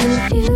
confused. 0.00 0.49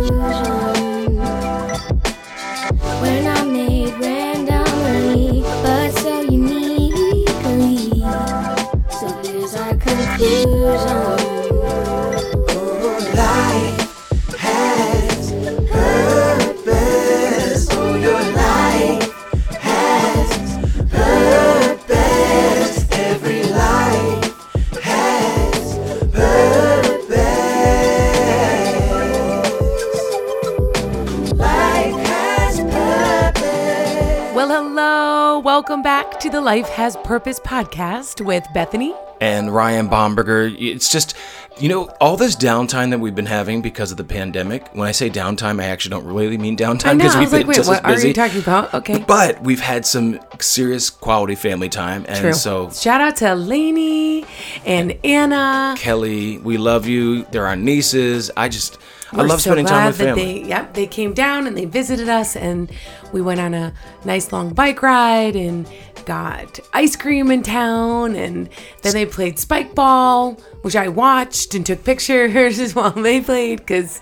Life 36.55 36.69
Has 36.69 36.95
Purpose 37.03 37.37
podcast 37.41 38.25
with 38.25 38.47
Bethany. 38.53 38.95
and 39.19 39.53
Ryan 39.53 39.89
Bomberger. 39.89 40.55
It's 40.57 40.89
just, 40.89 41.13
you 41.59 41.67
know, 41.67 41.89
all 41.99 42.15
this 42.15 42.33
downtime 42.33 42.91
that 42.91 42.99
we've 42.99 43.13
been 43.13 43.25
having 43.25 43.61
because 43.61 43.91
of 43.91 43.97
the 43.97 44.05
pandemic. 44.05 44.73
When 44.73 44.87
I 44.87 44.93
say 44.93 45.09
downtime, 45.09 45.61
I 45.61 45.65
actually 45.65 45.89
don't 45.89 46.05
really 46.05 46.37
mean 46.37 46.55
downtime 46.55 46.95
because 46.97 47.17
we've 47.17 47.33
like, 47.33 47.45
been 47.45 47.55
just 47.55 47.69
as 47.69 47.81
what 47.83 47.85
are 47.85 48.07
you 48.07 48.13
talking 48.13 48.39
about? 48.39 48.73
Okay. 48.73 49.03
But 49.05 49.43
we've 49.43 49.59
had 49.59 49.85
some 49.85 50.17
serious 50.39 50.89
quality 50.89 51.35
family 51.35 51.67
time, 51.67 52.05
and 52.07 52.19
True. 52.19 52.31
so 52.33 52.69
Shout 52.69 53.01
out 53.01 53.17
to 53.17 53.35
Lainey 53.35 54.25
and 54.65 54.97
Anna. 55.03 55.75
Kelly, 55.77 56.37
we 56.37 56.57
love 56.57 56.87
you. 56.87 57.25
They're 57.31 57.47
our 57.47 57.57
nieces. 57.57 58.31
I 58.37 58.47
just, 58.47 58.77
I 59.11 59.17
We're 59.17 59.27
love 59.27 59.41
so 59.41 59.51
spending 59.51 59.65
time 59.65 59.87
with 59.87 59.97
that 59.97 60.03
family. 60.05 60.43
They, 60.43 60.47
yep, 60.47 60.73
they 60.73 60.87
came 60.87 61.13
down 61.13 61.47
and 61.47 61.57
they 61.57 61.65
visited 61.65 62.07
us, 62.07 62.37
and 62.37 62.71
we 63.11 63.21
went 63.21 63.41
on 63.41 63.53
a 63.53 63.73
nice 64.05 64.31
long 64.31 64.53
bike 64.53 64.81
ride 64.81 65.35
and 65.35 65.69
got 66.05 66.59
ice 66.73 66.95
cream 66.95 67.31
in 67.31 67.43
town, 67.43 68.15
and 68.15 68.49
then 68.81 68.93
they 68.93 69.05
played 69.05 69.39
spike 69.39 69.75
ball, 69.75 70.33
which 70.61 70.75
I 70.75 70.87
watched 70.87 71.53
and 71.55 71.65
took 71.65 71.83
pictures 71.83 72.73
while 72.75 72.91
they 72.91 73.21
played 73.21 73.59
because 73.59 74.01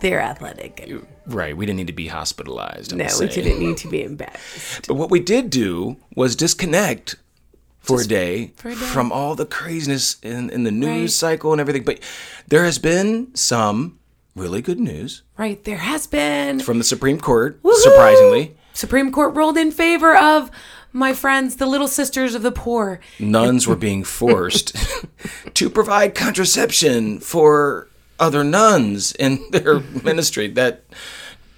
they're 0.00 0.20
athletic. 0.20 0.80
And 0.82 1.06
Right, 1.26 1.56
we 1.56 1.66
didn't 1.66 1.76
need 1.76 1.86
to 1.86 1.92
be 1.92 2.08
hospitalized. 2.08 2.92
I'm 2.92 2.98
no, 2.98 3.06
we 3.20 3.28
didn't 3.28 3.60
need 3.60 3.76
to 3.78 3.88
be 3.88 4.02
embarrassed. 4.02 4.88
But 4.88 4.94
what 4.94 5.10
we 5.10 5.20
did 5.20 5.50
do 5.50 5.96
was 6.16 6.34
disconnect 6.34 7.14
for 7.78 8.00
a 8.00 8.04
day 8.04 8.52
a 8.64 8.68
day. 8.68 8.74
from 8.74 9.12
all 9.12 9.34
the 9.36 9.46
craziness 9.46 10.16
in, 10.22 10.50
in 10.50 10.64
the 10.64 10.70
news 10.72 10.88
Right. 10.88 11.10
cycle 11.10 11.52
and 11.52 11.60
everything. 11.60 11.84
But 11.84 12.00
there 12.48 12.64
has 12.64 12.78
been 12.78 13.32
some 13.34 13.98
really 14.34 14.62
good 14.62 14.80
news 14.80 15.22
Right, 15.38 15.62
there 15.64 15.76
has 15.78 16.06
been 16.06 16.58
from 16.60 16.78
the 16.78 16.84
Supreme 16.84 17.20
Court, 17.20 17.62
Woohoo! 17.62 17.74
surprisingly. 17.82 18.56
Supreme 18.72 19.12
Court 19.12 19.34
ruled 19.34 19.56
in 19.56 19.70
favor 19.70 20.16
of 20.16 20.50
my 20.92 21.12
friends, 21.12 21.56
the 21.56 21.66
little 21.66 21.88
sisters 21.88 22.34
of 22.34 22.42
the 22.42 22.52
poor. 22.52 23.00
Nuns 23.18 23.66
were 23.66 23.76
being 23.76 24.04
forced 24.04 24.76
to 25.54 25.70
provide 25.70 26.14
contraception 26.14 27.18
for 27.20 27.88
other 28.18 28.44
nuns 28.44 29.12
in 29.12 29.42
their 29.50 29.80
ministry. 29.80 30.48
That 30.48 30.84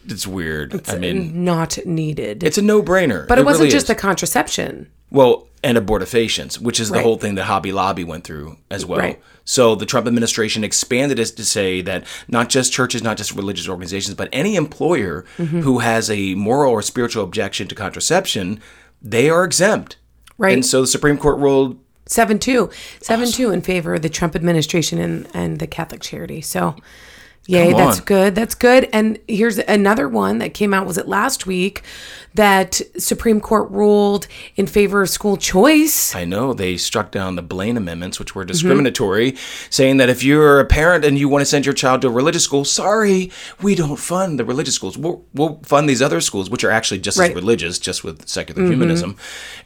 it's 0.07 0.27
weird. 0.27 0.89
I 0.89 0.99
mean, 0.99 1.45
Not 1.45 1.79
needed. 1.85 2.43
it's 2.43 2.59
a 2.59 2.63
no-brainer. 2.63 3.27
but 3.27 3.39
it, 3.39 3.45
wasn't 3.45 3.63
really 3.63 3.73
just 3.73 3.85
is. 3.85 3.89
the 3.89 3.95
contraception. 3.95 4.91
Well, 5.11 5.49
and 5.65 5.77
abortifacients, 5.77 6.61
which 6.61 6.79
is 6.79 6.91
the 6.91 7.03
whole 7.03 7.17
thing 7.17 7.35
that 7.35 7.45
Hobby 7.45 7.73
Lobby 7.73 8.05
went 8.05 8.23
through 8.23 8.57
as 8.71 8.87
well. 8.87 9.01
Right. 9.01 9.21
So 9.45 9.75
the 9.75 9.87
Trump 9.87 10.07
administration 10.07 10.63
expanded 10.63 11.19
it 11.19 11.27
to 11.37 11.45
say 11.45 11.81
that 11.83 12.05
not 12.29 12.49
just 12.51 12.73
churches, 12.73 13.03
not 13.03 13.17
just 13.17 13.35
religious 13.35 13.69
organizations, 13.69 14.15
but 14.15 14.29
any 14.33 14.55
employer 14.57 15.25
Mm-hmm. 15.39 15.61
who 15.61 15.81
has 15.81 16.11
a 16.11 16.35
moral 16.35 16.71
or 16.73 16.83
spiritual 16.83 17.25
objection 17.25 17.67
to 17.69 17.75
contraception, 17.75 18.61
they 19.03 19.29
are 19.31 19.43
exempt. 19.45 19.97
Right. 20.39 20.53
And 20.53 20.65
so 20.65 20.81
the 20.83 20.87
Supreme 20.87 21.19
Court 21.19 21.39
ruled 21.39 21.79
Seven 22.07 22.39
two, 22.39 22.69
seven 23.01 23.31
two 23.31 23.51
in 23.51 23.63
favor 23.63 23.95
of 23.95 24.03
the 24.03 24.11
Trump 24.11 24.37
administration 24.37 24.99
and 24.99 25.27
and 25.33 25.59
the 25.59 25.67
Catholic 25.67 26.03
charity. 26.03 26.43
So, 26.43 26.77
yay, 27.47 27.73
that's 27.73 28.01
good. 28.01 28.35
That's 28.35 28.55
good. 28.55 28.89
And 28.93 29.19
here's 29.29 29.59
another 29.59 30.09
one 30.09 30.39
that 30.39 30.55
came 30.55 30.73
out. 30.75 30.87
Was 30.87 30.99
it 30.99 31.07
last 31.09 31.47
week 31.47 31.83
that 32.35 32.81
Supreme 32.99 33.41
Court 33.41 33.71
ruled 33.71 34.27
in 34.57 34.67
favor 34.67 35.03
of 35.03 35.09
school 35.11 35.37
choice? 35.37 36.15
I 36.17 36.25
know 36.25 36.53
they 36.53 36.77
struck 36.77 37.11
down 37.13 37.37
the 37.37 37.43
Blaine 37.43 37.77
amendments, 37.77 38.19
which 38.19 38.31
Mm-hmm. 38.31 38.39
were 38.39 38.45
discriminatory, 38.45 39.37
saying 39.71 39.99
that 39.99 40.09
if 40.09 40.25
you're 40.25 40.59
a 40.59 40.65
parent 40.65 41.05
and 41.05 41.17
you 41.17 41.29
want 41.29 41.43
to 41.43 41.47
send 41.47 41.65
your 41.65 41.75
child 41.75 42.01
to 42.03 42.09
a 42.09 42.11
religious 42.11 42.43
school, 42.43 42.65
sorry, 42.65 43.31
we 43.63 43.75
don't 43.77 43.97
fund 43.99 44.39
the 44.41 44.45
religious 44.45 44.75
schools. 44.75 44.99
We'll, 44.99 45.25
we'll 45.35 45.61
fund 45.63 45.89
these 45.89 46.03
other 46.03 46.21
schools, 46.21 46.51
which 46.51 46.65
are 46.65 46.71
actually 46.71 46.99
just 47.01 47.19
Right. 47.19 47.31
Mm-hmm. 47.31 47.39
as 47.39 47.43
religious, 47.45 47.79
just 47.79 48.03
with 48.03 48.27
secular 48.29 48.67
humanism. 48.67 49.17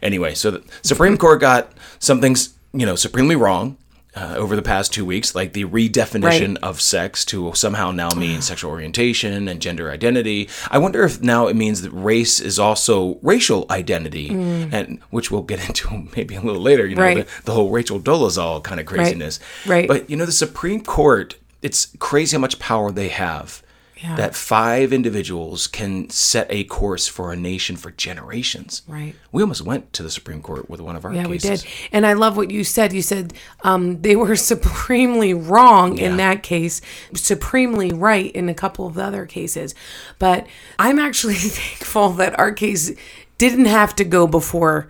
Anyway, 0.03 0.35
so 0.35 0.51
the 0.51 0.63
Supreme 0.83 1.17
Court 1.17 1.39
got 1.41 1.71
some 1.97 2.21
things, 2.21 2.53
you 2.73 2.85
know, 2.85 2.95
supremely 2.95 3.35
wrong. 3.35 3.77
Uh, 4.15 4.33
over 4.37 4.55
the 4.55 4.61
past 4.63 4.91
two 4.91 5.05
weeks, 5.05 5.35
like 5.35 5.53
the 5.53 5.65
redefinition 5.65 6.55
Right. 6.55 6.63
of 6.63 6.81
sex 6.81 7.23
to 7.25 7.53
somehow 7.53 7.91
now 7.91 8.09
mean 8.17 8.41
sexual 8.41 8.71
orientation 8.71 9.47
and 9.47 9.61
gender 9.61 9.91
identity. 9.91 10.49
I 10.71 10.79
wonder 10.79 11.03
if 11.03 11.21
now 11.21 11.45
it 11.45 11.55
means 11.55 11.83
that 11.83 11.91
race 11.91 12.39
is 12.39 12.57
also 12.57 13.19
racial 13.21 13.67
identity, 13.69 14.29
and 14.29 14.99
which 15.11 15.29
we'll 15.29 15.43
get 15.43 15.63
into 15.69 16.07
maybe 16.15 16.33
a 16.35 16.41
little 16.41 16.61
later. 16.61 16.87
You 16.87 16.95
know, 16.95 17.03
Mm. 17.03 17.15
Right. 17.17 17.27
the, 17.27 17.43
the 17.43 17.53
whole 17.53 17.69
Rachel 17.69 17.99
Dolezal 17.99 18.63
kind 18.63 18.79
of 18.79 18.87
craziness. 18.87 19.39
Right. 19.67 19.87
But 19.87 20.09
you 20.09 20.17
know, 20.17 20.25
the 20.25 20.31
Supreme 20.31 20.81
Court, 20.83 21.35
it's 21.61 21.89
crazy 21.99 22.35
how 22.35 22.41
much 22.41 22.57
power 22.57 22.91
they 22.91 23.09
have. 23.09 23.61
Yeah. 24.01 24.15
That 24.15 24.33
five 24.33 24.93
individuals 24.93 25.67
can 25.67 26.09
set 26.09 26.47
a 26.49 26.63
course 26.63 27.07
for 27.09 27.33
a 27.33 27.35
nation 27.35 27.75
for 27.75 27.91
generations. 27.91 28.81
Right. 28.87 29.13
We 29.33 29.41
almost 29.43 29.61
went 29.61 29.91
to 29.93 30.03
the 30.03 30.09
Supreme 30.09 30.41
Court 30.41 30.69
with 30.69 30.79
one 30.79 30.95
of 30.95 31.03
our 31.03 31.13
Yeah, 31.13 31.27
we 31.27 31.37
cases. 31.37 31.63
did. 31.63 31.71
And 31.91 32.05
I 32.05 32.13
love 32.13 32.37
what 32.37 32.49
you 32.49 32.63
said. 32.63 32.93
You 32.93 33.01
said 33.01 33.33
um, 33.63 34.01
they 34.01 34.15
were 34.15 34.35
supremely 34.53 35.33
wrong 35.33 35.97
in 35.97 36.15
that 36.15 36.43
case, 36.43 36.79
supremely 37.13 37.91
right 37.91 38.31
in 38.31 38.47
a 38.47 38.53
couple 38.53 38.87
of 38.87 38.93
the 38.93 39.03
other 39.03 39.25
cases. 39.25 39.75
But 40.17 40.47
I'm 40.77 40.97
actually 40.97 41.33
thankful 41.35 42.11
that 42.11 42.39
our 42.39 42.53
case 42.53 42.91
didn't 43.37 43.65
have 43.65 43.95
to 43.95 44.05
go 44.05 44.27
before 44.27 44.87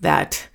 that 0.00 0.48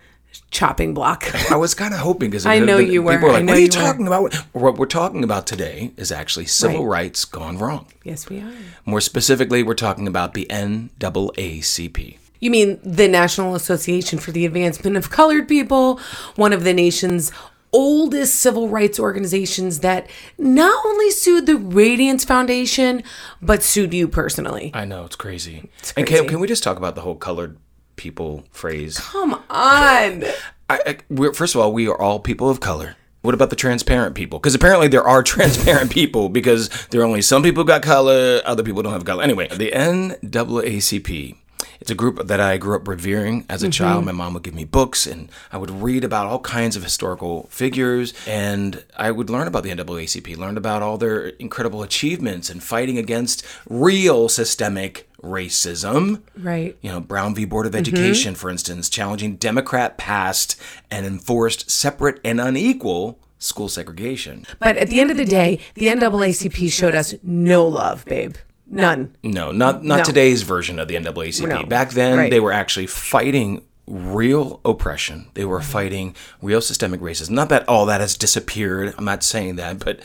chopping 0.56 0.94
block. 0.94 1.20
I 1.52 1.56
was 1.58 1.74
kind 1.76 1.94
of 1.94 2.00
hoping 2.00 2.30
because 2.32 2.46
I 2.56 2.60
know 2.60 2.78
you 2.78 3.04
were. 3.04 3.14
People 3.14 3.28
were 3.28 3.34
like, 3.34 3.46
"What 3.46 3.58
are 3.58 3.60
you 3.60 3.66
you 3.66 3.70
were." 3.80 3.86
talking 3.86 4.08
about?" 4.08 4.34
What 4.54 4.78
we're 4.78 4.86
talking 4.88 5.24
about 5.24 5.46
today 5.46 5.92
is 5.98 6.12
actually 6.12 6.46
civil 6.48 6.86
Right. 6.86 7.04
rights 7.04 7.26
gone 7.26 7.58
wrong. 7.58 7.88
yes, 8.04 8.30
we 8.30 8.40
are. 8.40 8.52
More 8.86 9.02
specifically, 9.02 9.62
we're 9.64 9.74
talking 9.76 10.08
about 10.08 10.34
the 10.34 10.48
NAACP. 10.50 12.18
You 12.40 12.52
mean 12.52 12.80
the 12.84 13.08
National 13.08 13.56
Association 13.56 14.20
for 14.20 14.32
the 14.32 14.46
Advancement 14.46 14.98
of 14.98 15.10
Colored 15.10 15.48
People, 15.48 16.00
one 16.36 16.54
of 16.54 16.64
the 16.64 16.74
nation's 16.74 17.32
oldest 17.74 18.36
civil 18.36 18.70
rights 18.70 19.00
organizations 19.00 19.80
that 19.80 20.08
not 20.38 20.86
only 20.86 21.12
sued 21.12 21.46
the 21.46 21.58
Radiance 21.58 22.24
Foundation, 22.24 23.04
but 23.42 23.62
sued 23.64 23.94
you 23.94 24.08
personally. 24.08 24.72
I 24.74 24.86
know 24.86 25.04
it's 25.06 25.16
crazy. 25.18 25.70
crazy. 25.82 25.94
And 25.98 26.08
can, 26.08 26.28
can 26.28 26.40
we 26.40 26.48
just 26.48 26.64
talk 26.64 26.78
about 26.78 26.96
the 26.96 27.02
whole 27.02 27.16
colored 27.16 27.58
people 27.96 28.46
phrase? 28.52 29.00
Come 29.00 29.34
on. 29.34 29.44
I, 29.50 30.34
I, 30.70 30.98
we're, 31.10 31.34
first 31.34 31.56
of 31.56 31.62
all, 31.62 31.74
we 31.74 31.88
are 31.88 32.00
all 32.00 32.20
people 32.20 32.50
of 32.50 32.60
color. 32.60 32.96
What 33.22 33.34
about 33.34 33.50
the 33.50 33.56
transparent 33.56 34.16
people? 34.16 34.40
Because 34.40 34.54
apparently 34.54 34.88
there 34.88 35.08
are 35.08 35.24
transparent 35.36 35.92
people 35.92 36.30
because 36.30 36.70
there 36.88 37.02
are 37.02 37.06
only 37.06 37.22
some 37.22 37.44
people 37.44 37.64
who 37.64 37.68
got 37.68 37.82
color, 37.82 38.42
other 38.46 38.64
people 38.64 38.84
don't 38.84 38.94
have 38.94 39.06
color. 39.06 39.24
Anyway, 39.24 39.48
the 39.48 39.72
NAACP. 39.72 41.38
It's 41.82 41.92
a 41.92 41.96
group 41.96 42.28
that 42.28 42.40
I 42.40 42.58
grew 42.58 42.76
up 42.76 42.88
revering 42.88 43.46
as 43.50 43.62
a 43.62 43.70
child. 43.70 44.00
Mm-hmm. 44.00 44.06
My 44.06 44.12
mom 44.12 44.34
would 44.34 44.44
give 44.44 44.54
me 44.54 44.66
books 44.66 45.06
and 45.06 45.30
I 45.52 45.58
would 45.58 45.72
read 45.72 46.04
about 46.04 46.28
all 46.28 46.40
kinds 46.40 46.76
of 46.76 46.84
historical 46.84 47.48
figures 47.52 48.14
and 48.28 48.84
I 48.98 49.12
would 49.12 49.30
learn 49.30 49.48
about 49.48 49.64
the 49.64 49.72
NAACP, 49.72 50.38
learn 50.38 50.58
about 50.58 50.82
all 50.82 50.98
their 50.98 51.28
incredible 51.28 51.84
achievements 51.84 52.50
and 52.50 52.64
fighting 52.64 52.98
against 52.98 53.46
real 53.70 54.30
systemic 54.30 55.10
racism 55.26 56.22
Right. 56.38 56.78
you 56.82 56.92
know, 56.92 57.00
Brown 57.00 57.36
v. 57.36 57.46
Board 57.46 57.66
of 57.66 57.74
mm-hmm. 57.74 57.80
Education, 57.80 58.36
for 58.36 58.50
instance, 58.50 58.90
challenging 58.90 59.36
Democrat 59.36 59.98
passed 59.98 60.56
and 60.92 61.06
enforced 61.06 61.70
separate 61.70 62.20
and 62.24 62.40
unequal 62.40 63.20
school 63.40 63.70
segregation. 63.70 64.46
But 64.60 64.78
at 64.78 64.90
the 64.90 65.00
end 65.00 65.12
of 65.12 65.18
the 65.18 65.26
day, 65.26 65.60
the 65.76 65.88
NAACP 65.88 66.72
showed 66.72 66.96
us 66.96 67.14
no 67.24 67.68
love, 67.68 68.06
babe. 68.06 68.36
None. 68.68 69.16
No, 69.24 69.52
not 69.52 69.84
not 69.84 70.00
No. 70.00 70.04
today's 70.04 70.42
version 70.42 70.80
of 70.80 70.88
the 70.88 70.96
NAACP. 70.96 71.48
No. 71.48 71.64
Back 71.64 71.92
then, 71.92 72.18
Right. 72.18 72.32
they 72.32 72.40
were 72.40 72.52
actually 72.52 72.88
fighting 72.88 73.62
real 73.88 74.60
oppression. 74.66 75.28
They 75.36 75.46
were 75.46 75.62
fighting 75.62 76.16
real 76.42 76.62
systemic 76.62 77.00
racism. 77.02 77.32
Not 77.32 77.50
that 77.50 77.68
all 77.70 77.86
that 77.86 78.02
has 78.02 78.18
disappeared. 78.18 78.96
I'm 78.98 79.06
not 79.06 79.24
saying 79.24 79.58
that, 79.58 79.80
but 79.80 80.00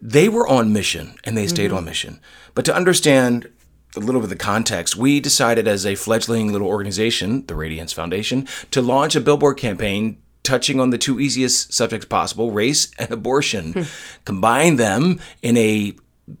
they 0.00 0.28
were 0.28 0.46
on 0.46 0.72
mission 0.72 1.14
and 1.24 1.36
they 1.36 1.48
stayed 1.48 1.68
mm-hmm. 1.68 1.78
on 1.78 1.84
mission. 1.84 2.20
But 2.54 2.64
to 2.66 2.74
understand 2.74 3.48
a 3.96 4.00
little 4.00 4.20
bit 4.20 4.24
of 4.24 4.30
the 4.30 4.36
context, 4.36 4.96
we 4.96 5.20
decided 5.20 5.66
as 5.66 5.84
a 5.86 5.94
fledgling 5.94 6.52
little 6.52 6.68
organization, 6.68 7.44
the 7.46 7.54
Radiance 7.54 7.92
Foundation, 7.92 8.46
to 8.70 8.82
launch 8.82 9.16
a 9.16 9.20
billboard 9.20 9.56
campaign 9.56 10.18
touching 10.42 10.80
on 10.80 10.90
the 10.90 10.98
two 10.98 11.20
easiest 11.20 11.72
subjects 11.72 12.06
possible, 12.06 12.50
race 12.50 12.90
and 12.98 13.10
abortion. 13.10 13.86
Combine 14.24 14.76
them 14.76 15.20
in 15.42 15.56
a 15.56 15.94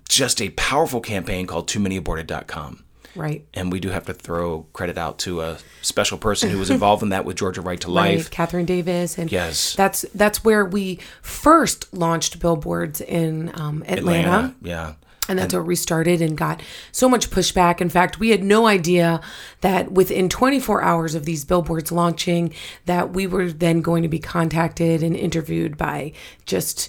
just 0.08 0.40
a 0.42 0.50
powerful 0.50 1.00
campaign 1.00 1.46
called 1.46 1.66
too 1.68 1.80
many 1.80 1.96
aborted.com. 1.96 2.84
Right. 3.16 3.46
And 3.54 3.72
we 3.72 3.80
do 3.80 3.88
have 3.88 4.04
to 4.06 4.14
throw 4.14 4.66
credit 4.74 4.96
out 4.98 5.18
to 5.20 5.40
a 5.40 5.58
special 5.82 6.18
person 6.18 6.50
who 6.50 6.58
was 6.58 6.70
involved 6.70 7.02
in 7.02 7.08
that 7.08 7.24
with 7.24 7.36
Georgia 7.36 7.60
Right 7.62 7.80
to 7.80 7.88
Right, 7.88 8.16
Life. 8.18 8.30
Catherine 8.30 8.66
Davis, 8.66 9.18
and 9.18 9.32
Yes. 9.32 9.74
that's 9.74 10.02
that's 10.14 10.44
where 10.44 10.64
we 10.64 11.00
first 11.22 11.92
launched 11.92 12.38
billboards 12.38 13.00
in 13.00 13.50
um, 13.54 13.82
Atlanta. 13.88 14.28
Atlanta. 14.28 14.54
Yeah. 14.62 14.92
And 15.28 15.38
that's 15.38 15.52
where 15.52 15.62
we 15.62 15.76
started 15.76 16.22
and 16.22 16.36
got 16.36 16.62
so 16.90 17.08
much 17.08 17.28
pushback. 17.30 17.80
In 17.80 17.90
fact, 17.90 18.18
we 18.18 18.30
had 18.30 18.42
no 18.42 18.66
idea 18.66 19.20
that 19.60 19.92
within 19.92 20.28
24 20.28 20.82
hours 20.82 21.14
of 21.14 21.26
these 21.26 21.44
billboards 21.44 21.92
launching, 21.92 22.54
that 22.86 23.12
we 23.12 23.26
were 23.26 23.52
then 23.52 23.82
going 23.82 24.02
to 24.02 24.08
be 24.08 24.18
contacted 24.18 25.02
and 25.02 25.14
interviewed 25.14 25.76
by 25.76 26.12
just 26.46 26.88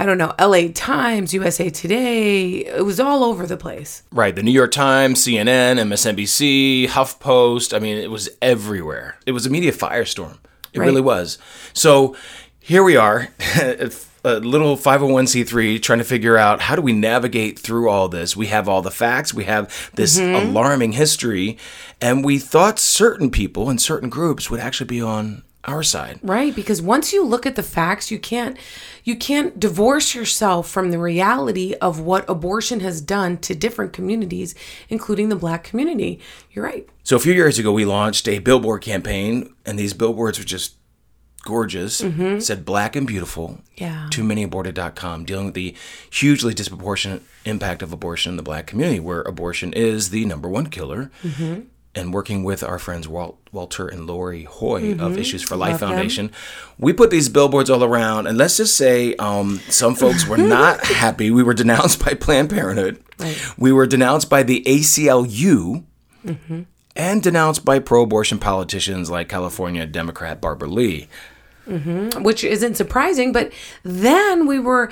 I 0.00 0.06
don't 0.06 0.16
know, 0.18 0.32
LA 0.38 0.68
Times, 0.72 1.34
USA 1.34 1.70
Today. 1.70 2.58
It 2.66 2.84
was 2.84 3.00
all 3.00 3.24
over 3.24 3.46
the 3.46 3.56
place. 3.56 4.04
Right. 4.12 4.36
The 4.36 4.44
New 4.44 4.52
York 4.52 4.70
Times, 4.70 5.24
CNN, 5.24 5.76
MSNBC, 5.80 6.86
HuffPost. 6.86 7.74
I 7.74 7.80
mean, 7.80 7.98
it 7.98 8.10
was 8.10 8.28
everywhere. 8.40 9.16
It 9.26 9.32
was 9.32 9.44
a 9.44 9.50
media 9.50 9.72
firestorm. 9.72 10.38
It 10.72 10.78
Right. 10.78 10.86
really 10.86 11.00
was. 11.00 11.38
So 11.72 12.14
here 12.60 12.84
we 12.84 12.94
are, 12.96 13.28
a 14.28 14.40
little 14.40 14.76
501c3 14.76 15.80
trying 15.82 15.98
to 15.98 16.04
figure 16.04 16.36
out 16.36 16.60
how 16.60 16.76
do 16.76 16.82
we 16.82 16.92
navigate 16.92 17.58
through 17.58 17.88
all 17.88 18.08
this. 18.08 18.36
We 18.36 18.48
have 18.48 18.68
all 18.68 18.82
the 18.82 18.90
facts, 18.90 19.32
we 19.32 19.44
have 19.44 19.90
this 19.94 20.18
Mm-hmm. 20.18 20.48
alarming 20.48 20.92
history, 20.92 21.58
and 22.00 22.24
we 22.24 22.38
thought 22.38 22.78
certain 22.78 23.30
people 23.30 23.70
and 23.70 23.80
certain 23.80 24.08
groups 24.08 24.50
would 24.50 24.60
actually 24.60 24.86
be 24.88 25.00
on 25.00 25.42
our 25.64 25.82
side. 25.82 26.18
Right, 26.22 26.54
because 26.54 26.80
once 26.80 27.12
you 27.12 27.24
look 27.24 27.44
at 27.44 27.54
the 27.56 27.62
facts, 27.62 28.10
you 28.10 28.18
can't 28.18 28.56
you 29.04 29.16
can't 29.16 29.58
divorce 29.60 30.14
yourself 30.14 30.68
from 30.68 30.90
the 30.90 30.98
reality 30.98 31.74
of 31.80 32.00
what 32.00 32.28
abortion 32.28 32.80
has 32.80 33.00
done 33.00 33.38
to 33.38 33.54
different 33.54 33.92
communities, 33.92 34.54
including 34.88 35.28
the 35.28 35.36
black 35.36 35.64
community. 35.64 36.20
You're 36.52 36.64
right. 36.64 36.88
So 37.04 37.16
a 37.16 37.20
few 37.20 37.32
years 37.32 37.58
ago, 37.58 37.72
we 37.72 37.84
launched 37.84 38.28
a 38.28 38.38
billboard 38.38 38.82
campaign, 38.82 39.54
and 39.64 39.78
these 39.78 39.94
billboards 39.94 40.38
were 40.38 40.44
just 40.44 40.74
gorgeous. 41.48 42.02
Mm-hmm. 42.02 42.40
Said 42.40 42.66
black 42.66 42.94
and 42.94 43.06
beautiful. 43.06 43.60
Yeah. 43.76 44.08
Too 44.10 44.22
many 44.22 44.42
aborted.com, 44.42 45.24
dealing 45.24 45.46
with 45.46 45.54
the 45.54 45.74
hugely 46.12 46.52
disproportionate 46.52 47.22
impact 47.46 47.80
of 47.80 47.90
abortion 47.90 48.30
in 48.30 48.36
the 48.36 48.42
black 48.42 48.66
community, 48.66 49.00
where 49.00 49.22
abortion 49.22 49.72
is 49.72 50.10
the 50.10 50.26
number 50.26 50.46
one 50.46 50.66
killer. 50.66 51.10
Mm-hmm. 51.22 51.60
And 51.94 52.14
working 52.14 52.44
with 52.44 52.62
our 52.62 52.78
friends 52.78 53.08
Walt, 53.08 53.38
Walter 53.50 53.88
and 53.88 54.06
Lori 54.06 54.44
Hoye 54.44 54.92
of 54.92 54.98
mm-hmm. 54.98 55.18
Issues 55.18 55.42
for 55.42 55.56
Life 55.56 55.80
Love. 55.80 55.90
Foundation, 55.90 56.30
we 56.78 56.92
put 56.92 57.10
these 57.10 57.28
billboards 57.28 57.70
all 57.70 57.82
around. 57.82 58.28
And 58.28 58.38
let's 58.38 58.58
just 58.58 58.76
say 58.76 59.14
um, 59.16 59.58
some 59.68 59.96
folks 59.96 60.28
were 60.28 60.36
not 60.58 60.84
happy. 60.84 61.30
We 61.30 61.42
were 61.42 61.54
denounced 61.54 62.04
by 62.04 62.12
Planned 62.14 62.50
Parenthood. 62.50 63.02
Right. 63.18 63.36
We 63.56 63.72
were 63.72 63.86
denounced 63.86 64.30
by 64.30 64.44
the 64.44 64.62
ACLU 64.64 65.82
and 66.94 67.22
denounced 67.22 67.64
by 67.64 67.78
pro 67.78 68.02
abortion 68.02 68.38
politicians 68.38 69.10
like 69.10 69.28
California 69.28 69.86
Democrat 69.86 70.40
Barbara 70.40 70.68
Lee. 70.68 71.08
Mm-hmm. 71.68 72.22
which 72.22 72.44
isn't 72.44 72.76
surprising. 72.76 73.32
But 73.32 73.52
then 73.82 74.46
we 74.46 74.58
were 74.58 74.90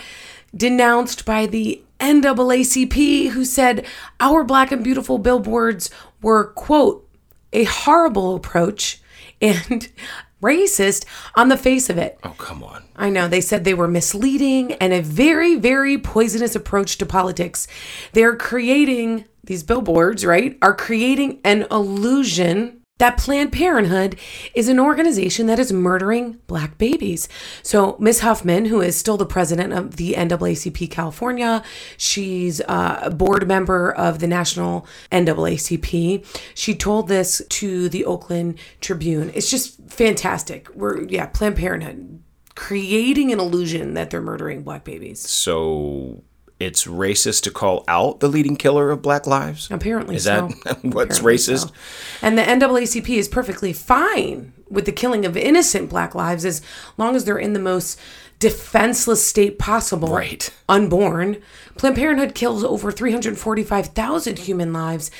denounced 0.55 1.25
by 1.25 1.47
the 1.47 1.83
NAACP, 2.01 3.31
who 3.31 3.45
said 3.45 3.87
our 4.21 4.45
black 4.45 4.71
and 4.73 4.85
beautiful 4.85 5.19
billboards 5.19 5.91
were, 6.23 6.45
quote, 6.53 7.09
a 7.53 7.65
horrible 7.65 8.35
approach 8.35 9.01
and 9.41 9.89
racist 10.43 11.05
on 11.35 11.49
the 11.49 11.57
face 11.57 11.89
of 11.89 11.97
it. 11.99 12.19
Oh, 12.23 12.35
come 12.37 12.63
on. 12.63 12.85
I 12.95 13.09
know. 13.09 13.29
They 13.29 13.41
said 13.41 13.65
they 13.65 13.75
were 13.75 13.89
misleading 13.89 14.73
and 14.75 14.93
a 14.93 15.01
very, 15.01 15.57
very 15.57 15.97
poisonous 15.99 16.55
approach 16.55 16.99
to 16.99 17.07
politics. 17.07 17.67
They're 18.13 18.37
creating 18.37 19.25
these 19.45 19.63
billboards, 19.63 20.27
right? 20.27 20.59
Are 20.61 20.75
creating 20.75 21.41
an 21.45 21.67
illusion 21.71 22.83
that 22.99 23.19
Planned 23.19 23.53
Parenthood 23.53 24.19
is 24.55 24.69
an 24.69 24.81
organization 24.81 25.47
that 25.47 25.59
is 25.59 25.73
murdering 25.73 26.39
black 26.47 26.79
babies. 26.79 27.29
So, 27.63 27.97
Ms. 27.99 28.21
Huffman, 28.21 28.67
who 28.67 28.81
is 28.81 28.97
still 28.97 29.19
the 29.19 29.27
president 29.27 29.75
of 29.75 29.97
the 29.97 30.15
NAACP 30.15 30.91
California, 30.91 31.63
she's 31.99 32.61
a 32.61 33.11
board 33.15 33.47
member 33.47 33.93
of 33.93 34.21
the 34.21 34.27
National 34.27 34.87
NAACP. 35.13 36.25
She 36.55 36.75
told 36.75 37.09
this 37.09 37.43
to 37.49 37.89
the 37.91 38.05
Oakland 38.07 38.59
Tribune. 38.81 39.31
It's 39.35 39.51
just 39.51 39.79
fantastic. 39.89 40.69
We're, 40.75 41.03
yeah, 41.05 41.27
Planned 41.27 41.57
Parenthood 41.57 42.23
creating 42.55 43.31
an 43.33 43.39
illusion 43.39 43.93
that 43.93 44.09
they're 44.09 44.23
murdering 44.23 44.63
black 44.63 44.83
babies. 44.83 45.21
So 45.21 46.25
it's 46.59 46.87
racist 46.87 47.43
to 47.43 47.51
call 47.51 47.85
out 47.87 48.21
the 48.21 48.29
leading 48.29 48.57
killer 48.57 48.91
of 48.91 49.03
black 49.03 49.27
lives? 49.27 49.69
Apparently 49.71 50.17
Is 50.17 50.25
so. 50.25 50.49
that 50.65 50.79
what's 50.85 51.19
Apparently 51.19 51.35
racist? 51.35 51.69
so. 51.69 51.75
And 52.23 52.39
the 52.39 52.43
NAACP 52.43 53.09
is 53.11 53.29
perfectly 53.29 53.73
fine 53.73 54.53
with 54.69 54.85
the 54.87 54.93
killing 54.93 55.25
of 55.25 55.37
innocent 55.37 55.91
black 55.91 56.15
lives 56.15 56.45
as 56.45 56.63
long 56.97 57.15
as 57.15 57.25
they're 57.25 57.39
in 57.39 57.53
the 57.53 57.59
most 57.61 58.01
defenseless 58.39 59.27
state 59.27 59.59
possible. 59.59 60.09
Right. 60.09 60.51
Unborn. 60.69 61.39
Planned 61.77 61.97
Parenthood 61.97 62.35
kills 62.35 62.65
over 62.65 62.91
345,000 62.93 64.39
human 64.41 64.73
lives 64.73 65.11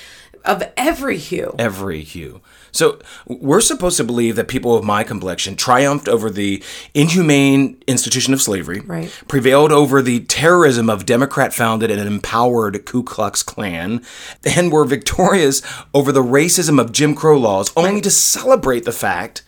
of 0.45 0.63
every 0.77 1.17
hue. 1.19 1.55
Every 1.59 2.03
hue. 2.03 2.41
So 2.77 2.99
we're 3.27 3.63
supposed 3.63 3.97
to 3.97 4.05
believe 4.05 4.37
that 4.37 4.49
people 4.49 4.77
of 4.77 4.85
my 4.85 5.03
complexion 5.03 5.57
triumphed 5.57 6.09
over 6.09 6.29
the 6.29 6.63
inhumane 6.93 7.83
institution 7.87 8.35
of 8.35 8.43
slavery, 8.43 8.81
Right. 8.81 9.11
prevailed 9.29 9.73
over 9.73 10.03
the 10.03 10.21
terrorism 10.21 10.91
of 10.91 11.07
Democrat 11.07 11.55
founded 11.55 11.91
and 11.91 12.01
empowered 12.07 12.85
Ku 12.85 13.03
Klux 13.03 13.43
Klan, 13.43 14.03
and 14.45 14.71
were 14.71 14.85
victorious 14.85 15.63
over 15.95 16.13
the 16.13 16.23
racism 16.23 16.79
of 16.81 16.93
Jim 16.93 17.15
Crow 17.15 17.39
laws, 17.39 17.73
only 17.77 18.01
to 18.03 18.11
celebrate 18.11 18.85
the 18.85 18.93
fact 18.93 19.43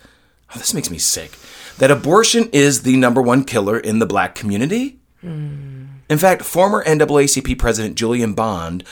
oh, 0.54 0.58
this 0.58 0.72
makes 0.72 0.90
me 0.90 0.96
sick 0.98 1.32
that 1.76 1.90
abortion 1.90 2.48
is 2.52 2.82
the 2.82 2.96
number 2.96 3.20
one 3.20 3.44
killer 3.44 3.78
in 3.78 3.98
the 3.98 4.06
black 4.06 4.34
community. 4.34 4.98
Hmm. 5.20 5.84
In 6.08 6.16
fact, 6.16 6.42
former 6.42 6.82
NAACP 6.84 7.58
President 7.58 7.94
Julian 7.96 8.32
Bond 8.32 8.82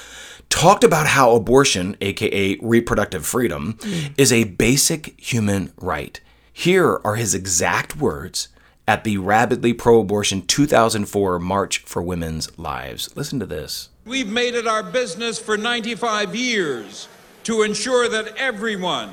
talked 0.49 0.85
about 0.85 1.07
how 1.07 1.35
abortion, 1.35 1.97
aka 2.01 2.59
reproductive 2.63 3.27
freedom, 3.27 3.75
mm. 3.75 4.13
is 4.17 4.33
a 4.33 4.45
basic 4.45 5.19
human 5.21 5.73
right. 5.77 6.21
Here 6.53 7.01
are 7.05 7.17
his 7.17 7.35
exact 7.35 7.97
words 7.97 8.49
at 8.89 9.05
the 9.05 9.19
rabidly 9.19 9.73
pro 9.73 10.01
abortion 10.01 10.43
2004 10.43 11.39
March 11.39 11.79
for 11.79 12.03
Women's 12.03 12.57
Lives. 12.59 13.15
Listen 13.17 13.41
to 13.41 13.47
this. 13.47 13.91
We've 14.05 14.29
made 14.29 14.55
it 14.55 14.67
our 14.67 14.83
business 14.83 15.39
for 15.39 15.57
95 15.57 16.35
years 16.35 17.09
to 17.45 17.63
ensure 17.63 18.09
that 18.09 18.37
everyone, 18.37 19.11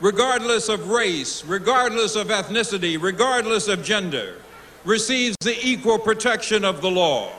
regardless 0.00 0.68
of 0.68 0.88
race, 0.88 1.44
regardless 1.44 2.16
of 2.16 2.28
ethnicity, 2.28 3.00
regardless 3.00 3.68
of 3.68 3.84
gender, 3.84 4.36
receives 4.84 5.36
the 5.40 5.58
equal 5.62 5.98
protection 5.98 6.64
of 6.64 6.80
the 6.80 6.90
law. 6.90 7.30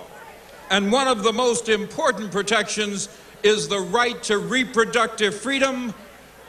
And 0.69 0.91
one 0.91 1.07
of 1.07 1.23
the 1.23 1.33
most 1.33 1.67
important 1.69 2.31
protections 2.31 3.09
is 3.43 3.67
the 3.67 3.79
right 3.79 4.21
to 4.23 4.37
reproductive 4.37 5.35
freedom. 5.35 5.93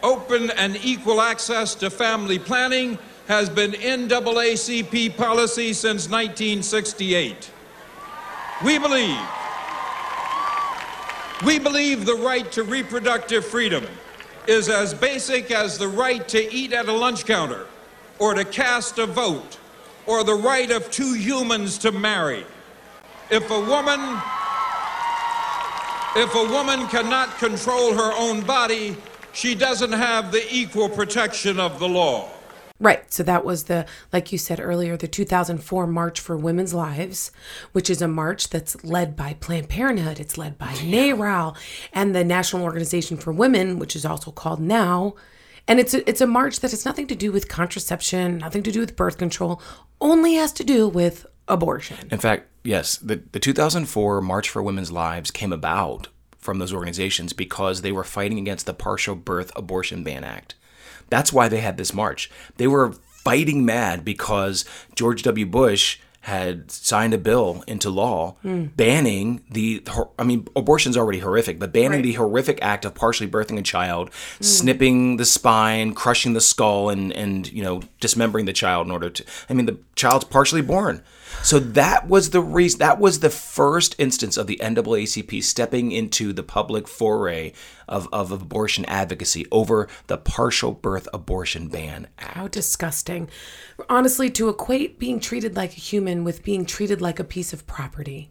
Open 0.03 0.51
and 0.51 0.77
equal 0.85 1.21
access 1.21 1.75
to 1.77 1.91
family 1.91 2.39
planning 2.39 2.99
has 3.29 3.49
been 3.49 3.73
NAACP 3.73 5.17
policy 5.17 5.73
since 5.73 6.09
1968. 6.09 7.51
We 8.65 8.79
believe 8.79 9.21
we 11.45 11.59
believe 11.59 12.07
the 12.07 12.15
right 12.15 12.51
to 12.53 12.63
reproductive 12.63 13.45
freedom 13.45 13.85
is 14.47 14.69
as 14.69 14.95
basic 14.95 15.51
as 15.51 15.77
the 15.77 15.89
right 15.89 16.27
to 16.29 16.53
eat 16.53 16.73
at 16.73 16.89
a 16.89 16.93
lunch 16.93 17.27
counter, 17.27 17.67
or 18.21 18.35
to 18.35 18.45
cast 18.45 18.99
a 18.99 19.07
vote, 19.07 19.59
or 20.07 20.23
the 20.23 20.35
right 20.35 20.71
of 20.71 20.89
two 20.91 21.15
humans 21.15 21.79
to 21.79 21.91
marry. 21.91 22.45
If 23.31 23.51
a 23.51 23.61
woman 23.61 24.21
if 26.15 26.35
a 26.35 26.45
woman 26.45 26.87
cannot 26.89 27.39
control 27.39 27.95
her 27.95 28.13
own 28.19 28.43
body, 28.43 28.97
she 29.33 29.55
doesn't 29.55 29.93
have 29.93 30.31
the 30.31 30.47
equal 30.55 30.89
protection 30.89 31.59
of 31.59 31.79
the 31.79 31.89
law. 31.89 32.29
Right. 32.79 33.13
So 33.13 33.23
that 33.23 33.45
was 33.45 33.65
the, 33.65 33.87
like 34.13 34.33
you 34.33 34.39
said 34.39 34.59
earlier, 34.59 34.97
the 34.97 35.07
2004 35.07 35.87
March 35.87 36.19
for 36.19 36.37
Women's 36.37 36.75
Lives, 36.75 37.31
which 37.71 37.89
is 37.89 38.03
a 38.03 38.09
march 38.09 38.51
that's 38.51 38.83
led 38.85 39.15
by 39.15 39.35
Planned 39.35 39.69
Parenthood. 39.69 40.19
It's 40.19 40.37
led 40.37 40.59
by 40.59 40.73
NARAL 40.73 41.57
and 41.93 42.15
the 42.15 42.25
National 42.25 42.65
Organization 42.65 43.17
for 43.17 43.33
Women, 43.33 43.79
which 43.79 43.95
is 43.95 44.05
also 44.05 44.33
called 44.33 44.61
NOW. 44.61 45.15
And 45.69 45.79
it's 45.79 45.95
a, 45.95 46.09
it's 46.09 46.21
a 46.21 46.27
march 46.27 46.59
that 46.59 46.73
has 46.73 46.85
nothing 46.85 47.07
to 47.07 47.15
do 47.15 47.31
with 47.31 47.49
contraception, 47.49 48.39
nothing 48.39 48.65
to 48.65 48.73
do 48.73 48.81
with 48.81 48.97
birth 48.97 49.17
control, 49.17 49.63
only 50.01 50.35
has 50.35 50.53
to 50.55 50.65
do 50.65 50.89
with 50.89 51.25
abortion. 51.53 52.09
In 52.11 52.19
fact, 52.19 52.49
yes, 52.65 52.97
the, 52.97 53.23
the 53.33 53.41
2004 53.41 54.21
March 54.21 54.49
for 54.49 54.63
Women's 54.63 54.91
Lives 54.91 55.31
came 55.31 55.53
about 55.53 56.09
from 56.39 56.59
those 56.59 56.73
organizations 56.73 57.33
because 57.33 57.83
they 57.83 57.93
were 57.93 58.03
fighting 58.05 58.39
against 58.39 58.67
the 58.67 58.75
Partial 58.75 59.15
Birth 59.15 59.53
Abortion 59.55 60.03
Ban 60.03 60.25
Act. 60.25 60.55
That's 61.11 61.33
why 61.33 61.49
they 61.49 61.61
had 61.61 61.77
this 61.77 61.95
march. 61.95 62.31
They 62.57 62.67
were 62.67 62.93
fighting 62.93 63.65
mad 63.65 64.05
because 64.05 64.65
George 64.97 65.23
W. 65.23 65.47
Bush 65.47 65.99
had 66.27 66.71
signed 66.71 67.13
a 67.13 67.19
bill 67.19 67.65
into 67.67 67.91
law 67.91 68.37
banning 68.45 69.43
the 69.51 69.83
I 70.17 70.23
mean 70.23 70.47
abortion's 70.55 70.97
already 70.97 71.19
horrific 71.19 71.59
but 71.59 71.73
banning 71.73 71.91
Right. 71.99 72.03
the 72.03 72.13
horrific 72.13 72.61
act 72.63 72.85
of 72.85 72.95
partially 72.95 73.29
birthing 73.29 73.59
a 73.59 73.63
child 73.63 74.11
snipping 74.41 75.17
the 75.17 75.25
spine 75.25 75.95
crushing 75.95 76.33
the 76.33 76.41
skull 76.41 76.91
and 76.91 77.13
and 77.13 77.51
you 77.53 77.63
know 77.65 77.83
dismembering 78.01 78.45
the 78.47 78.53
child 78.53 78.87
in 78.87 78.93
order 78.93 79.11
to 79.11 79.25
I 79.51 79.55
mean 79.55 79.67
the 79.67 79.79
child's 79.97 80.25
partially 80.25 80.63
born 80.63 81.03
So 81.43 81.59
that 81.59 82.09
was 82.09 82.31
the 82.31 82.41
reason. 82.41 82.79
That 82.79 82.99
was 82.99 83.21
the 83.21 83.31
first 83.31 83.95
instance 83.99 84.37
of 84.37 84.47
the 84.47 84.59
NAACP 84.63 85.43
stepping 85.43 85.93
into 85.93 86.33
the 86.33 86.43
public 86.43 86.87
foray 86.87 87.53
of, 87.89 88.09
of 88.13 88.31
abortion 88.31 88.85
advocacy 88.87 89.47
over 89.51 89.89
the 90.07 90.19
partial 90.19 90.73
birth 90.73 91.09
abortion 91.13 91.69
ban 91.69 92.09
act. 92.19 92.37
How 92.37 92.49
disgusting. 92.49 93.29
Honestly, 93.89 94.31
to 94.31 94.49
equate 94.49 94.99
being 94.99 95.21
treated 95.21 95.57
like 95.57 95.73
a 95.73 95.81
human 95.81 96.25
with 96.25 96.43
being 96.45 96.65
treated 96.65 97.01
like 97.01 97.19
a 97.19 97.25
piece 97.25 97.53
of 97.53 97.67
property. 97.67 98.31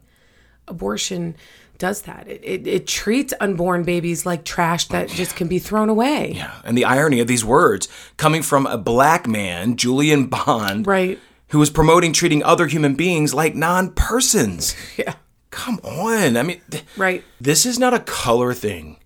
Abortion 0.67 1.35
does 1.81 2.03
that. 2.03 2.27
It, 2.27 2.41
it, 2.43 2.67
it 2.67 2.87
treats 2.87 3.33
unborn 3.41 3.83
babies 3.83 4.23
like 4.23 4.45
trash 4.45 4.87
that 4.89 5.09
just 5.09 5.35
can 5.35 5.47
be 5.47 5.57
thrown 5.57 5.89
away. 5.89 6.33
Yeah, 6.35 6.61
and 6.63 6.77
the 6.77 6.85
irony 6.85 7.19
of 7.19 7.27
these 7.27 7.43
words 7.43 7.89
coming 8.17 8.43
from 8.43 8.67
a 8.67 8.77
black 8.77 9.27
man, 9.27 9.75
Julian 9.75 10.27
Bond, 10.27 10.85
Right. 10.85 11.19
Who 11.51 11.59
was 11.59 11.69
promoting 11.69 12.13
treating 12.13 12.43
other 12.43 12.67
human 12.67 12.95
beings 12.95 13.33
like 13.33 13.55
non-persons. 13.55 14.75
Yeah. 14.97 15.15
Come 15.51 15.79
on, 15.83 16.37
I 16.37 16.43
mean, 16.43 16.61
th- 16.69 16.85
Right. 16.95 17.23
this 17.41 17.65
is 17.65 17.77
not 17.77 17.93
a 17.93 17.99
color 17.99 18.53
thing. 18.53 18.97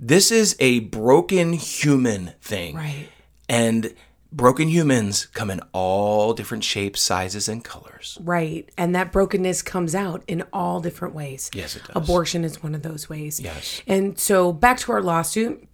This 0.00 0.30
is 0.32 0.56
a 0.58 0.80
broken 0.80 1.52
human 1.52 2.32
thing. 2.40 2.74
Right. 2.74 3.08
And 3.48 3.94
broken 4.32 4.68
humans 4.68 5.26
come 5.26 5.50
in 5.50 5.60
all 5.72 6.32
different 6.34 6.64
shapes, 6.64 7.00
sizes, 7.02 7.48
and 7.48 7.62
colors. 7.62 8.18
Right. 8.20 8.68
And 8.78 8.94
that 8.96 9.12
brokenness 9.12 9.62
comes 9.62 9.94
out 9.94 10.24
in 10.26 10.42
all 10.52 10.80
different 10.80 11.14
ways. 11.14 11.50
Yes, 11.54 11.76
it 11.76 11.84
does. 11.84 11.92
Abortion 11.96 12.44
is 12.44 12.62
one 12.62 12.74
of 12.74 12.82
those 12.82 13.08
ways. 13.08 13.38
Yes. 13.38 13.80
And 13.86 14.18
so 14.18 14.52
back 14.52 14.78
to 14.80 14.92
our 14.92 15.02
lawsuit 15.02 15.68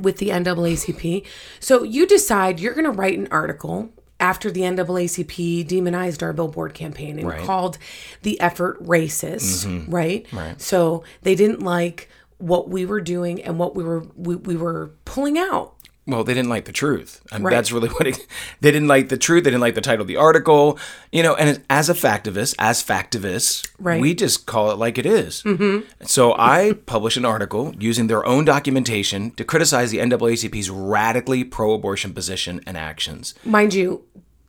with 0.00 0.18
the 0.18 0.28
NAACP. 0.30 1.24
So 1.60 1.82
you 1.82 2.06
decide 2.06 2.60
you're 2.60 2.74
going 2.74 2.84
to 2.84 2.90
write 2.90 3.18
an 3.18 3.28
article 3.30 3.90
after 4.20 4.50
the 4.50 4.62
NAACP 4.62 5.66
demonized 5.66 6.22
our 6.22 6.32
billboard 6.32 6.74
campaign 6.74 7.18
and 7.18 7.28
Right. 7.28 7.36
Mm-hmm. 7.38 7.46
called 7.46 7.78
the 8.22 8.40
effort 8.40 8.82
racist, 8.84 9.86
right? 9.88 10.26
Right. 10.32 10.60
So 10.60 11.04
they 11.22 11.34
didn't 11.34 11.60
like 11.62 12.08
what 12.38 12.68
we 12.68 12.86
were 12.86 13.00
doing 13.00 13.42
and 13.42 13.58
what 13.58 13.74
we 13.74 13.82
were 13.84 14.06
we, 14.16 14.36
we 14.36 14.56
were 14.56 14.92
pulling 15.04 15.38
out. 15.38 15.74
Well, 16.08 16.24
they 16.24 16.32
didn't 16.32 16.48
like 16.48 16.64
the 16.64 16.72
truth. 16.72 17.20
And 17.30 17.44
Right. 17.44 17.52
that's 17.54 17.70
really 17.70 17.88
what 17.96 18.06
it, 18.06 18.26
they 18.62 18.70
didn't 18.72 18.88
like 18.88 19.10
the 19.10 19.18
truth. 19.18 19.44
They 19.44 19.50
didn't 19.50 19.60
like 19.60 19.74
the 19.74 19.82
title 19.82 20.00
of 20.00 20.08
the 20.08 20.16
article. 20.16 20.78
You 21.12 21.22
know, 21.22 21.34
and 21.36 21.62
as 21.68 21.90
a 21.90 21.94
factivist, 21.94 22.54
as 22.58 22.82
factivists, 22.82 23.68
Right. 23.78 24.00
we 24.00 24.14
just 24.14 24.46
call 24.46 24.70
it 24.70 24.78
like 24.78 24.96
it 24.96 25.04
is. 25.04 25.42
Mm-hmm. 25.44 25.84
So 26.06 26.34
I 26.38 26.72
published 26.86 27.18
an 27.18 27.26
article 27.26 27.74
using 27.78 28.06
their 28.06 28.24
own 28.24 28.46
documentation 28.46 29.32
to 29.32 29.44
criticize 29.44 29.90
the 29.90 29.98
NAACP's 29.98 30.70
radically 30.70 31.44
pro 31.44 31.74
abortion 31.74 32.14
position 32.14 32.62
and 32.66 32.76
actions. 32.78 33.34
mind 33.44 33.74
you, 33.74 34.04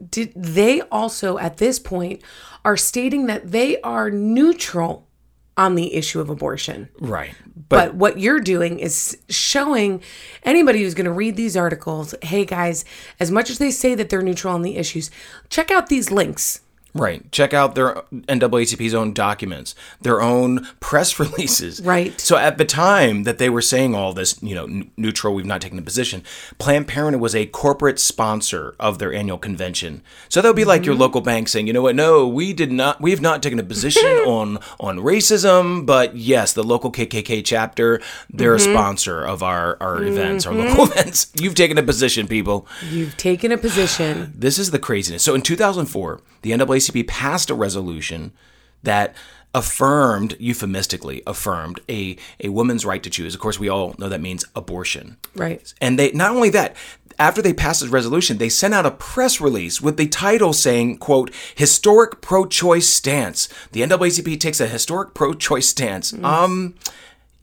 did 0.09 0.31
they 0.33 0.79
also 0.83 1.37
at 1.39 1.57
this 1.57 1.77
point 1.77 2.21
are 2.63 2.77
stating 2.77 3.25
that 3.25 3.51
they 3.51 3.81
are 3.81 4.09
neutral 4.09 5.08
on 5.59 5.75
the 5.75 5.93
issue 5.93 6.21
of 6.21 6.29
abortion. 6.29 6.87
Right. 6.99 7.35
But, 7.67 7.93
what 7.93 8.17
you're 8.17 8.39
doing 8.39 8.79
is 8.79 9.17
showing 9.27 10.01
anybody 10.43 10.81
who's 10.81 10.93
going 10.93 11.05
to 11.05 11.11
read 11.11 11.35
these 11.35 11.57
articles, 11.57 12.15
hey 12.23 12.45
guys, 12.45 12.85
as 13.19 13.29
much 13.29 13.49
as 13.49 13.57
they 13.57 13.69
say 13.69 13.93
that 13.93 14.09
they're 14.09 14.21
neutral 14.21 14.53
on 14.53 14.61
the 14.61 14.77
issues, 14.77 15.11
check 15.49 15.69
out 15.69 15.87
these 15.87 16.11
links. 16.11 16.61
Right. 16.93 17.31
Check 17.31 17.53
out 17.53 17.75
their 17.75 18.03
NAACP's 18.11 18.93
own 18.93 19.13
documents, 19.13 19.75
their 20.01 20.21
own 20.21 20.67
press 20.79 21.19
releases. 21.19 21.81
Right. 21.81 22.19
So 22.19 22.37
at 22.37 22.57
the 22.57 22.65
time 22.65 23.23
that 23.23 23.37
they 23.37 23.49
were 23.49 23.61
saying 23.61 23.95
all 23.95 24.13
this, 24.13 24.41
you 24.41 24.55
know, 24.55 24.63
n- 24.63 24.91
neutral, 24.97 25.33
we've 25.33 25.45
not 25.45 25.61
taken 25.61 25.77
a 25.77 25.83
position, 25.83 26.23
Planned 26.57 26.87
Parenthood 26.87 27.21
was 27.21 27.35
a 27.35 27.45
corporate 27.45 27.99
sponsor 27.99 28.75
of 28.79 28.99
their 28.99 29.13
annual 29.13 29.37
convention. 29.37 30.01
So 30.29 30.41
that 30.41 30.49
would 30.49 30.55
be 30.55 30.65
like 30.65 30.85
your 30.85 30.95
mm-hmm. 30.95 31.01
local 31.01 31.21
bank 31.21 31.47
saying, 31.47 31.67
you 31.67 31.73
know 31.73 31.81
what, 31.81 31.95
no, 31.95 32.27
we 32.27 32.53
did 32.53 32.71
not, 32.71 32.99
we 32.99 33.11
have 33.11 33.21
not 33.21 33.43
taken 33.43 33.59
a 33.59 33.63
position 33.63 34.03
on 34.25 34.57
on 34.79 34.97
racism, 34.97 35.85
but 35.85 36.15
yes, 36.15 36.53
the 36.53 36.63
local 36.63 36.91
KKK 36.91 37.43
chapter, 37.45 38.01
they're 38.29 38.55
a 38.55 38.57
mm-hmm. 38.57 38.73
sponsor 38.73 39.23
of 39.23 39.43
our, 39.43 39.77
our 39.79 40.01
events, 40.03 40.45
our 40.45 40.53
local 40.53 40.85
mm-hmm. 40.85 40.91
events. 40.99 41.31
You've 41.39 41.55
taken 41.55 41.77
a 41.77 41.83
position, 41.83 42.27
people. 42.27 42.67
You've 42.89 43.15
taken 43.17 43.51
a 43.51 43.57
position. 43.57 44.33
This 44.35 44.57
is 44.57 44.71
the 44.71 44.79
craziness. 44.79 45.23
So 45.23 45.35
in 45.35 45.41
2004, 45.41 46.21
the 46.41 46.51
NAACP 46.51 46.78
passed 47.03 47.49
a 47.49 47.55
resolution 47.55 48.31
that 48.83 49.15
affirmed, 49.53 50.35
euphemistically 50.39 51.23
affirmed, 51.25 51.79
a, 51.89 52.15
a 52.39 52.49
woman's 52.49 52.85
right 52.85 53.01
to 53.01 53.09
choose. 53.09 53.33
Of 53.33 53.41
course, 53.41 53.59
we 53.59 53.67
all 53.67 53.95
know 53.97 54.09
that 54.09 54.21
means 54.21 54.45
abortion. 54.55 55.17
Right. 55.35 55.73
And 55.81 55.97
they 55.97 56.11
not 56.11 56.31
only 56.31 56.49
that, 56.51 56.75
after 57.17 57.41
they 57.41 57.53
passed 57.53 57.81
this 57.81 57.89
resolution, 57.89 58.37
they 58.37 58.49
sent 58.49 58.73
out 58.73 58.85
a 58.85 58.91
press 58.91 59.41
release 59.41 59.81
with 59.81 59.97
the 59.97 60.07
title 60.07 60.53
saying, 60.53 60.97
quote, 60.97 61.33
historic 61.55 62.21
pro-choice 62.21 62.87
stance. 62.87 63.49
The 63.71 63.81
NAACP 63.81 64.39
takes 64.39 64.61
a 64.61 64.67
historic 64.67 65.13
pro-choice 65.13 65.67
stance. 65.67 66.13
Um, 66.23 66.75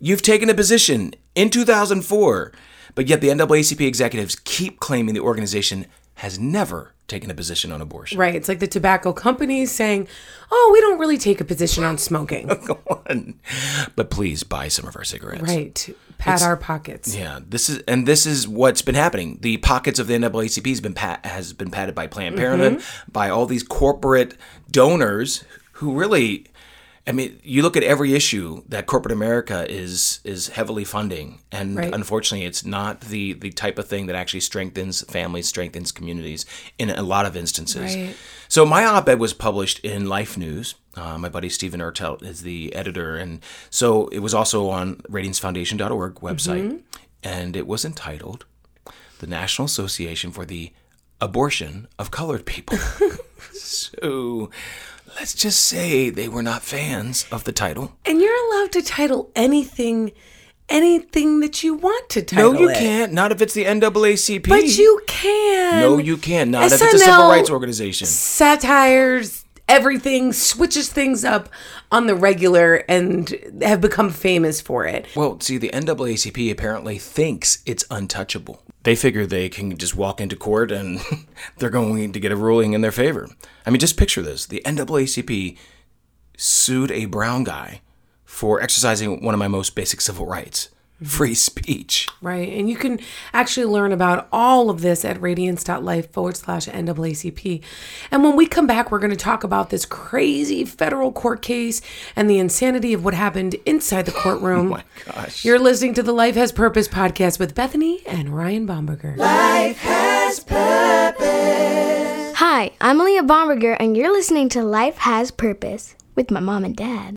you've 0.00 0.23
taken 0.23 0.49
a 0.49 0.55
position 0.55 1.12
in 1.35 1.50
2004, 1.50 2.52
but 2.95 3.09
yet 3.09 3.21
the 3.21 3.28
NAACP 3.28 3.87
executives 3.87 4.37
keep 4.45 4.81
claiming 4.81 5.14
the 5.14 5.21
organization 5.21 5.87
has 6.14 6.38
never 6.38 6.95
taken 7.08 7.30
a 7.30 7.34
position 7.34 7.72
on 7.72 7.80
abortion. 7.80 8.18
Right. 8.18 8.34
It's 8.34 8.48
like 8.48 8.58
the 8.58 8.66
tobacco 8.66 9.12
companies 9.12 9.70
saying, 9.70 10.08
oh, 10.50 10.70
we 10.72 10.80
don't 10.80 10.98
really 10.98 11.18
take 11.18 11.40
a 11.40 11.44
position 11.44 11.84
on 11.84 11.98
smoking. 11.98 12.46
Go 12.66 12.80
on. 13.08 13.38
But 13.94 14.10
please 14.10 14.42
buy 14.42 14.68
some 14.68 14.86
of 14.86 14.96
our 14.96 15.04
cigarettes. 15.04 15.42
right. 15.42 15.96
Pat 16.18 16.42
our 16.42 16.56
pockets. 16.56 17.14
Yeah, 17.14 17.40
this 17.46 17.68
is 17.68 17.82
and 17.86 18.08
this 18.08 18.25
is 18.25 18.48
what's 18.48 18.80
been 18.80 18.94
happening. 18.94 19.36
The 19.42 19.58
pockets 19.58 19.98
of 19.98 20.06
the 20.06 20.14
NAACP 20.14 20.66
has 20.66 20.80
been 20.80 20.94
pat, 20.94 21.26
has 21.26 21.52
been 21.52 21.70
patted 21.70 21.94
by 21.94 22.06
Planned 22.06 22.36
Parenthood, 22.36 22.78
mm-hmm. 22.78 23.12
by 23.12 23.28
all 23.28 23.44
these 23.44 23.62
corporate 23.62 24.34
donors 24.70 25.44
who 25.72 25.92
really, 25.92 26.46
I 27.08 27.12
mean, 27.12 27.38
you 27.44 27.62
look 27.62 27.76
at 27.76 27.84
every 27.84 28.14
issue 28.14 28.62
that 28.68 28.86
corporate 28.86 29.12
America 29.12 29.64
is 29.70 30.18
is 30.25 30.48
heavily 30.48 30.84
funding, 30.84 31.38
and 31.52 31.76
Right. 31.76 31.94
unfortunately, 31.94 32.44
it's 32.46 32.64
not 32.64 33.02
the 33.02 33.34
the 33.34 33.50
type 33.50 33.78
of 33.78 33.86
thing 33.86 34.06
that 34.06 34.16
actually 34.16 34.40
strengthens 34.40 35.02
families, 35.02 35.46
strengthens 35.46 35.92
communities 35.92 36.44
in 36.78 36.90
a 36.90 37.02
lot 37.02 37.25
of 37.25 37.36
instances. 37.36 37.94
Right. 37.94 38.16
So 38.48 38.66
my 38.66 38.84
op-ed 38.84 39.20
was 39.20 39.32
published 39.32 39.78
in 39.80 40.08
Life 40.08 40.36
News. 40.36 40.75
Uh, 40.96 41.16
my 41.18 41.28
buddy 41.28 41.48
Steven 41.48 41.80
Ertelt 41.80 42.22
is 42.25 42.42
the 42.42 42.75
editor, 42.75 43.16
and 43.16 43.40
so 43.70 44.08
it 44.08 44.18
was 44.18 44.34
also 44.34 44.68
on 44.68 44.96
radiancefoundation.org 45.08 46.14
website, 46.16 46.80
and 47.22 47.56
it 47.56 47.66
was 47.68 47.84
entitled 47.84 48.46
"The 49.20 49.26
National 49.28 49.66
Association 49.66 50.32
for 50.32 50.44
the 50.44 50.72
Abortion 51.20 51.86
of 52.00 52.10
Colored 52.10 52.46
People." 52.46 52.78
so 53.52 54.50
let's 55.18 55.35
just 55.35 55.64
say 55.64 56.11
they 56.11 56.28
were 56.28 56.42
not 56.42 56.62
fans 56.62 57.26
of 57.32 57.44
the 57.44 57.52
title. 57.52 57.92
And 58.04 58.20
you're 58.20 58.46
allowed 58.52 58.73
to 58.73 58.82
title 58.82 59.30
anything, 59.35 60.12
anything 60.68 61.40
that 61.40 61.62
you 61.62 61.75
want 61.75 62.08
to 62.11 62.23
title 62.23 62.52
No, 62.52 62.61
you 62.61 62.68
it. 62.70 62.76
can't. 62.78 63.12
Not 63.12 63.32
if 63.32 63.40
it's 63.40 63.54
the 63.54 63.64
NAACP. 63.64 64.46
But 64.49 64.64
you 64.76 65.00
can. 65.06 65.80
No, 65.80 65.99
you 65.99 66.16
can't. 66.18 66.50
Not 66.50 66.66
if 66.66 66.73
it's 66.75 66.94
a 66.94 66.99
civil 66.99 67.28
rights 67.28 67.50
organization. 67.50 68.06
Satires, 68.06 69.45
everything 69.68 70.32
switches 70.32 70.88
things 70.88 71.25
up 71.25 71.49
on 71.90 72.06
the 72.06 72.14
regular 72.14 72.85
and 72.88 73.35
have 73.62 73.80
become 73.80 74.11
famous 74.11 74.61
for 74.61 74.87
it. 74.87 75.06
Well, 75.16 75.40
see, 75.40 75.58
the 75.58 75.70
NAACP 75.70 76.50
apparently 76.50 76.99
thinks 76.99 77.62
it's 77.66 77.85
untouchable. 77.90 78.62
They 78.82 78.94
figure 78.94 79.26
they 79.26 79.49
can 79.49 79.76
just 79.76 79.96
walk 79.96 80.20
into 80.20 80.37
court 80.37 80.70
and 80.70 81.00
they're 81.58 81.70
going 81.70 82.12
to 82.12 82.20
get 82.20 82.32
a 82.32 82.37
ruling 82.37 82.73
in 82.73 82.80
their 82.80 82.92
favor. 82.92 83.28
I 83.64 83.70
mean, 83.70 83.80
just 83.80 83.96
picture 83.96 84.23
this. 84.23 84.46
The 84.46 84.62
NAACP 84.64 85.56
sued 86.37 86.92
a 86.92 87.06
brown 87.06 87.44
guy 87.44 87.80
for 88.25 88.61
exercising 88.61 89.23
one 89.25 89.35
of 89.35 89.38
my 89.38 89.49
most 89.49 89.75
basic 89.75 90.00
civil 90.00 90.26
rights 90.26 90.68
free 91.02 91.34
speech. 91.34 92.08
Right. 92.22 92.48
And 92.48 92.70
you 92.70 92.76
can 92.76 93.00
actually 93.32 93.66
learn 93.66 93.92
about 93.92 94.28
all 94.32 94.70
of 94.70 94.80
this 94.80 95.04
at 95.04 95.20
radiance.life 95.20 96.12
forward 96.12 96.36
slash 96.36 96.66
NAACP. 96.66 97.62
And 98.10 98.24
when 98.24 98.36
we 98.36 98.46
come 98.46 98.66
back, 98.66 98.90
we're 98.90 98.98
going 98.98 99.10
to 99.10 99.16
talk 99.16 99.44
about 99.44 99.70
this 99.70 99.84
crazy 99.84 100.64
federal 100.64 101.12
court 101.12 101.42
case 101.42 101.82
and 102.14 102.30
the 102.30 102.38
insanity 102.38 102.92
of 102.92 103.04
what 103.04 103.14
happened 103.14 103.56
inside 103.66 104.06
the 104.06 104.12
courtroom. 104.12 104.56
Oh 104.66 104.68
my 104.68 104.84
gosh. 105.04 105.44
You're 105.44 105.58
listening 105.58 105.94
to 105.94 106.02
the 106.02 106.12
Life 106.12 106.34
Has 106.34 106.50
Purpose 106.50 106.88
podcast 106.88 107.38
with 107.38 107.54
Bethany 107.54 108.02
and 108.06 108.30
Ryan 108.30 108.66
Bomberger. 108.66 109.16
Life 109.16 109.78
has 109.78 110.40
purpose. 110.40 111.26
Hi, 112.36 112.70
I'm 112.80 112.98
Leah 112.98 113.22
Bomberger, 113.22 113.76
and 113.78 113.96
you're 113.96 114.12
listening 114.12 114.48
to 114.50 114.62
Life 114.62 114.96
Has 114.98 115.30
Purpose 115.30 115.94
with 116.14 116.30
my 116.30 116.40
mom 116.40 116.64
and 116.64 116.74
dad. 116.74 117.16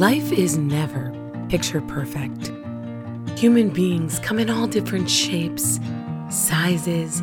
Life 0.00 0.32
is 0.32 0.56
never 0.56 1.12
picture 1.48 1.80
perfect. 1.82 2.50
Human 3.36 3.70
beings 3.70 4.20
come 4.20 4.38
in 4.38 4.48
all 4.48 4.68
different 4.68 5.10
shapes, 5.10 5.80
sizes, 6.30 7.20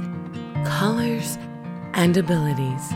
colors, 0.65 1.37
and 1.93 2.17
abilities. 2.17 2.91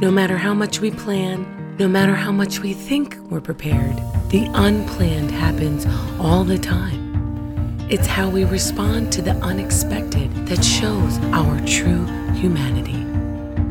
No 0.00 0.10
matter 0.10 0.36
how 0.36 0.52
much 0.52 0.80
we 0.80 0.90
plan, 0.90 1.76
no 1.78 1.86
matter 1.86 2.14
how 2.14 2.32
much 2.32 2.58
we 2.58 2.72
think 2.72 3.16
we're 3.30 3.40
prepared, 3.40 3.96
the 4.30 4.50
unplanned 4.54 5.30
happens 5.30 5.86
all 6.18 6.42
the 6.42 6.58
time. 6.58 7.78
It's 7.88 8.08
how 8.08 8.28
we 8.28 8.44
respond 8.44 9.12
to 9.12 9.22
the 9.22 9.34
unexpected 9.36 10.46
that 10.48 10.64
shows 10.64 11.18
our 11.32 11.60
true 11.64 12.04
humanity. 12.34 13.04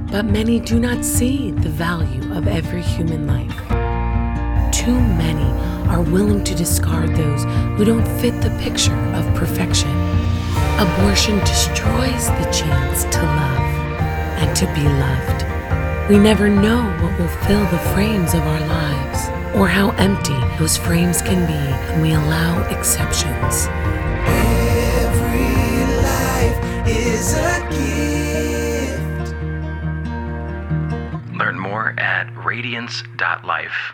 But 0.09 0.25
many 0.25 0.61
do 0.61 0.79
not 0.79 1.03
see 1.03 1.51
the 1.51 1.69
value 1.69 2.33
of 2.33 2.47
every 2.47 2.81
human 2.81 3.27
life. 3.27 3.80
Too 4.81 4.99
many 4.99 5.45
are 5.91 6.01
willing 6.01 6.43
to 6.43 6.55
discard 6.55 7.15
those 7.15 7.43
who 7.77 7.85
don't 7.85 8.07
fit 8.19 8.41
the 8.41 8.49
picture 8.59 8.95
of 9.13 9.31
perfection. 9.35 9.91
Abortion 10.79 11.37
destroys 11.41 12.25
the 12.25 12.49
chance 12.51 13.03
to 13.03 13.21
love 13.21 13.61
and 14.41 14.55
to 14.55 14.65
be 14.73 14.81
loved. 14.81 15.45
We 16.09 16.17
never 16.17 16.49
know 16.49 16.81
what 16.99 17.15
will 17.19 17.27
fill 17.45 17.63
the 17.65 17.77
frames 17.93 18.33
of 18.33 18.41
our 18.41 18.59
lives 18.61 19.29
or 19.55 19.67
how 19.67 19.91
empty 19.97 20.39
those 20.57 20.77
frames 20.77 21.21
can 21.21 21.45
be 21.45 21.53
when 21.91 22.01
we 22.01 22.13
allow 22.13 22.63
exceptions. 22.75 23.67
Every 24.25 25.85
life 26.01 26.57
is 26.87 27.35
a 27.35 27.59
gift. 27.69 29.35
Learn 31.37 31.59
more 31.59 31.93
at 31.99 32.33
radiance.life. 32.43 33.93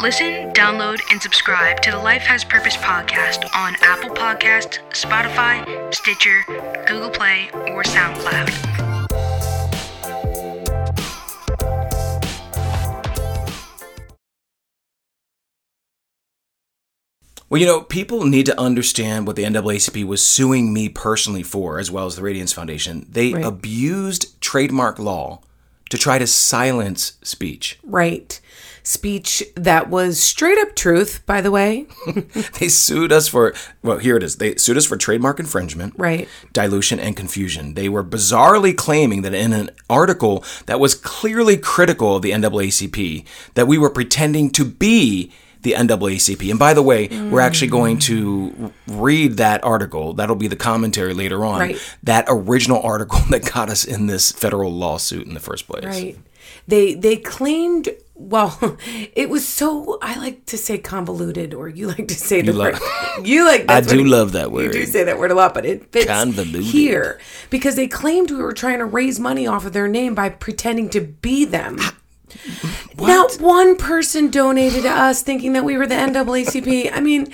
Listen, 0.00 0.52
download, 0.52 1.00
and 1.10 1.20
subscribe 1.22 1.80
to 1.80 1.90
the 1.90 1.98
Life 1.98 2.22
Has 2.22 2.44
Purpose 2.44 2.76
podcast 2.76 3.48
on 3.56 3.76
Apple 3.80 4.10
Podcasts, 4.10 4.78
Spotify, 4.90 5.92
Stitcher, 5.94 6.42
Google 6.86 7.10
Play, 7.10 7.48
or 7.72 7.82
SoundCloud. 7.82 8.76
Well, 17.48 17.60
you 17.60 17.66
know, 17.66 17.80
people 17.82 18.26
need 18.26 18.46
to 18.46 18.60
understand 18.60 19.26
what 19.26 19.36
the 19.36 19.44
NAACP 19.44 20.04
was 20.04 20.20
suing 20.24 20.72
me 20.72 20.88
personally 20.88 21.44
for, 21.44 21.78
as 21.78 21.90
well 21.90 22.06
as 22.06 22.16
the 22.16 22.22
Radiance 22.22 22.52
Foundation. 22.52 23.06
They 23.08 23.32
Right. 23.32 23.44
abused 23.44 24.40
trademark 24.40 24.98
law 24.98 25.40
to 25.90 25.96
try 25.96 26.18
to 26.18 26.26
silence 26.26 27.12
speech. 27.22 27.78
Right. 27.84 28.40
Speech 28.86 29.42
that 29.56 29.90
was 29.90 30.20
straight 30.20 30.58
up 30.58 30.76
truth, 30.76 31.20
by 31.26 31.40
the 31.40 31.50
way. 31.50 31.86
They 32.60 32.68
sued 32.68 33.10
us 33.10 33.26
for, 33.26 33.52
well, 33.82 33.98
here 33.98 34.16
it 34.16 34.22
is. 34.22 34.36
They 34.36 34.54
sued 34.54 34.76
us 34.76 34.86
for 34.86 34.96
trademark 34.96 35.40
infringement, 35.40 35.94
Right. 35.96 36.28
dilution, 36.52 37.00
and 37.00 37.16
confusion. 37.16 37.74
They 37.74 37.88
were 37.88 38.04
bizarrely 38.04 38.76
claiming 38.76 39.22
that 39.22 39.34
in 39.34 39.52
an 39.52 39.70
article 39.90 40.44
that 40.66 40.78
was 40.78 40.94
clearly 40.94 41.56
critical 41.56 42.14
of 42.14 42.22
the 42.22 42.30
NAACP, 42.30 43.24
that 43.54 43.66
we 43.66 43.76
were 43.76 43.90
pretending 43.90 44.50
to 44.50 44.64
be 44.64 45.32
the 45.62 45.72
NAACP. 45.72 46.48
And 46.48 46.58
by 46.58 46.72
the 46.72 46.82
way, 46.82 47.08
we're 47.08 47.40
actually 47.40 47.66
going 47.68 47.98
to 48.00 48.72
read 48.86 49.36
that 49.38 49.64
article. 49.64 50.12
That'll 50.12 50.36
be 50.36 50.46
the 50.46 50.54
commentary 50.54 51.12
later 51.12 51.44
on. 51.44 51.58
Right. 51.58 51.96
That 52.04 52.24
original 52.28 52.80
article 52.82 53.18
that 53.30 53.52
got 53.52 53.68
us 53.68 53.84
in 53.84 54.06
this 54.06 54.30
federal 54.30 54.72
lawsuit 54.72 55.26
in 55.26 55.34
the 55.34 55.40
first 55.40 55.66
place. 55.66 55.84
Right. 55.84 56.16
They 56.68 56.94
they 56.94 57.16
claimed 57.16 57.88
well, 58.18 58.58
it 59.14 59.28
was 59.28 59.46
so 59.46 59.98
I 60.02 60.18
like 60.18 60.46
to 60.46 60.58
say 60.58 60.78
convoluted 60.78 61.54
or 61.54 61.68
you 61.68 61.86
like 61.88 62.08
to 62.08 62.14
say 62.14 62.40
the 62.42 62.52
You 62.52 62.58
word. 62.58 62.74
love- 62.80 63.26
you 63.26 63.44
like 63.46 63.70
I 63.70 63.80
do 63.80 63.98
what- 63.98 64.06
love 64.06 64.32
that 64.32 64.50
word. 64.52 64.74
You 64.74 64.84
do 64.84 64.86
say 64.86 65.04
that 65.04 65.18
word 65.18 65.30
a 65.30 65.34
lot, 65.34 65.54
but 65.54 65.64
it 65.66 65.92
fits 65.92 66.06
Convoluted. 66.06 66.62
here 66.62 67.20
because 67.50 67.76
they 67.76 67.86
claimed 67.88 68.30
we 68.30 68.38
were 68.38 68.52
trying 68.52 68.78
to 68.78 68.84
raise 68.84 69.20
money 69.20 69.46
off 69.46 69.64
of 69.66 69.72
their 69.72 69.88
name 69.88 70.14
by 70.14 70.28
pretending 70.30 70.88
to 70.90 71.00
be 71.00 71.44
them. 71.44 71.76
Ah, 71.78 71.96
what? 72.96 73.08
Not 73.08 73.40
one 73.40 73.76
person 73.76 74.30
donated 74.30 74.82
to 74.82 74.90
us 74.90 75.22
thinking 75.22 75.52
that 75.52 75.64
we 75.64 75.76
were 75.76 75.86
the 75.86 75.94
NAACP. 75.94 76.90
I 76.92 77.00
mean, 77.00 77.32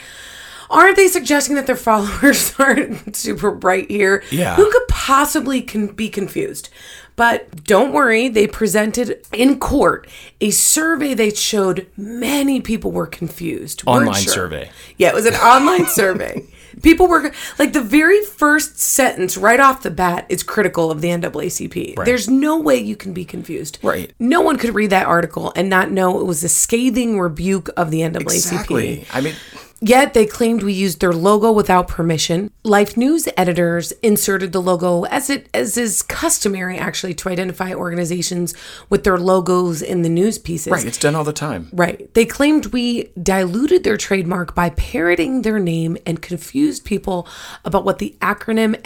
aren't 0.72 0.96
they 0.96 1.08
suggesting 1.08 1.56
that 1.56 1.66
their 1.66 1.76
followers 1.76 2.54
aren't 2.58 3.14
super 3.14 3.52
bright 3.52 3.90
here? 3.90 4.24
Yeah. 4.30 4.56
Who 4.56 4.70
could 4.70 4.88
possibly 4.88 5.60
can 5.62 5.88
be 5.88 6.08
confused? 6.08 6.70
But 7.14 7.64
don't 7.64 7.92
worry, 7.92 8.28
they 8.28 8.46
presented 8.46 9.24
in 9.32 9.58
court 9.60 10.08
a 10.40 10.50
survey 10.50 11.12
that 11.14 11.36
showed 11.36 11.86
many 11.96 12.60
people 12.60 12.90
were 12.90 13.06
confused. 13.06 13.82
Online 13.86 14.22
survey. 14.22 14.70
Yeah, 14.96 15.08
it 15.08 15.14
was 15.14 15.26
an 15.26 15.34
online 15.34 15.86
survey. 15.88 16.42
People 16.82 17.06
were 17.06 17.30
like 17.58 17.74
the 17.74 17.82
very 17.82 18.24
first 18.24 18.78
sentence 18.78 19.36
right 19.36 19.60
off 19.60 19.82
the 19.82 19.90
bat 19.90 20.24
is 20.30 20.42
critical 20.42 20.90
of 20.90 21.02
the 21.02 21.08
NAACP. 21.08 22.02
There's 22.04 22.30
no 22.30 22.58
way 22.58 22.78
you 22.78 22.96
can 22.96 23.12
be 23.12 23.26
confused. 23.26 23.78
Right. 23.82 24.10
No 24.18 24.40
one 24.40 24.56
could 24.56 24.74
read 24.74 24.88
that 24.90 25.06
article 25.06 25.52
and 25.54 25.68
not 25.68 25.90
know 25.90 26.18
it 26.18 26.24
was 26.24 26.42
a 26.42 26.48
scathing 26.48 27.20
rebuke 27.20 27.68
of 27.76 27.90
the 27.90 28.00
NAACP. 28.00 28.22
Exactly. 28.22 29.06
I 29.12 29.20
mean, 29.20 29.34
Yet 29.84 30.14
they 30.14 30.26
claimed 30.26 30.62
we 30.62 30.72
used 30.72 31.00
their 31.00 31.12
logo 31.12 31.50
without 31.50 31.88
permission. 31.88 32.52
Life 32.62 32.96
News 32.96 33.28
editors 33.36 33.90
inserted 34.00 34.52
the 34.52 34.62
logo 34.62 35.02
as 35.06 35.28
it 35.28 35.48
as 35.52 35.76
is 35.76 36.02
customary 36.02 36.78
actually 36.78 37.14
to 37.14 37.28
identify 37.28 37.74
organizations 37.74 38.54
with 38.88 39.02
their 39.02 39.18
logos 39.18 39.82
in 39.82 40.02
the 40.02 40.08
news 40.08 40.38
pieces. 40.38 40.70
right, 40.70 40.84
it's 40.86 40.98
done 40.98 41.16
all 41.16 41.24
the 41.24 41.32
time. 41.32 41.68
Right. 41.72 42.12
They 42.14 42.24
claimed 42.24 42.66
we 42.66 43.10
diluted 43.20 43.82
their 43.82 43.96
trademark 43.96 44.54
by 44.54 44.70
parroting 44.70 45.42
their 45.42 45.58
name 45.58 45.96
and 46.06 46.22
confused 46.22 46.84
people 46.84 47.26
about 47.64 47.84
what 47.84 47.98
the 47.98 48.14
acronym 48.20 48.76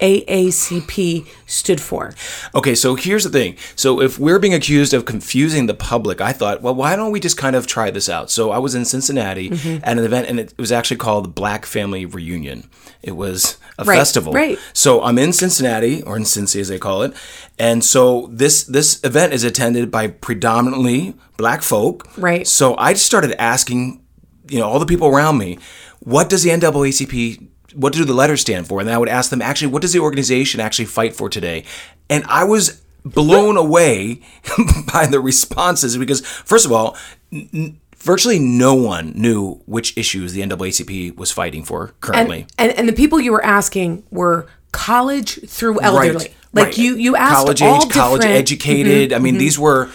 NAACP 0.00 1.26
stood 1.46 1.80
for. 1.80 2.14
Okay, 2.54 2.74
so 2.74 2.94
here's 2.96 3.24
the 3.24 3.30
thing. 3.30 3.56
So 3.76 4.00
if 4.00 4.18
we're 4.18 4.38
being 4.38 4.54
accused 4.54 4.92
of 4.94 5.04
confusing 5.04 5.66
the 5.66 5.74
public, 5.74 6.20
I 6.20 6.32
thought, 6.32 6.62
well, 6.62 6.74
why 6.74 6.96
don't 6.96 7.12
we 7.12 7.20
just 7.20 7.36
kind 7.36 7.54
of 7.54 7.66
try 7.66 7.90
this 7.90 8.08
out? 8.08 8.30
So 8.30 8.50
I 8.50 8.58
was 8.58 8.74
in 8.74 8.84
Cincinnati 8.84 9.36
Mm-hmm. 9.36 9.84
at 9.84 9.98
an 9.98 10.04
event, 10.04 10.15
and 10.24 10.40
it 10.40 10.54
was 10.58 10.72
actually 10.72 10.96
called 10.96 11.24
the 11.24 11.28
Black 11.28 11.66
Family 11.66 12.06
Reunion. 12.06 12.70
It 13.02 13.16
was 13.16 13.58
a 13.78 13.84
Right, 13.84 13.98
festival. 13.98 14.32
right. 14.32 14.58
So 14.72 15.02
I'm 15.02 15.18
in 15.18 15.32
Cincinnati, 15.32 16.02
or 16.02 16.16
in 16.16 16.22
Cincy 16.22 16.60
as 16.60 16.68
they 16.68 16.78
call 16.78 17.02
it, 17.02 17.12
and 17.58 17.84
so 17.84 18.28
this 18.32 18.64
this 18.64 18.98
event 19.04 19.32
is 19.34 19.44
attended 19.44 19.90
by 19.90 20.06
predominantly 20.08 21.14
black 21.36 21.62
folk. 21.62 22.08
Right. 22.16 22.46
So 22.46 22.74
I 22.78 22.94
just 22.94 23.04
started 23.06 23.38
asking, 23.40 24.00
you 24.48 24.58
know, 24.60 24.66
all 24.66 24.78
the 24.78 24.86
people 24.86 25.08
around 25.08 25.36
me, 25.38 25.58
what 26.00 26.30
does 26.30 26.42
the 26.44 26.50
NAACP 26.50 27.48
what 27.74 27.92
do 27.92 28.06
the 28.06 28.14
letters 28.14 28.40
stand 28.40 28.66
for? 28.66 28.80
And 28.80 28.88
I 28.88 28.96
would 28.96 29.08
ask 29.10 29.28
them, 29.28 29.42
actually, 29.42 29.68
what 29.68 29.82
does 29.82 29.92
the 29.92 29.98
organization 29.98 30.60
actually 30.60 30.86
fight 30.86 31.14
for 31.14 31.28
today? 31.28 31.64
And 32.08 32.24
I 32.26 32.42
was 32.44 32.80
blown 33.04 33.58
away 33.58 34.22
by 34.94 35.04
the 35.06 35.20
responses 35.20 35.94
because, 35.98 36.22
first 36.24 36.64
of 36.64 36.72
all, 36.72 36.96
n- 37.30 37.78
virtually 38.06 38.38
no 38.38 38.74
one 38.74 39.12
knew 39.14 39.60
which 39.66 39.96
issues 39.98 40.32
the 40.32 40.40
NAACP 40.42 41.16
was 41.16 41.30
fighting 41.32 41.64
for 41.64 41.88
currently. 42.00 42.46
And, 42.56 42.70
and 42.70 42.78
and 42.78 42.88
the 42.88 42.92
people 42.92 43.20
you 43.20 43.32
were 43.32 43.44
asking 43.44 44.04
were 44.10 44.46
college 44.72 45.40
through 45.48 45.80
elderly. 45.80 46.28
Like 46.52 46.66
right. 46.66 46.78
you 46.78 46.94
you 46.96 47.16
asked 47.16 47.34
college 47.34 47.60
all 47.62 47.82
age, 47.84 47.90
college 47.90 48.22
different- 48.22 48.22
Mm-hmm. 48.24 48.38
educated. 48.38 49.12
I 49.12 49.18
mean, 49.18 49.36
these 49.38 49.58
were. 49.58 49.90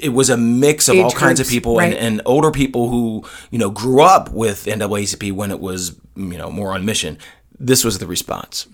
It 0.00 0.14
was 0.14 0.30
a 0.30 0.38
mix 0.38 0.88
of 0.88 0.94
Age 0.96 1.04
all 1.04 1.10
kinds 1.10 1.38
of 1.38 1.46
people 1.48 1.76
right. 1.76 1.92
and, 1.92 2.14
and 2.14 2.22
older 2.24 2.50
people 2.50 2.88
who 2.88 3.24
you 3.50 3.58
know 3.58 3.68
grew 3.68 4.00
up 4.00 4.30
with 4.30 4.64
NAACP 4.64 5.32
when 5.32 5.50
it 5.50 5.60
was 5.60 5.96
you 6.16 6.38
know 6.38 6.50
more 6.50 6.72
on 6.72 6.84
mission. 6.86 7.18
This 7.58 7.84
was 7.84 7.98
the 7.98 8.06
response. 8.06 8.66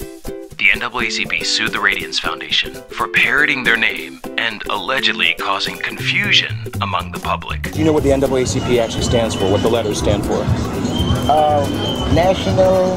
The 0.62 0.68
NAACP 0.78 1.44
sued 1.44 1.72
the 1.72 1.80
Radiance 1.80 2.20
Foundation 2.20 2.72
for 2.90 3.08
parroting 3.08 3.64
their 3.64 3.76
name 3.76 4.20
and 4.38 4.62
allegedly 4.70 5.34
causing 5.36 5.76
confusion 5.76 6.56
among 6.80 7.10
the 7.10 7.18
public. 7.18 7.72
Do 7.72 7.80
you 7.80 7.84
know 7.84 7.92
what 7.92 8.04
the 8.04 8.10
NAACP 8.10 8.78
actually 8.78 9.02
stands 9.02 9.34
for? 9.34 9.50
What 9.50 9.62
the 9.62 9.68
letters 9.68 9.98
stand 9.98 10.24
for? 10.24 10.38
Um, 11.28 11.68
National 12.14 12.94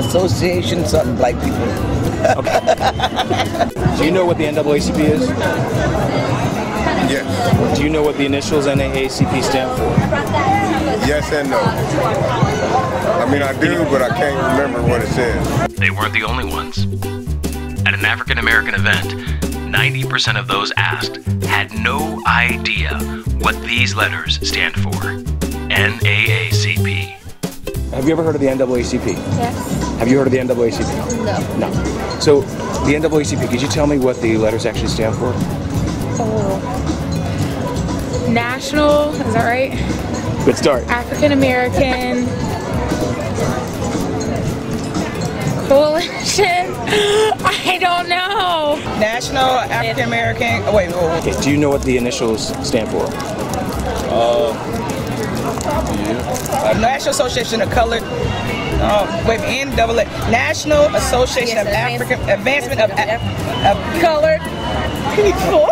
Association 0.00 0.84
something 0.84 1.14
black 1.14 1.34
people. 1.34 1.62
Okay. 2.36 3.96
Do 3.96 4.04
you 4.04 4.10
know 4.10 4.24
what 4.24 4.36
the 4.36 4.46
NAACP 4.46 4.98
is? 4.98 5.28
Yes. 7.08 7.78
Do 7.78 7.84
you 7.84 7.88
know 7.88 8.02
what 8.02 8.16
the 8.16 8.26
initials 8.26 8.66
NAACP 8.66 9.44
stand 9.44 9.78
for? 9.78 10.71
Yes 11.06 11.32
and 11.32 11.50
no. 11.50 11.58
I 11.58 13.30
mean, 13.30 13.42
I 13.42 13.52
do, 13.60 13.84
but 13.90 14.02
I 14.02 14.08
can't 14.16 14.36
remember 14.36 14.80
what 14.88 15.02
it 15.02 15.08
says. 15.08 15.68
They 15.74 15.90
weren't 15.90 16.12
the 16.12 16.22
only 16.22 16.44
ones. 16.44 16.84
At 17.84 17.94
an 17.94 18.04
African 18.04 18.38
American 18.38 18.74
event, 18.74 19.08
90% 19.72 20.38
of 20.38 20.46
those 20.46 20.72
asked 20.76 21.16
had 21.44 21.72
no 21.72 22.22
idea 22.26 22.98
what 23.40 23.60
these 23.62 23.96
letters 23.96 24.38
stand 24.48 24.74
for 24.74 25.22
NAACP. 25.70 27.08
Have 27.92 28.06
you 28.06 28.12
ever 28.12 28.22
heard 28.22 28.36
of 28.36 28.40
the 28.40 28.46
NAACP? 28.46 29.06
Yes. 29.06 29.98
Have 29.98 30.08
you 30.08 30.18
heard 30.18 30.28
of 30.28 30.32
the 30.32 30.38
NAACP? 30.38 31.58
No. 31.58 31.68
No. 31.68 32.20
So, 32.20 32.42
the 32.86 32.94
NAACP, 32.94 33.50
could 33.50 33.60
you 33.60 33.68
tell 33.68 33.86
me 33.86 33.98
what 33.98 34.20
the 34.20 34.36
letters 34.36 34.66
actually 34.66 34.88
stand 34.88 35.16
for? 35.16 35.32
Oh. 36.24 36.58
National, 38.30 39.10
is 39.14 39.34
that 39.34 39.44
right? 39.44 39.72
Good 40.44 40.56
start. 40.58 40.82
African 40.88 41.30
American 41.30 42.26
Coalition. 45.68 46.44
I 47.46 47.78
don't 47.80 48.08
know. 48.08 48.74
National 48.98 49.44
African 49.44 50.04
American. 50.04 50.62
Oh, 50.64 50.74
wait, 50.74 50.88
wait, 50.88 50.96
wait. 50.96 51.18
Okay, 51.20 51.40
do 51.42 51.48
you 51.48 51.56
know 51.56 51.70
what 51.70 51.82
the 51.82 51.96
initials 51.96 52.48
stand 52.66 52.88
for? 52.90 53.06
Uh, 54.10 54.52
National 56.80 57.10
Association 57.10 57.62
of 57.62 57.70
Colored. 57.70 58.02
Uh, 58.04 59.24
wait, 59.28 59.38
N 59.42 59.74
double 59.76 60.00
A. 60.00 60.04
National 60.28 60.86
Association 60.96 61.58
of 61.58 61.68
African 61.68 62.18
Advancement 62.28 62.80
of, 62.80 62.90
of 62.90 64.00
Colored 64.00 64.40
people. 65.14 65.68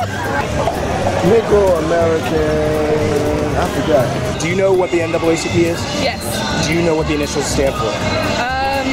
Negro 1.27 1.85
American. 1.87 3.30
I 3.61 3.69
forgot. 3.79 4.41
Do 4.41 4.49
you 4.49 4.57
know 4.57 4.73
what 4.73 4.91
the 4.91 5.01
NAACP 5.01 5.55
is? 5.55 5.79
Yes. 6.01 6.67
Do 6.67 6.73
you 6.73 6.81
know 6.81 6.95
what 6.95 7.09
the 7.09 7.15
initials 7.15 7.45
stand 7.45 7.75
for? 7.75 7.89
Um, 8.41 8.89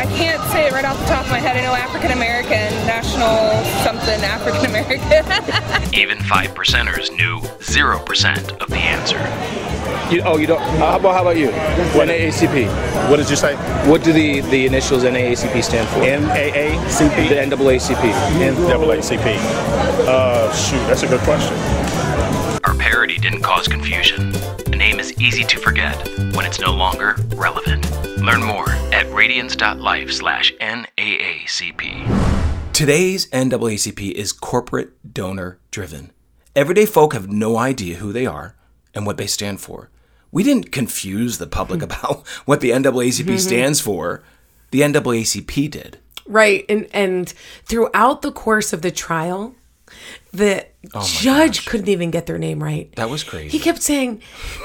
I 0.00 0.06
can't 0.16 0.42
say 0.50 0.68
it 0.68 0.72
right 0.72 0.86
off 0.86 0.98
the 0.98 1.04
top 1.04 1.26
of 1.26 1.30
my 1.30 1.40
head. 1.40 1.58
I 1.58 1.60
know 1.60 1.74
African 1.74 2.12
American, 2.12 2.72
National 2.86 3.62
something 3.84 4.18
African 4.24 4.64
American. 4.64 5.92
Even 5.94 6.18
five 6.20 6.54
percenters 6.54 7.14
knew 7.14 7.40
0% 7.60 8.62
of 8.62 8.68
the 8.70 8.76
answer. 8.76 9.20
You, 10.10 10.22
oh, 10.24 10.38
you 10.38 10.46
don't. 10.46 10.62
Uh, 10.62 10.76
how 10.92 10.96
about 10.98 11.14
how 11.14 11.20
about 11.20 11.36
you? 11.36 11.48
What, 11.92 12.08
NAACP. 12.08 13.10
What 13.10 13.16
did 13.16 13.28
you 13.28 13.36
say? 13.36 13.56
What 13.90 14.02
do 14.02 14.12
the 14.14 14.40
the 14.40 14.64
initials 14.64 15.04
NAACP 15.04 15.62
stand 15.62 15.86
for? 15.90 16.00
NAACP. 16.00 17.28
The 17.28 17.56
NAACP. 17.56 18.12
NAACP. 18.40 19.36
Uh, 20.08 20.52
shoot, 20.54 20.78
that's 20.86 21.02
a 21.02 21.08
good 21.08 21.20
question. 21.20 21.54
Our 22.66 22.74
parody 22.74 23.18
didn't 23.18 23.42
cause 23.42 23.68
confusion. 23.68 24.34
A 24.66 24.76
name 24.76 24.98
is 24.98 25.12
easy 25.20 25.44
to 25.44 25.58
forget 25.58 25.96
when 26.34 26.46
it's 26.46 26.60
no 26.60 26.72
longer 26.74 27.16
relevant. 27.36 27.84
Learn 28.18 28.42
more 28.42 28.70
at 28.92 29.10
radiance.life 29.12 30.10
slash 30.12 30.52
NAACP. 30.60 32.72
Today's 32.72 33.26
NAACP 33.30 34.12
is 34.12 34.32
corporate 34.32 34.92
donor 35.12 35.58
driven. 35.70 36.10
Everyday 36.56 36.86
folk 36.86 37.12
have 37.12 37.30
no 37.30 37.56
idea 37.58 37.96
who 37.96 38.12
they 38.12 38.26
are 38.26 38.56
and 38.94 39.06
what 39.06 39.16
they 39.18 39.26
stand 39.26 39.60
for. 39.60 39.90
We 40.32 40.42
didn't 40.42 40.72
confuse 40.72 41.38
the 41.38 41.46
public 41.46 41.82
about 41.82 42.26
what 42.46 42.60
the 42.60 42.70
NAACP 42.70 43.26
Mhm. 43.26 43.38
stands 43.40 43.80
for. 43.80 44.22
The 44.70 44.80
NAACP 44.80 45.70
did. 45.70 45.98
Right. 46.26 46.64
And 46.68 46.88
and 46.92 47.28
throughout 47.66 48.22
the 48.22 48.32
course 48.32 48.72
of 48.72 48.82
the 48.82 48.90
trial, 48.90 49.54
the 50.32 50.66
Oh 50.92 51.06
judge 51.06 51.66
couldn't 51.66 51.88
even 51.88 52.10
get 52.10 52.26
their 52.26 52.38
name 52.38 52.62
right. 52.62 52.94
That 52.96 53.08
was 53.10 53.24
crazy. 53.24 53.48
He 53.48 53.58
kept 53.58 53.82
saying 53.82 54.20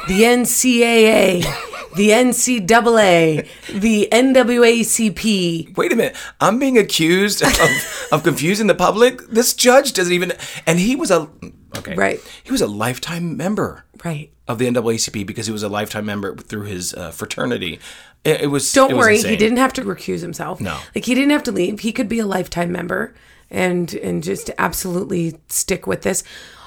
the 0.08 0.21
NCAA, 0.23 1.43
the 1.95 2.10
NCAA, 2.10 3.47
the 3.79 4.08
NWACP. 4.12 5.77
Wait 5.77 5.91
a 5.91 5.95
minute. 5.95 6.15
I'm 6.41 6.60
being 6.60 6.77
accused 6.77 7.41
of, 7.43 8.08
of 8.12 8.23
confusing 8.23 8.67
the 8.67 8.75
public. 8.75 9.21
This 9.27 9.53
judge 9.53 9.93
doesn't 9.93 10.13
even. 10.13 10.34
And 10.65 10.79
he 10.79 10.95
was 10.95 11.12
a. 11.12 11.29
Okay. 11.77 11.95
Right. 11.95 12.19
He 12.43 12.51
was 12.51 12.62
a 12.62 12.67
lifetime 12.67 13.38
member 13.38 13.86
Right. 14.03 14.32
of 14.47 14.58
the 14.58 14.65
NAACP 14.65 15.25
because 15.27 15.45
he 15.45 15.51
was 15.53 15.62
a 15.62 15.69
lifetime 15.69 16.05
member 16.05 16.36
through 16.36 16.63
his 16.63 16.93
uh, 16.95 17.12
fraternity. 17.12 17.79
It, 18.23 18.41
it 18.41 18.47
was. 18.47 18.71
Don't 18.73 18.91
it 18.91 18.97
worry, 18.97 19.17
insane. 19.17 19.32
he 19.32 19.38
didn't 19.38 19.58
have 19.60 19.73
to 19.73 19.84
recuse 19.84 20.21
himself. 20.21 20.60
No. 20.60 20.79
Like 20.95 21.05
he 21.05 21.13
didn't 21.13 21.29
have 21.32 21.43
to 21.43 21.51
leave. 21.51 21.82
He 21.82 21.91
could 21.91 22.10
be 22.10 22.19
a 22.19 22.25
lifetime 22.25 22.71
member 22.71 23.13
and 23.51 23.93
and 23.95 24.23
just 24.23 24.51
absolutely 24.57 25.39
stick 25.47 25.88
with 25.88 26.01
this. 26.03 26.23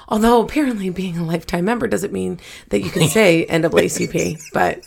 Although 0.09 0.41
apparently 0.41 0.89
being 0.89 1.17
a 1.17 1.23
lifetime 1.25 1.65
member 1.65 1.87
doesn't 1.87 2.13
mean 2.13 2.39
that 2.69 2.81
you 2.81 2.89
can 2.89 3.07
say 3.07 3.45
NAACP, 3.49 4.41
but 4.53 4.85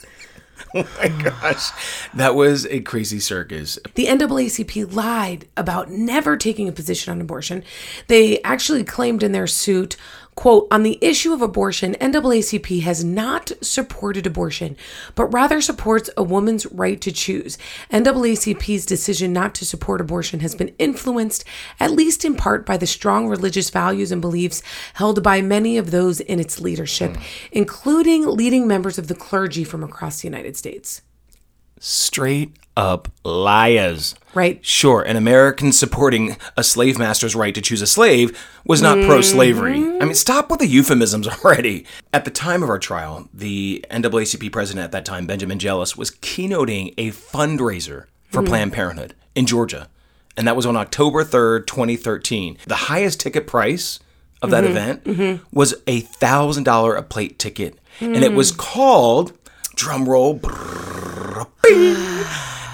Oh 0.74 0.86
my 0.98 1.08
gosh. 1.08 1.70
That 2.14 2.34
was 2.34 2.66
a 2.66 2.80
crazy 2.80 3.20
circus. 3.20 3.78
The 3.94 4.06
NAACP 4.06 4.94
lied 4.94 5.48
about 5.56 5.90
never 5.90 6.36
taking 6.36 6.68
a 6.68 6.72
position 6.72 7.12
on 7.12 7.20
abortion. 7.20 7.62
They 8.08 8.42
actually 8.42 8.84
claimed 8.84 9.22
in 9.22 9.32
their 9.32 9.46
suit, 9.46 9.96
quote, 10.36 10.68
on 10.70 10.82
the 10.82 10.98
issue 11.00 11.32
of 11.32 11.42
abortion, 11.42 11.94
NAACP 11.94 12.82
has 12.82 13.02
not 13.02 13.50
supported 13.62 14.26
abortion, 14.26 14.76
but 15.14 15.32
rather 15.32 15.60
supports 15.60 16.10
a 16.16 16.22
woman's 16.22 16.66
right 16.66 17.00
to 17.00 17.10
choose. 17.10 17.58
NAACP's 17.90 18.86
decision 18.86 19.32
not 19.32 19.54
to 19.56 19.64
support 19.64 20.00
abortion 20.00 20.40
has 20.40 20.54
been 20.54 20.74
influenced, 20.78 21.44
at 21.80 21.90
least 21.90 22.24
in 22.24 22.36
part, 22.36 22.66
by 22.66 22.76
the 22.76 22.86
strong 22.86 23.26
religious 23.26 23.70
values 23.70 24.12
and 24.12 24.20
beliefs 24.20 24.62
held 24.94 25.22
by 25.22 25.40
many 25.40 25.78
of 25.78 25.90
those 25.90 26.20
in 26.20 26.38
its 26.38 26.60
leadership, 26.60 27.16
including 27.50 28.26
leading 28.26 28.68
members 28.68 28.98
of 28.98 29.08
the 29.08 29.14
clergy 29.14 29.64
from 29.64 29.82
across 29.82 30.20
the 30.20 30.28
United 30.28 30.56
States. 30.56 31.00
Straight 31.90 32.50
up 32.76 33.06
liars. 33.24 34.16
Right. 34.34 34.58
Sure, 34.66 35.02
an 35.02 35.16
American 35.16 35.70
supporting 35.70 36.36
a 36.56 36.64
slave 36.64 36.98
master's 36.98 37.36
right 37.36 37.54
to 37.54 37.60
choose 37.60 37.80
a 37.80 37.86
slave 37.86 38.36
was 38.64 38.82
not 38.82 39.02
pro 39.04 39.20
slavery. 39.20 39.76
I 40.00 40.04
mean, 40.04 40.14
stop 40.16 40.50
with 40.50 40.58
the 40.58 40.66
euphemisms 40.66 41.28
already. 41.44 41.86
At 42.12 42.24
the 42.24 42.32
time 42.32 42.64
of 42.64 42.68
our 42.68 42.80
trial, 42.80 43.28
the 43.32 43.84
NAACP 43.88 44.50
president 44.50 44.82
at 44.82 44.90
that 44.90 45.04
time, 45.04 45.28
Benjamin 45.28 45.60
Jealous, 45.60 45.96
was 45.96 46.10
keynoting 46.10 46.92
a 46.98 47.12
fundraiser 47.12 48.06
for 48.32 48.42
Mhm. 48.42 48.48
Planned 48.48 48.72
Parenthood 48.72 49.14
in 49.36 49.46
Georgia. 49.46 49.88
And 50.36 50.46
that 50.48 50.56
was 50.56 50.66
on 50.66 50.76
October 50.76 51.22
3rd, 51.22 51.68
2013. 51.68 52.58
The 52.66 52.74
highest 52.74 53.20
ticket 53.20 53.46
price 53.46 54.00
of 54.42 54.50
that 54.50 54.64
Mhm, 54.64 54.70
event 54.70 55.04
mhm. 55.04 55.40
was 55.52 55.72
a 55.86 56.00
$1,000 56.02 56.98
a 56.98 57.02
plate 57.02 57.38
ticket. 57.38 57.78
And 58.00 58.16
it 58.24 58.32
Mm. 58.32 58.34
was 58.34 58.50
called, 58.50 59.32
drum 59.76 60.08
roll, 60.08 60.40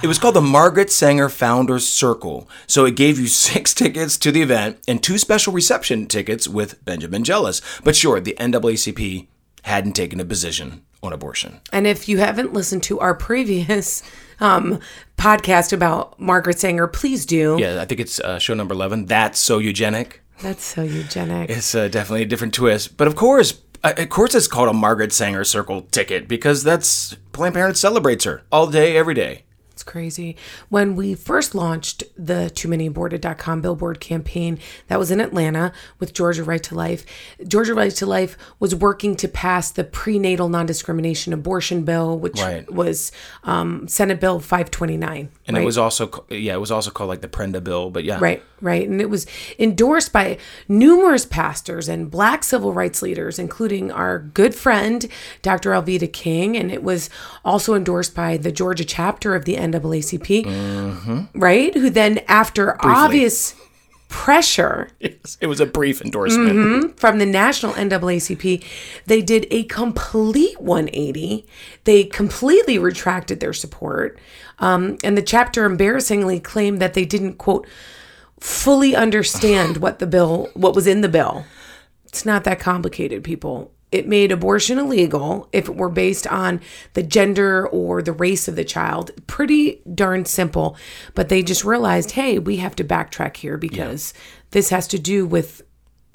it 0.03 0.07
was 0.07 0.19
called 0.19 0.37
the 0.37 0.41
Margaret 0.41 0.91
Sanger 0.91 1.29
Founders 1.29 1.87
Circle. 1.87 2.49
So 2.67 2.87
it 2.87 2.97
gave 2.97 3.19
you 3.19 3.27
six 3.29 3.75
tickets 3.75 4.17
to 4.19 4.33
the 4.33 4.41
event 4.41 4.79
and 4.89 5.03
two 5.03 5.19
special 5.19 5.53
reception 5.53 6.07
tickets 6.07 6.49
with 6.49 6.83
Benjamin 6.85 7.25
Jealous. 7.25 7.61
But 7.85 7.95
sure, 7.97 8.21
the 8.21 8.35
NAACP 8.39 9.27
hadn't 9.65 9.93
taken 9.93 10.19
a 10.21 10.25
position 10.25 10.83
on 11.03 11.13
abortion. 11.13 11.61
And 11.73 11.87
if 11.87 12.09
you 12.09 12.19
haven't 12.19 12.53
listened 12.53 12.83
to 12.85 13.01
our 13.01 13.15
previous 13.15 14.03
um, 14.41 14.81
podcast 15.17 15.73
about 15.73 16.19
Margaret 16.19 16.59
Sanger, 16.59 16.87
please 16.87 17.27
do. 17.27 17.57
Yeah, 17.61 17.81
I 17.81 17.85
think 17.85 18.01
it's 18.01 18.21
uh, 18.21 18.39
show 18.39 18.55
number 18.55 18.75
11. 18.75 19.07
That's 19.07 19.39
so 19.39 19.59
eugenic. 19.59 20.21
That's 20.41 20.65
so 20.65 20.83
eugenic. 20.83 21.51
It's 21.51 21.75
uh, 21.75 21.89
definitely 21.89 22.23
a 22.23 22.27
different 22.27 22.55
twist. 22.55 22.97
But 22.97 23.07
of 23.07 23.15
course, 23.15 23.53
of 23.83 24.09
course, 24.09 24.35
it's 24.35 24.47
called 24.47 24.69
a 24.69 24.73
Margaret 24.73 25.13
Sanger 25.13 25.45
Circle 25.45 25.83
ticket 25.91 26.29
because 26.29 26.63
that's 26.63 27.15
Planned 27.33 27.55
Parenthood 27.55 27.79
celebrates 27.79 28.25
her 28.25 28.43
all 28.53 28.67
day, 28.69 28.97
every 28.97 29.15
day. 29.15 29.45
It's 29.83 29.91
crazy. 29.91 30.37
When 30.69 30.95
we 30.95 31.17
first 31.17 31.57
launched 31.57 32.05
the 32.17 32.51
Too 32.51 32.69
Many 32.69 32.87
Aborted.com 32.87 33.63
billboard 33.63 33.99
campaign, 33.99 34.61
that 34.87 34.97
was 34.97 35.11
in 35.11 35.21
Atlanta 35.21 35.73
with 35.99 36.15
Georgia 36.15 36.45
Right 36.45 36.63
to 36.63 36.77
Life. 36.77 37.05
Georgia 37.49 37.75
Right 37.75 37.91
to 37.97 38.07
Life 38.07 38.39
was 38.61 38.77
working 38.77 39.17
to 39.17 39.27
pass 39.27 39.73
the 39.73 39.83
prenatal 39.83 40.49
non 40.49 40.67
discrimination 40.67 41.33
abortion 41.33 41.83
bill, 41.83 42.17
which 42.17 42.41
Right. 42.41 42.71
was 42.73 43.11
um, 43.43 43.89
Senate 43.89 44.21
Bill 44.21 44.39
529. 44.39 45.31
And 45.49 45.57
right? 45.57 45.63
it 45.65 45.67
was 45.67 45.77
also, 45.77 46.25
yeah, 46.29 46.55
it 46.55 46.61
was 46.61 46.71
also 46.71 46.93
called 46.93 47.09
like 47.09 47.21
the 47.21 47.27
Prenda 47.29 47.63
Bill. 47.63 47.91
But 47.91 48.05
yeah, 48.05 48.19
Right, 48.21 48.41
right. 48.61 48.89
And 48.89 49.01
it 49.01 49.11
was 49.11 49.27
endorsed 49.59 50.13
by 50.13 50.39
numerous 50.69 51.27
pastors 51.27 51.89
and 51.89 52.09
black 52.09 52.45
civil 52.45 52.73
rights 52.73 53.03
leaders, 53.03 53.41
including 53.41 53.91
our 53.91 54.21
good 54.21 54.55
friend, 54.55 55.09
Dr. 55.43 55.71
Alveda 55.73 56.13
King. 56.13 56.57
And 56.57 56.71
it 56.71 56.85
was 56.85 57.11
also 57.45 57.75
endorsed 57.75 58.15
by 58.15 58.37
the 58.37 58.53
Georgia 58.53 58.85
chapter 58.85 59.35
of 59.35 59.45
the 59.45 59.57
NAACP, 59.73 60.45
Mhm. 60.45 61.29
right? 61.35 61.75
Who 61.75 61.91
then, 61.91 62.21
after 62.29 62.77
Briefly. 62.81 62.91
obvious 62.91 63.55
pressure 64.09 64.89
Yes, 65.01 65.39
it 65.41 65.47
was 65.47 65.59
a 65.59 65.65
brief 65.65 66.03
endorsement. 66.03 66.53
Mhm. 66.53 67.01
from 67.01 67.19
the 67.19 67.25
national 67.25 67.73
NAACP, 67.73 68.63
they 69.07 69.23
did 69.23 69.47
a 69.51 69.63
complete 69.65 70.61
180. 70.61 71.47
They 71.85 72.05
completely 72.05 72.79
retracted 72.79 73.41
their 73.41 73.55
support. 73.55 74.19
Um, 74.59 74.99
and 75.03 75.17
the 75.17 75.23
chapter 75.23 75.65
embarrassingly 75.65 76.41
claimed 76.41 76.79
that 76.81 76.93
they 76.93 77.07
didn't, 77.07 77.39
quote, 77.39 77.67
fully 78.39 78.95
understand 78.95 79.77
what 79.79 79.99
the 79.99 80.07
bill, 80.07 80.51
what 80.55 80.75
was 80.75 80.87
in 80.87 81.01
the 81.01 81.09
bill. 81.09 81.47
It's 82.07 82.27
not 82.27 82.45
that 82.45 82.61
complicated, 82.61 83.25
people. 83.25 83.73
It 83.93 84.09
made 84.09 84.33
abortion 84.33 84.79
illegal 84.79 85.49
if 85.53 85.69
it 85.69 85.77
were 85.77 85.91
based 85.91 86.27
on 86.27 86.61
the 86.95 87.03
gender 87.03 87.69
or 87.69 88.03
the 88.03 88.13
race 88.13 88.49
of 88.49 88.57
the 88.57 88.65
child. 88.65 89.11
Pretty 89.27 89.83
darn 89.95 90.25
simple. 90.25 90.77
But 91.15 91.29
they 91.29 91.43
just 91.43 91.65
realized, 91.65 92.13
hey, 92.13 92.39
we 92.39 92.57
have 92.57 92.75
to 92.77 92.85
backtrack 92.85 93.37
here 93.37 93.59
because 93.59 94.15
this 94.51 94.71
has 94.71 94.89
to 94.89 94.99
do 94.99 95.27
with 95.27 95.63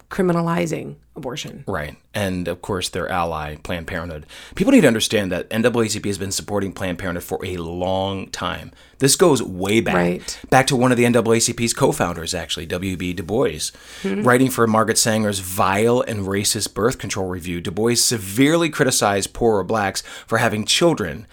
criminalizing 0.10 0.96
abortion. 1.16 1.64
Right. 1.68 1.98
And 2.14 2.48
of 2.48 2.62
course, 2.62 2.88
their 2.90 3.10
ally, 3.10 3.56
Planned 3.56 3.88
Parenthood. 3.88 4.26
People 4.56 4.72
need 4.72 4.82
to 4.82 4.88
understand 4.88 5.32
that 5.32 5.50
NAACP 5.50 6.06
has 6.06 6.18
been 6.18 6.32
supporting 6.32 6.72
Planned 6.72 7.00
Parenthood 7.00 7.24
for 7.24 7.44
a 7.44 7.58
long 7.58 8.30
time. 8.30 8.72
This 9.00 9.16
goes 9.16 9.44
way 9.44 9.82
back. 9.82 9.96
Right. 9.96 10.40
Back 10.50 10.68
to 10.68 10.76
one 10.76 10.92
of 10.92 10.98
the 10.98 11.04
NAACP's 11.04 11.74
co 11.74 11.92
founders, 11.92 12.34
actually, 12.34 12.66
W.B. 12.68 13.14
Du 13.14 13.24
Bois. 13.24 13.72
Mhm. 14.04 14.26
Writing 14.26 14.50
for 14.50 14.66
Margaret 14.66 14.98
Sanger's 14.98 15.40
vile 15.40 16.02
and 16.02 16.22
racist 16.22 16.74
birth 16.74 16.98
control 16.98 17.28
review, 17.28 17.60
Du 17.60 17.72
Bois 17.72 17.96
severely 17.96 18.70
criticized 18.70 19.34
poorer 19.34 19.64
blacks 19.64 20.04
for 20.26 20.38
having 20.38 20.64
children. 20.66 21.28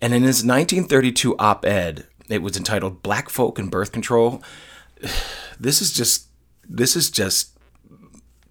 And 0.00 0.14
in 0.14 0.22
his 0.22 0.44
1932 0.44 1.36
op 1.38 1.64
ed, 1.64 2.06
it 2.28 2.42
was 2.42 2.56
entitled 2.56 3.02
Black 3.02 3.28
Folk 3.28 3.58
and 3.58 3.70
Birth 3.70 3.90
Control. 3.92 4.42
This 5.58 5.82
is 5.82 5.92
just, 5.92 6.28
this 6.66 6.96
is 6.96 7.10
just 7.10 7.50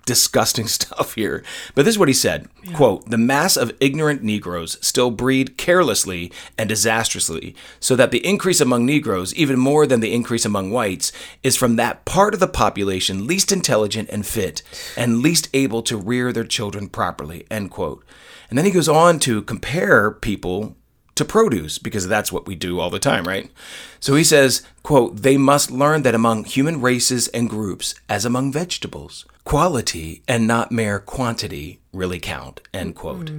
disgusting 0.09 0.65
stuff 0.79 1.13
here. 1.13 1.43
But 1.75 1.85
this 1.85 1.93
is 1.93 1.99
what 1.99 2.07
he 2.07 2.13
said 2.15 2.49
quote, 2.73 3.09
the 3.09 3.17
mass 3.17 3.55
of 3.55 3.71
ignorant 3.79 4.23
Negroes 4.23 4.77
still 4.81 5.11
breed 5.11 5.55
carelessly 5.55 6.31
and 6.57 6.67
disastrously, 6.67 7.55
so 7.79 7.95
that 7.95 8.09
the 8.09 8.25
increase 8.25 8.59
among 8.59 8.85
Negroes, 8.85 9.33
even 9.35 9.59
more 9.59 9.85
than 9.85 9.99
the 9.99 10.13
increase 10.13 10.45
among 10.45 10.71
whites, 10.71 11.11
is 11.43 11.55
from 11.55 11.75
that 11.75 12.05
part 12.05 12.33
of 12.33 12.39
the 12.39 12.47
population 12.47 13.27
least 13.27 13.51
intelligent 13.51 14.09
and 14.09 14.25
fit, 14.25 14.63
and 14.97 15.19
least 15.19 15.47
able 15.53 15.83
to 15.83 15.95
rear 15.95 16.33
their 16.33 16.43
children 16.43 16.89
properly, 16.89 17.45
end 17.51 17.69
quote. 17.69 18.03
And 18.49 18.57
then 18.57 18.65
he 18.65 18.71
goes 18.71 18.89
on 18.89 19.19
to 19.19 19.43
compare 19.43 20.09
people 20.09 20.75
to 21.19 21.25
produce 21.25 21.77
because 21.77 22.07
that's 22.07 22.31
what 22.31 22.47
we 22.47 22.55
do 22.55 22.79
all 22.79 22.89
the 22.89 22.97
time, 22.97 23.27
right? 23.27 23.51
So 23.99 24.15
he 24.15 24.23
says, 24.23 24.63
quote, 24.83 25.17
they 25.17 25.37
must 25.37 25.69
learn 25.69 26.01
that 26.03 26.15
among 26.15 26.45
human 26.45 26.81
races 26.81 27.27
and 27.27 27.49
groups, 27.49 27.93
as 28.07 28.23
among 28.23 28.53
vegetables, 28.53 29.25
quality 29.49 30.21
and 30.27 30.45
not 30.45 30.71
mere 30.71 30.99
quantity 30.99 31.79
really 31.91 32.19
count, 32.19 32.61
end 32.71 32.95
quote. 32.95 33.31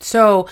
So, 0.00 0.46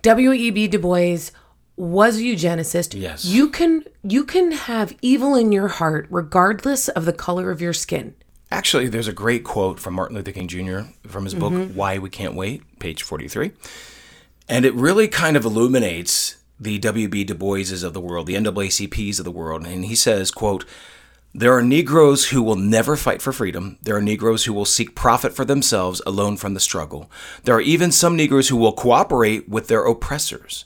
W.E.B. 0.00 0.68
Du 0.68 0.78
Bois 0.78 1.30
was 1.76 2.16
a 2.16 2.22
eugenicist. 2.22 2.98
Yes. 2.98 3.26
You 3.26 3.50
can 3.50 3.84
you 4.02 4.24
can 4.24 4.52
have 4.52 4.96
evil 5.02 5.34
in 5.34 5.52
your 5.52 5.68
heart 5.68 6.06
regardless 6.08 6.88
of 6.88 7.04
the 7.04 7.12
color 7.12 7.50
of 7.50 7.60
your 7.60 7.74
skin. 7.74 8.14
Actually, 8.50 8.88
there's 8.88 9.06
a 9.06 9.12
great 9.12 9.44
quote 9.44 9.78
from 9.78 9.92
Martin 9.92 10.16
Luther 10.16 10.32
King 10.32 10.48
Jr. 10.48 10.80
from 11.06 11.24
his 11.24 11.34
book 11.34 11.52
Mhm. 11.52 11.74
Why 11.74 11.98
We 11.98 12.08
Can't 12.08 12.34
Wait, 12.34 12.62
page 12.78 13.02
43. 13.02 13.52
And 14.48 14.64
it 14.64 14.72
really 14.74 15.08
kind 15.08 15.36
of 15.36 15.44
illuminates 15.44 16.36
the 16.58 16.78
W.B. 16.78 17.24
Du 17.24 17.34
Boises 17.34 17.84
of 17.84 17.92
the 17.92 18.00
world, 18.00 18.26
the 18.26 18.34
NAACPs 18.34 19.18
of 19.18 19.26
the 19.26 19.30
world. 19.30 19.66
And 19.66 19.84
he 19.84 19.94
says, 19.94 20.30
quote, 20.30 20.64
there 21.34 21.52
are 21.56 21.62
Negroes 21.62 22.30
who 22.30 22.42
will 22.42 22.56
never 22.56 22.96
fight 22.96 23.20
for 23.20 23.32
freedom. 23.32 23.78
There 23.82 23.96
are 23.96 24.02
Negroes 24.02 24.46
who 24.46 24.52
will 24.52 24.64
seek 24.64 24.94
profit 24.94 25.34
for 25.34 25.44
themselves 25.44 26.00
alone 26.06 26.36
from 26.36 26.54
the 26.54 26.60
struggle. 26.60 27.10
There 27.44 27.54
are 27.54 27.60
even 27.60 27.92
some 27.92 28.16
Negroes 28.16 28.48
who 28.48 28.56
will 28.56 28.72
cooperate 28.72 29.48
with 29.48 29.68
their 29.68 29.84
oppressors. 29.84 30.64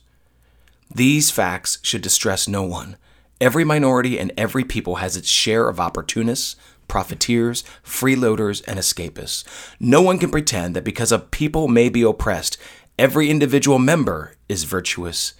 These 0.95 1.31
facts 1.31 1.79
should 1.83 2.03
distress 2.03 2.47
no 2.47 2.63
one. 2.63 2.97
Every 3.41 3.65
minority 3.65 4.19
and 4.19 4.33
every 4.37 4.63
people 4.63 4.97
has 4.97 5.17
its 5.17 5.29
share 5.29 5.69
of 5.69 5.81
opportunists, 5.81 6.55
profiteers, 6.87 7.65
freeloaders, 7.85 8.63
and 8.69 8.79
escapists. 8.79 9.43
No 9.81 10.01
one 10.01 10.19
can 10.19 10.31
pretend 10.31 10.77
that 10.77 10.85
because 10.85 11.11
a 11.11 11.19
people 11.19 11.67
may 11.67 11.89
be 11.89 12.03
oppressed, 12.03 12.57
every 12.99 13.31
individual 13.31 13.81
member 13.81 14.37
is 14.49 14.65
virtuous 14.65 15.33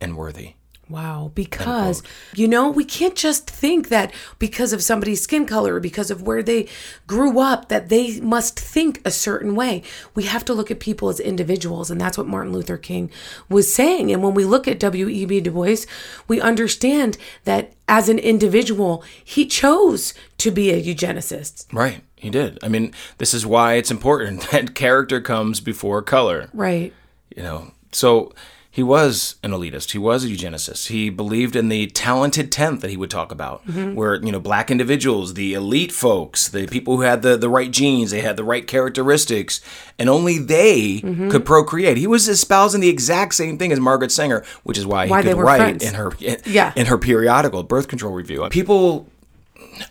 and 0.00 0.16
worthy. 0.16 0.54
Wow, 0.88 1.30
because 1.34 2.02
you 2.34 2.48
know, 2.48 2.70
we 2.70 2.84
can't 2.84 3.14
just 3.14 3.48
think 3.48 3.88
that 3.88 4.12
because 4.38 4.72
of 4.72 4.82
somebody's 4.82 5.22
skin 5.22 5.46
color 5.46 5.74
or 5.74 5.80
because 5.80 6.10
of 6.10 6.22
where 6.22 6.42
they 6.42 6.68
grew 7.06 7.40
up 7.40 7.68
that 7.68 7.90
they 7.90 8.20
must 8.20 8.58
think 8.58 9.00
a 9.04 9.10
certain 9.10 9.54
way. 9.54 9.82
We 10.14 10.24
have 10.24 10.44
to 10.46 10.54
look 10.54 10.70
at 10.70 10.80
people 10.80 11.08
as 11.10 11.20
individuals 11.20 11.90
and 11.90 12.00
that's 12.00 12.16
what 12.16 12.26
Martin 12.26 12.52
Luther 12.52 12.78
King 12.78 13.10
was 13.48 13.72
saying. 13.72 14.10
And 14.10 14.22
when 14.22 14.34
we 14.34 14.44
look 14.44 14.66
at 14.66 14.80
W.E.B. 14.80 15.40
Du 15.40 15.50
Bois, 15.50 15.84
we 16.26 16.40
understand 16.40 17.18
that 17.44 17.72
as 17.86 18.08
an 18.08 18.18
individual, 18.18 19.02
he 19.22 19.46
chose 19.46 20.14
to 20.38 20.50
be 20.50 20.70
a 20.70 20.82
eugenicist. 20.82 21.66
Right, 21.72 22.02
he 22.16 22.30
did. 22.30 22.58
I 22.62 22.68
mean, 22.68 22.92
this 23.18 23.34
is 23.34 23.44
why 23.46 23.74
it's 23.74 23.90
important 23.90 24.42
that 24.50 24.74
character 24.74 25.20
comes 25.20 25.60
before 25.60 26.02
color. 26.02 26.48
Right. 26.52 26.92
You 27.34 27.42
know, 27.42 27.72
so 27.92 28.32
he 28.78 28.82
was 28.84 29.34
an 29.42 29.50
elitist. 29.50 29.90
He 29.90 29.98
was 29.98 30.24
a 30.24 30.28
eugenicist. 30.28 30.86
He 30.86 31.10
believed 31.10 31.56
in 31.56 31.68
the 31.68 31.88
talented 31.88 32.52
tenth 32.52 32.80
that 32.82 32.90
he 32.92 32.96
would 32.96 33.10
talk 33.10 33.32
about, 33.32 33.66
Mhm. 33.66 33.94
where 33.94 34.14
you 34.24 34.30
know 34.30 34.38
black 34.38 34.70
individuals, 34.70 35.34
the 35.34 35.52
elite 35.52 35.90
folks, 35.90 36.46
the 36.46 36.68
people 36.68 36.94
who 36.96 37.02
had 37.02 37.22
the 37.22 37.36
the 37.36 37.48
right 37.48 37.72
genes, 37.72 38.12
they 38.12 38.20
had 38.20 38.36
the 38.36 38.44
right 38.44 38.68
characteristics, 38.68 39.60
and 39.98 40.08
only 40.08 40.38
they 40.38 41.00
Mhm. 41.04 41.28
could 41.28 41.44
procreate. 41.44 41.96
He 41.96 42.06
was 42.06 42.28
espousing 42.28 42.80
the 42.80 42.88
exact 42.88 43.34
same 43.34 43.58
thing 43.58 43.72
as 43.72 43.80
Margaret 43.80 44.12
Sanger, 44.12 44.44
which 44.62 44.78
is 44.78 44.86
why 44.86 45.06
he 45.06 45.10
Why 45.10 45.22
could 45.22 45.36
write 45.38 45.58
friends. 45.58 45.84
in 45.84 45.94
her 45.94 46.12
in, 46.20 46.36
Yeah. 46.46 46.72
in 46.76 46.86
her 46.86 46.98
periodical 46.98 47.64
Birth 47.64 47.88
Control 47.88 48.12
Review. 48.12 48.46
People, 48.48 49.08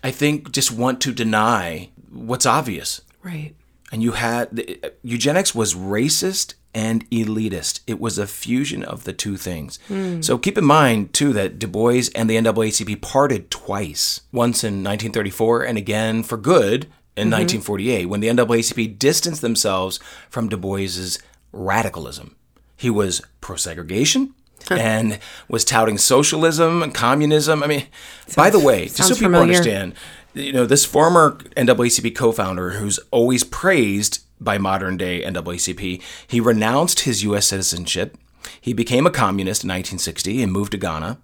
I 0.01 0.11
think, 0.11 0.53
just 0.53 0.71
want 0.71 1.01
to 1.01 1.11
deny 1.11 1.89
what's 2.13 2.45
obvious 2.45 3.01
Right. 3.21 3.53
And 3.91 4.03
you 4.03 4.11
had 4.13 4.55
the, 4.55 4.93
eugenics 5.03 5.55
was 5.55 5.73
racist 5.73 6.53
and 6.73 7.09
elitist. 7.09 7.79
It 7.87 7.99
was 7.99 8.17
a 8.17 8.27
fusion 8.27 8.83
of 8.83 9.03
the 9.05 9.13
two 9.13 9.37
things. 9.37 9.79
Hmm. 9.87 10.21
So 10.21 10.37
keep 10.37 10.57
in 10.57 10.65
mind 10.65 11.13
too 11.13 11.33
that 11.33 11.57
Du 11.57 11.67
Bois 11.67 12.03
and 12.13 12.29
the 12.29 12.35
NAACP 12.37 13.01
parted 13.01 13.49
twice. 13.49 14.21
Once 14.31 14.63
in 14.63 14.83
1934 14.83 15.63
and 15.63 15.77
again 15.77 16.23
for 16.23 16.37
good 16.37 16.85
in 17.15 17.29
Mhm. 17.29 17.31
1948 17.31 18.05
when 18.07 18.19
the 18.19 18.27
NAACP 18.27 18.99
distanced 18.99 19.41
themselves 19.41 19.99
from 20.29 20.49
Du 20.49 20.57
Bois's 20.57 21.17
radicalism. 21.51 22.35
He 22.75 22.89
was 22.91 23.21
pro-segregation 23.41 24.33
and 24.69 25.17
was 25.47 25.63
touting 25.65 25.97
socialism 25.97 26.83
and 26.83 26.93
communism. 26.93 27.63
I 27.63 27.67
mean, 27.67 27.85
by 28.35 28.49
the 28.51 28.59
way, 28.59 28.85
just 28.85 28.97
so 28.97 29.03
sounds 29.05 29.19
people 29.19 29.31
familiar. 29.39 29.57
understand, 29.57 29.93
you 30.37 30.53
know, 30.53 30.65
this 30.65 30.85
former 30.85 31.37
NAACP 31.55 32.15
co-founder 32.15 32.71
who's 32.71 32.99
always 33.11 33.43
praised 33.43 34.23
by 34.39 34.57
modern 34.57 34.97
day 34.97 35.23
NAACP, 35.23 36.01
he 36.27 36.39
renounced 36.39 37.01
his 37.01 37.23
U.S. 37.23 37.47
citizenship. 37.47 38.17
He 38.61 38.73
became 38.73 39.05
a 39.05 39.11
communist 39.11 39.63
in 39.63 39.69
1960 39.69 40.43
and 40.43 40.51
moved 40.51 40.71
to 40.71 40.77
Ghana. 40.77 41.19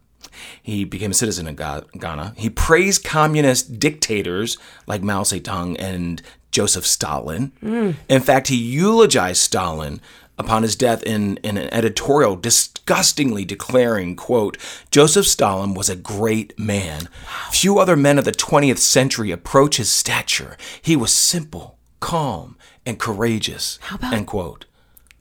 He 0.62 0.84
became 0.84 1.12
a 1.12 1.16
citizen 1.16 1.48
of 1.48 1.56
Ghana. 1.56 2.34
He 2.38 2.50
praised 2.50 3.04
communist 3.04 3.80
dictators 3.80 4.58
like 4.88 5.04
Mao 5.04 5.24
Zedong 5.24 5.76
and 5.80 6.22
Joseph 6.52 6.86
Stalin. 6.86 7.52
Mm. 7.64 7.96
In 8.08 8.22
fact, 8.22 8.48
he 8.48 8.56
eulogized 8.56 9.42
Stalin 9.42 10.00
upon 10.38 10.64
his 10.64 10.76
death 10.76 11.04
in, 11.04 11.38
in 11.38 11.58
an 11.58 11.74
editorial 11.74 12.36
disgustingly 12.36 13.46
declaring, 13.46 14.16
quote, 14.16 14.58
Joseph 14.92 15.28
Stalin 15.28 15.74
was 15.74 15.90
a 15.90 15.96
great 15.96 16.58
man. 16.58 17.08
Few 17.52 17.78
other 17.80 17.96
men 17.96 18.18
of 18.18 18.26
the 18.26 18.32
20th 18.32 18.80
century 18.80 19.32
approach 19.32 19.78
his 19.78 19.92
stature. 19.92 20.58
He 20.82 20.96
was 20.96 21.14
simple, 21.14 21.78
calm, 22.00 22.58
and 22.86 23.00
courageous. 23.00 23.80
How 23.82 23.96
about- 23.96 24.14
end 24.14 24.28
quote. 24.28 24.66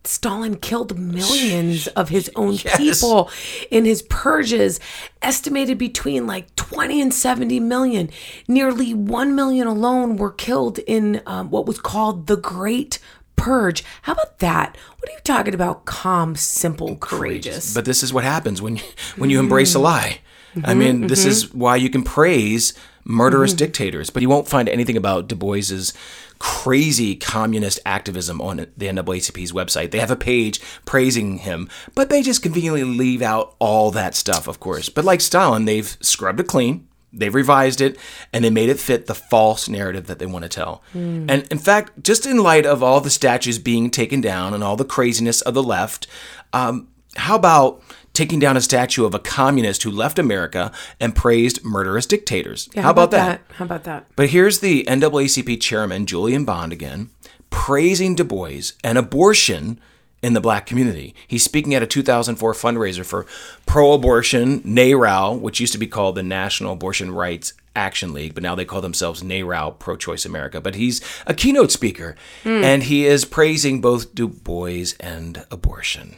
Stalin 0.04 0.56
killed 0.56 0.98
millions 0.98 1.86
of 1.88 2.08
his 2.08 2.28
own 2.36 2.58
people 2.58 3.30
in 3.70 3.84
his 3.84 4.02
purges, 4.02 4.80
estimated 5.20 5.78
between 5.78 6.26
like 6.26 6.54
20 6.56 7.00
and 7.00 7.14
70 7.14 7.60
million. 7.60 8.10
Nearly 8.48 8.94
1 8.94 9.34
million 9.34 9.68
alone 9.68 10.16
were 10.16 10.32
killed 10.32 10.78
in 10.80 11.22
um, 11.26 11.50
what 11.50 11.66
was 11.66 11.78
called 11.78 12.26
the 12.26 12.36
Great 12.36 12.98
Purge. 13.42 13.82
How 14.02 14.12
about 14.12 14.38
that? 14.38 14.76
What 14.98 15.08
are 15.10 15.12
you 15.12 15.18
talking 15.24 15.52
about? 15.54 15.84
Calm, 15.84 16.36
simple, 16.36 16.94
courageous. 16.96 17.74
But 17.74 17.84
this 17.84 18.02
is 18.04 18.12
what 18.12 18.22
happens 18.22 18.62
when 18.62 18.76
you, 18.76 18.82
when 19.16 19.30
you 19.30 19.40
embrace 19.40 19.74
a 19.74 19.80
lie. 19.80 20.20
I 20.64 20.74
Mhm, 20.74 20.76
mean, 20.76 21.06
this 21.08 21.24
mhm. 21.24 21.28
is 21.28 21.52
why 21.54 21.74
you 21.76 21.90
can 21.90 22.02
praise 22.04 22.72
murderous 23.04 23.52
Mhm. 23.52 23.56
dictators, 23.56 24.10
but 24.10 24.22
you 24.22 24.28
won't 24.28 24.46
find 24.48 24.68
anything 24.68 24.96
about 24.96 25.26
Du 25.26 25.34
Bois's 25.34 25.92
crazy 26.38 27.16
communist 27.16 27.80
activism 27.84 28.40
on 28.40 28.66
the 28.76 28.86
NAACP's 28.88 29.50
website. 29.52 29.90
They 29.90 29.98
have 29.98 30.10
a 30.10 30.16
page 30.16 30.60
praising 30.84 31.38
him, 31.38 31.68
but 31.96 32.10
they 32.10 32.22
just 32.22 32.42
conveniently 32.42 32.84
leave 32.84 33.22
out 33.22 33.56
all 33.58 33.90
that 33.90 34.14
stuff, 34.14 34.46
of 34.46 34.60
course. 34.60 34.88
But 34.88 35.04
like 35.04 35.20
Stalin, 35.20 35.64
they've 35.64 35.96
scrubbed 36.00 36.38
it 36.40 36.46
clean. 36.46 36.86
They've 37.12 37.34
revised 37.34 37.80
it 37.80 37.98
and 38.32 38.44
they 38.44 38.50
made 38.50 38.68
it 38.68 38.80
fit 38.80 39.06
the 39.06 39.14
false 39.14 39.68
narrative 39.68 40.06
that 40.06 40.18
they 40.18 40.26
want 40.26 40.44
to 40.44 40.48
tell. 40.48 40.82
Hmm. 40.92 41.26
And 41.28 41.46
in 41.50 41.58
fact, 41.58 42.02
just 42.02 42.26
in 42.26 42.38
light 42.38 42.64
of 42.64 42.82
all 42.82 43.00
the 43.00 43.10
statues 43.10 43.58
being 43.58 43.90
taken 43.90 44.20
down 44.20 44.54
and 44.54 44.64
all 44.64 44.76
the 44.76 44.84
craziness 44.84 45.40
of 45.42 45.54
the 45.54 45.62
left, 45.62 46.06
um, 46.52 46.88
how 47.16 47.36
about 47.36 47.82
taking 48.14 48.38
down 48.38 48.56
a 48.56 48.60
statue 48.60 49.04
of 49.04 49.14
a 49.14 49.18
communist 49.18 49.82
who 49.82 49.90
left 49.90 50.18
America 50.18 50.72
and 51.00 51.14
praised 51.14 51.64
murderous 51.64 52.06
dictators? 52.06 52.68
Yeah, 52.74 52.82
how, 52.82 52.90
about, 52.90 53.10
that? 53.10 53.42
How 53.54 53.64
about 53.64 53.84
that? 53.84 54.06
But 54.16 54.30
here's 54.30 54.60
the 54.60 54.84
NAACP 54.84 55.60
chairman, 55.60 56.06
Julian 56.06 56.44
Bond, 56.44 56.72
again, 56.72 57.10
praising 57.50 58.14
Du 58.14 58.24
Bois 58.24 58.72
and 58.82 58.96
abortion 58.96 59.78
in 60.22 60.34
the 60.34 60.40
black 60.40 60.66
community. 60.66 61.14
He's 61.26 61.42
speaking 61.44 61.74
at 61.74 61.82
a 61.82 61.86
2004 61.86 62.52
fundraiser 62.54 63.04
for 63.04 63.26
pro 63.66 63.92
abortion, 63.92 64.60
NARAL, 64.60 65.40
which 65.40 65.60
used 65.60 65.72
to 65.72 65.78
be 65.78 65.86
called 65.88 66.14
the 66.14 66.22
National 66.22 66.74
Abortion 66.74 67.10
Rights 67.10 67.54
Action 67.74 68.12
League, 68.12 68.34
but 68.34 68.42
now 68.42 68.54
they 68.54 68.64
call 68.64 68.80
themselves 68.80 69.22
NARAL 69.22 69.78
Pro 69.78 69.96
Choice 69.96 70.24
America. 70.24 70.60
But 70.60 70.76
he's 70.76 71.00
a 71.26 71.34
keynote 71.34 71.72
speaker, 71.72 72.14
Hmm. 72.44 72.62
and 72.62 72.82
he 72.84 73.04
is 73.06 73.24
praising 73.24 73.80
both 73.80 74.14
Du 74.14 74.28
Bois 74.28 74.92
and 75.00 75.44
abortion. 75.50 76.14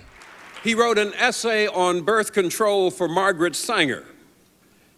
He 0.63 0.75
wrote 0.75 0.99
an 0.99 1.13
essay 1.15 1.67
on 1.67 2.03
birth 2.03 2.33
control 2.33 2.91
for 2.91 3.09
Margaret 3.09 3.55
Sanger. 3.57 4.05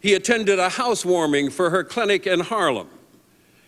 He 0.00 0.14
attended 0.14 0.58
a 0.58 0.70
housewarming 0.70 1.50
for 1.50 1.70
her 1.70 1.82
clinic 1.84 2.26
in 2.26 2.40
Harlem. 2.40 2.88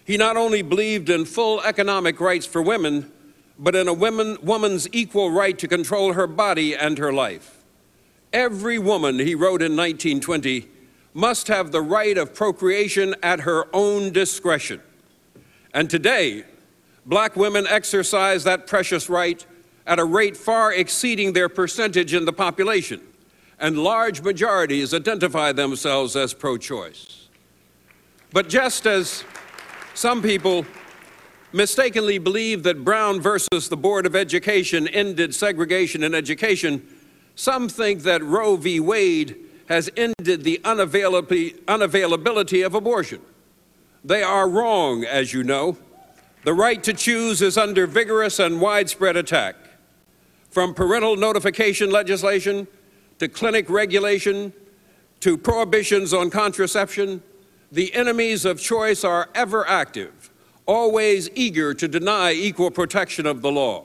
He 0.04 0.16
not 0.16 0.36
only 0.36 0.62
believed 0.62 1.10
in 1.10 1.24
full 1.26 1.60
economic 1.62 2.20
rights 2.20 2.46
for 2.46 2.62
women, 2.62 3.10
but 3.58 3.74
in 3.74 3.88
a 3.88 3.92
woman, 3.92 4.38
woman's 4.42 4.88
equal 4.92 5.30
right 5.30 5.58
to 5.58 5.66
control 5.66 6.12
her 6.12 6.26
body 6.26 6.76
and 6.76 6.98
her 6.98 7.12
life. 7.12 7.64
Every 8.32 8.78
woman, 8.78 9.18
he 9.18 9.34
wrote 9.34 9.62
in 9.62 9.76
1920, 9.76 10.68
must 11.14 11.48
have 11.48 11.72
the 11.72 11.80
right 11.80 12.16
of 12.16 12.34
procreation 12.34 13.14
at 13.22 13.40
her 13.40 13.66
own 13.72 14.12
discretion. 14.12 14.80
And 15.74 15.90
today, 15.90 16.44
black 17.06 17.36
women 17.36 17.66
exercise 17.66 18.44
that 18.44 18.66
precious 18.66 19.08
right 19.08 19.44
at 19.86 19.98
a 19.98 20.04
rate 20.04 20.36
far 20.36 20.72
exceeding 20.72 21.32
their 21.32 21.48
percentage 21.48 22.12
in 22.14 22.26
the 22.26 22.32
population, 22.32 23.00
and 23.58 23.78
large 23.78 24.22
majorities 24.22 24.92
identify 24.92 25.50
themselves 25.50 26.14
as 26.14 26.34
pro 26.34 26.58
choice. 26.58 27.28
But 28.32 28.48
just 28.48 28.86
as 28.86 29.24
some 29.94 30.22
people 30.22 30.66
mistakenly 31.52 32.18
believe 32.18 32.62
that 32.62 32.84
Brown 32.84 33.20
versus 33.20 33.68
the 33.68 33.76
Board 33.76 34.06
of 34.06 34.16
Education 34.16 34.88
ended 34.88 35.34
segregation 35.34 36.02
in 36.02 36.14
education, 36.14 36.86
some 37.34 37.68
think 37.68 38.02
that 38.02 38.22
Roe 38.22 38.56
v. 38.56 38.80
Wade 38.80 39.36
has 39.68 39.90
ended 39.96 40.44
the 40.44 40.60
unavailability 40.64 42.66
of 42.66 42.74
abortion. 42.74 43.20
They 44.04 44.22
are 44.22 44.48
wrong, 44.48 45.04
as 45.04 45.32
you 45.32 45.44
know. 45.44 45.76
The 46.44 46.54
right 46.54 46.82
to 46.84 46.92
choose 46.92 47.42
is 47.42 47.58
under 47.58 47.86
vigorous 47.86 48.38
and 48.38 48.60
widespread 48.60 49.16
attack. 49.16 49.56
From 50.50 50.72
parental 50.72 51.16
notification 51.16 51.90
legislation 51.90 52.66
to 53.18 53.28
clinic 53.28 53.68
regulation 53.68 54.52
to 55.20 55.36
prohibitions 55.36 56.14
on 56.14 56.30
contraception, 56.30 57.22
the 57.70 57.92
enemies 57.92 58.44
of 58.44 58.60
choice 58.60 59.04
are 59.04 59.28
ever 59.34 59.68
active, 59.68 60.30
always 60.68 61.30
eager 61.34 61.72
to 61.72 61.88
deny 61.88 62.30
equal 62.30 62.70
protection 62.70 63.26
of 63.26 63.40
the 63.40 63.50
law. 63.50 63.84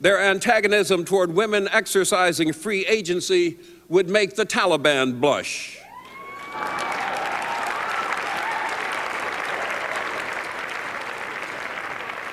Their 0.00 0.20
antagonism 0.20 1.04
toward 1.04 1.34
women 1.34 1.68
exercising 1.72 2.52
free 2.52 2.86
agency 2.86 3.58
would 3.88 4.08
make 4.08 4.36
the 4.36 4.46
Taliban 4.46 5.20
blush. 5.20 5.80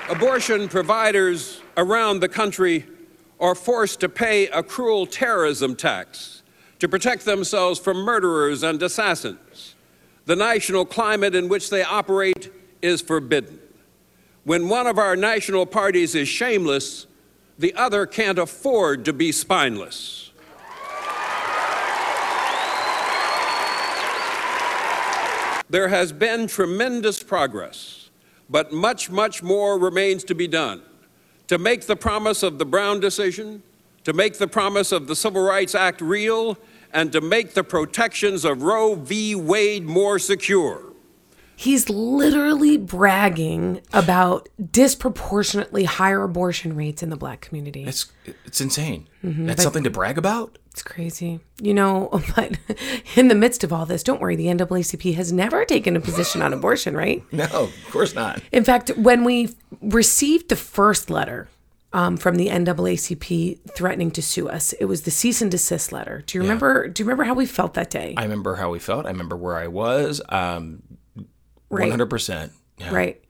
Abortion 0.07 0.69
providers 0.69 1.61
around 1.75 2.19
the 2.19 2.29
country 2.29 2.85
are 3.39 3.55
forced 3.55 3.99
to 4.01 4.07
pay 4.07 4.47
a 4.49 4.61
cruel 4.61 5.07
terrorism 5.07 5.75
tax 5.75 6.43
to 6.77 6.87
protect 6.87 7.25
themselves 7.25 7.79
from 7.79 7.97
murderers 7.97 8.61
and 8.61 8.81
assassins. 8.83 9.73
The 10.25 10.35
national 10.35 10.85
climate 10.85 11.33
in 11.33 11.49
which 11.49 11.71
they 11.71 11.83
operate 11.83 12.51
is 12.85 13.01
forbidden. 13.01 13.59
When 14.43 14.69
one 14.69 14.87
of 14.87 14.97
our 14.97 15.15
national 15.15 15.65
parties 15.65 16.15
is 16.15 16.27
shameless, 16.27 17.07
the 17.57 17.73
other 17.73 18.05
can't 18.05 18.37
afford 18.37 19.05
to 19.05 19.13
be 19.13 19.31
spineless. 19.31 20.31
There 25.67 25.87
has 25.87 26.11
been 26.11 26.47
tremendous 26.47 27.23
progress, 27.23 28.09
but 28.49 28.71
much, 28.71 29.09
much 29.09 29.41
more 29.41 29.79
remains 29.79 30.23
to 30.25 30.35
be 30.35 30.47
done 30.47 30.83
to 31.47 31.57
make 31.57 31.85
the 31.85 31.95
promise 31.95 32.43
of 32.43 32.57
the 32.57 32.65
Brown 32.65 32.99
decision, 32.99 33.61
to 34.03 34.13
make 34.13 34.37
the 34.37 34.47
promise 34.47 34.91
of 34.91 35.07
the 35.07 35.15
Civil 35.15 35.43
Rights 35.43 35.75
Act 35.75 36.01
real, 36.01 36.57
and 36.93 37.11
to 37.11 37.21
make 37.21 37.53
the 37.53 37.63
protections 37.63 38.45
of 38.45 38.63
Roe 38.63 38.95
v. 38.95 39.35
Wade 39.35 39.85
more 39.85 40.17
secure. 40.17 40.94
He's 41.55 41.89
literally 41.89 42.77
bragging 42.77 43.81
about 43.93 44.49
disproportionately 44.71 45.85
higher 45.85 46.23
abortion 46.23 46.75
rates 46.75 47.01
in 47.03 47.09
the 47.09 47.15
black 47.17 47.41
community. 47.41 47.83
It's 47.85 48.11
it's 48.45 48.61
insane. 48.61 49.07
Mhm, 49.23 49.47
That's 49.47 49.63
something 49.63 49.83
to 49.83 49.89
brag 49.89 50.17
about. 50.17 50.57
It's 50.71 50.83
crazy. 50.83 51.39
You 51.61 51.73
know, 51.73 52.09
but 52.35 52.57
in 53.15 53.29
the 53.29 53.35
midst 53.35 53.63
of 53.63 53.71
all 53.71 53.85
this, 53.85 54.03
don't 54.03 54.19
worry, 54.21 54.35
the 54.35 54.47
NAACP 54.47 55.15
has 55.15 55.31
never 55.31 55.63
taken 55.65 55.95
a 55.95 56.01
position 56.01 56.41
on 56.41 56.51
abortion, 56.53 56.95
right? 56.95 57.23
No, 57.31 57.45
of 57.45 57.73
course 57.91 58.13
not. 58.15 58.41
In 58.51 58.63
fact, 58.63 58.89
when 58.97 59.23
we 59.23 59.49
received 59.81 60.49
the 60.49 60.55
first 60.55 61.09
letter 61.09 61.47
um, 61.93 62.17
from 62.17 62.35
the 62.35 62.47
NAACP 62.47 63.59
threatening 63.73 64.11
to 64.11 64.21
sue 64.21 64.49
us, 64.49 64.73
it 64.73 64.85
was 64.85 65.03
the 65.03 65.11
cease 65.11 65.41
and 65.41 65.49
desist 65.49 65.91
letter. 65.93 66.23
Do 66.25 66.37
you 66.37 66.41
remember? 66.41 66.87
Do 66.89 67.01
you 67.01 67.05
remember 67.05 67.23
how 67.23 67.33
we 67.33 67.45
felt 67.45 67.73
that 67.75 67.89
day? 67.89 68.13
I 68.17 68.23
remember 68.23 68.55
how 68.55 68.69
we 68.71 68.79
felt. 68.79 69.05
I 69.05 69.09
remember 69.09 69.37
where 69.37 69.55
I 69.57 69.67
was. 69.67 70.21
Um, 70.27 70.83
Right. 71.69 71.81
one 71.83 71.89
hundred 71.91 72.09
percent. 72.09 72.51
Right. 72.91 73.21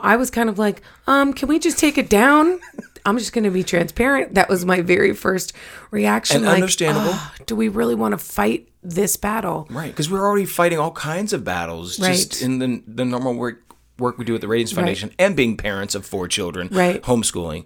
I 0.00 0.16
was 0.16 0.30
kind 0.30 0.48
of 0.48 0.58
like, 0.58 0.82
um, 1.06 1.32
can 1.32 1.48
we 1.48 1.58
just 1.58 1.78
take 1.78 1.96
it 1.98 2.08
down? 2.08 2.60
I'm 3.06 3.18
just 3.18 3.32
going 3.32 3.44
to 3.44 3.50
be 3.50 3.62
transparent. 3.64 4.34
That 4.34 4.48
was 4.48 4.64
my 4.64 4.80
very 4.80 5.14
first 5.14 5.52
reaction. 5.90 6.38
And 6.38 6.46
like, 6.46 6.54
understandable. 6.56 7.10
"Ah, 7.12 7.34
do 7.46 7.56
we 7.56 7.68
really 7.68 7.94
want 7.94 8.12
to 8.12 8.18
fight 8.18 8.68
this 8.82 9.16
battle? 9.16 9.66
Right, 9.70 9.90
because 9.90 10.10
we're 10.10 10.26
already 10.26 10.44
fighting 10.46 10.78
all 10.78 10.90
kinds 10.92 11.32
of 11.32 11.44
battles 11.44 11.96
just 11.96 12.42
in 12.42 12.58
the 12.58 12.82
the 12.86 13.04
normal 13.04 13.34
work 13.34 13.62
work 13.98 14.18
we 14.18 14.24
do 14.24 14.34
at 14.34 14.40
the 14.40 14.48
Radiance 14.48 14.72
Right. 14.72 14.80
Foundation 14.82 15.12
and 15.18 15.36
being 15.36 15.56
parents 15.56 15.94
of 15.94 16.04
four 16.06 16.26
children, 16.28 16.68
Right. 16.70 17.02
homeschooling. 17.02 17.64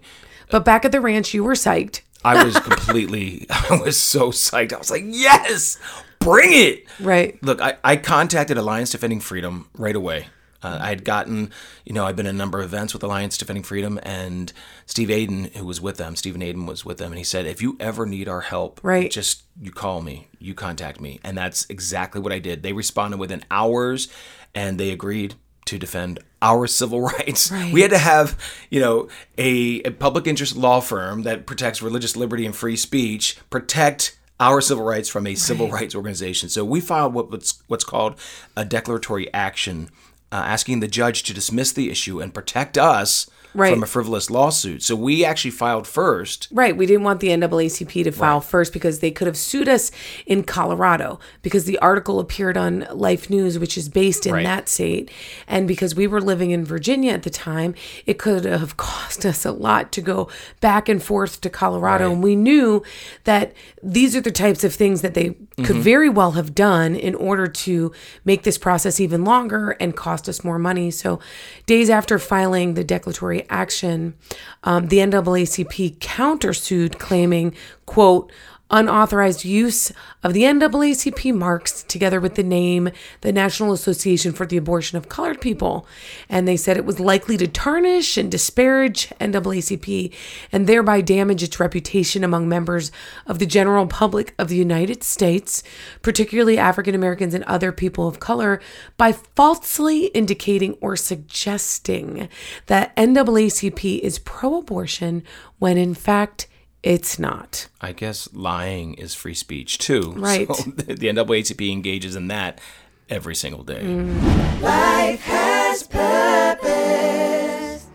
But 0.51 0.63
back 0.65 0.85
at 0.85 0.91
the 0.91 1.01
ranch, 1.01 1.33
you 1.33 1.43
were 1.43 1.53
psyched. 1.53 2.01
I 2.23 2.43
was 2.43 2.59
completely, 2.59 3.45
I 3.69 3.79
was 3.83 3.97
so 3.97 4.31
psyched. 4.31 4.73
I 4.73 4.77
was 4.77 4.89
like, 4.91 5.03
yes, 5.05 5.77
bring 6.25 6.49
it. 6.51 6.85
Right. 6.99 7.41
Look, 7.43 7.61
I, 7.61 7.77
I 7.83 7.95
contacted 7.95 8.57
Alliance 8.57 8.91
Defending 8.91 9.19
Freedom 9.21 9.69
right 9.77 9.95
away. 9.95 10.27
Uh, 10.63 10.79
I 10.81 10.87
had 10.89 11.05
gotten, 11.05 11.51
you 11.85 11.93
know, 11.93 12.05
I've 12.05 12.15
been 12.15 12.25
in 12.25 12.33
a 12.35 12.37
number 12.37 12.57
of 12.59 12.65
events 12.65 12.91
with 12.93 13.03
Alliance 13.03 13.37
Defending 13.37 13.61
Freedom, 13.63 13.99
and 14.01 14.51
Steve 14.87 15.11
Aden, 15.11 15.51
who 15.55 15.65
was 15.65 15.79
with 15.79 15.97
them, 15.97 16.15
Stephen 16.15 16.41
Aden 16.41 16.65
was 16.65 16.83
with 16.83 16.97
them, 16.97 17.11
and 17.11 17.19
he 17.19 17.23
said, 17.23 17.45
if 17.45 17.61
you 17.61 17.77
ever 17.79 18.07
need 18.07 18.27
our 18.27 18.41
help, 18.41 18.79
Right. 18.81 19.11
just 19.11 19.43
you 19.61 19.71
call 19.71 20.01
me, 20.01 20.27
you 20.39 20.55
contact 20.55 20.99
me, 20.99 21.19
and 21.23 21.37
that's 21.37 21.67
exactly 21.69 22.19
what 22.19 22.31
I 22.33 22.39
did. 22.39 22.63
They 22.63 22.73
responded 22.73 23.17
within 23.17 23.43
hours, 23.51 24.07
and 24.55 24.79
they 24.79 24.89
agreed 24.89 25.35
to 25.65 25.77
defend 25.77 26.17
our 26.41 26.65
civil 26.81 27.01
rights. 27.01 27.51
Right. 27.51 27.71
We 27.71 27.81
had 27.81 27.91
to 27.91 27.99
have, 27.99 28.39
you 28.71 28.79
know, 28.79 29.07
a, 29.37 29.81
a 29.83 29.91
public 29.91 30.25
interest 30.25 30.55
law 30.55 30.79
firm 30.79 31.23
that 31.23 31.45
protects 31.45 31.83
religious 31.83 32.15
liberty 32.15 32.43
and 32.45 32.55
free 32.55 32.75
speech 32.77 33.37
protect 33.51 34.17
our 34.39 34.61
civil 34.61 34.83
rights 34.83 35.09
from 35.09 35.27
a 35.27 35.35
civil 35.35 35.69
rights 35.69 35.95
organization. 35.95 36.49
So 36.49 36.65
we 36.65 36.81
filed 36.81 37.13
what, 37.13 37.31
what's 37.31 37.63
what's 37.67 37.83
called 37.83 38.19
a 38.55 38.65
declaratory 38.65 39.33
action, 39.33 39.89
uh, 40.31 40.35
asking 40.45 40.79
the 40.79 40.87
judge 40.87 41.23
to 41.23 41.33
dismiss 41.33 41.71
the 41.71 41.89
issue 41.89 42.19
and 42.21 42.33
protect 42.33 42.77
us 42.77 43.29
Right. 43.53 43.71
from 43.71 43.83
a 43.83 43.85
frivolous 43.85 44.29
lawsuit. 44.29 44.83
So 44.83 44.97
we 44.97 45.23
actually 45.23 45.51
filed 45.51 45.87
first. 45.87 46.49
Right. 46.51 46.75
We 46.75 46.85
didn't 46.85 47.03
want 47.03 47.21
the 47.21 47.29
NAACP 47.29 48.03
to 48.03 48.11
file 48.11 48.39
Right. 48.39 48.43
first 48.43 48.73
because 48.73 48.99
they 48.99 49.11
could 49.11 49.27
have 49.27 49.37
sued 49.37 49.69
us 49.69 49.91
in 50.25 50.43
Colorado 50.43 51.21
because 51.41 51.63
the 51.63 51.77
article 51.79 52.19
appeared 52.19 52.57
on 52.57 52.85
Life 52.91 53.29
News, 53.29 53.57
which 53.57 53.77
is 53.77 53.87
based 53.87 54.25
in 54.25 54.33
Right. 54.33 54.43
that 54.43 54.67
state. 54.67 55.09
And 55.47 55.69
because 55.69 55.95
we 55.95 56.05
were 56.05 56.19
living 56.19 56.51
in 56.51 56.65
Virginia 56.65 57.13
at 57.13 57.23
the 57.23 57.29
time, 57.29 57.75
it 58.05 58.17
could 58.19 58.43
have 58.43 58.75
cost 58.91 59.25
us 59.25 59.45
a 59.45 59.53
lot 59.53 59.93
to 59.93 60.01
go 60.01 60.27
back 60.59 60.89
and 60.89 61.01
forth 61.01 61.39
to 61.39 61.49
Colorado. 61.49 62.07
Right. 62.07 62.13
And 62.13 62.21
we 62.21 62.35
knew 62.35 62.83
that 63.23 63.53
these 63.81 64.17
are 64.17 64.21
the 64.21 64.31
types 64.33 64.65
of 64.65 64.73
things 64.73 64.99
that 64.99 65.13
they 65.13 65.29
could 65.63 65.77
Mhm. 65.77 65.81
very 65.81 66.09
well 66.09 66.31
have 66.31 66.53
done 66.55 66.93
in 66.93 67.15
order 67.15 67.47
to 67.47 67.93
make 68.25 68.43
this 68.43 68.57
process 68.57 68.99
even 68.99 69.23
longer 69.23 69.77
and 69.79 69.95
cost 69.95 70.14
us 70.29 70.43
more 70.43 70.57
money. 70.59 70.91
So, 70.91 71.19
days 71.65 71.89
after 71.89 72.17
filing 72.19 72.73
the 72.73 72.83
declaratory 72.83 73.45
action, 73.49 74.15
um, 74.63 74.87
the 74.87 74.97
NAACP 74.97 75.97
countersued, 75.99 76.97
claiming, 76.97 77.53
"quote." 77.85 78.31
Unauthorized 78.71 79.45
use 79.45 79.91
of 80.23 80.33
the 80.33 80.41
NAACP 80.41 81.31
marks 81.35 81.83
together 81.83 82.19
with 82.19 82.33
the 82.33 82.43
name, 82.43 82.89
the 83.21 83.31
National 83.31 83.73
Association 83.73 84.33
for 84.33 84.47
the 84.47 84.57
Abortion 84.57 84.97
of 84.97 85.07
Colored 85.07 85.39
People. 85.39 85.87
And 86.29 86.47
they 86.47 86.57
said 86.57 86.75
it 86.75 86.85
was 86.85 86.99
likely 86.99 87.37
to 87.37 87.47
tarnish 87.47 88.17
and 88.17 88.31
disparage 88.31 89.09
NAACP 89.19 90.11
and 90.51 90.65
thereby 90.65 91.01
damage 91.01 91.43
its 91.43 91.59
reputation 91.59 92.23
among 92.23 92.49
members 92.49 92.91
of 93.27 93.37
the 93.37 93.45
general 93.45 93.85
public 93.85 94.33
of 94.39 94.47
the 94.47 94.55
United 94.55 95.03
States, 95.03 95.61
particularly 96.01 96.57
African 96.57 96.95
Americans 96.95 97.35
and 97.35 97.43
other 97.43 97.71
people 97.71 98.07
of 98.07 98.19
color, 98.19 98.59
by 98.97 99.11
falsely 99.11 100.07
indicating 100.07 100.73
or 100.81 100.95
suggesting 100.95 102.29
that 102.65 102.95
NAACP 102.95 103.99
is 103.99 104.17
pro 104.17 104.57
abortion 104.57 105.21
when 105.59 105.77
in 105.77 105.93
fact 105.93 106.47
it's 106.85 107.17
not. 107.17 107.67
I 107.81 107.93
guess 107.93 108.31
lying 108.31 108.93
is 108.93 109.15
free 109.15 109.33
speech 109.33 109.79
too. 109.79 110.13
Right. 110.25 110.47
So 110.47 110.71
the, 110.77 110.93
the 110.93 111.07
NAACP 111.07 111.71
engages 111.71 112.15
in 112.15 112.27
that 112.29 112.61
every 113.09 113.35
single 113.35 113.63
day. 113.63 113.81
Mm. 113.81 114.61
Life 114.61 115.21
has 115.21 115.83
purpose. 115.83 117.87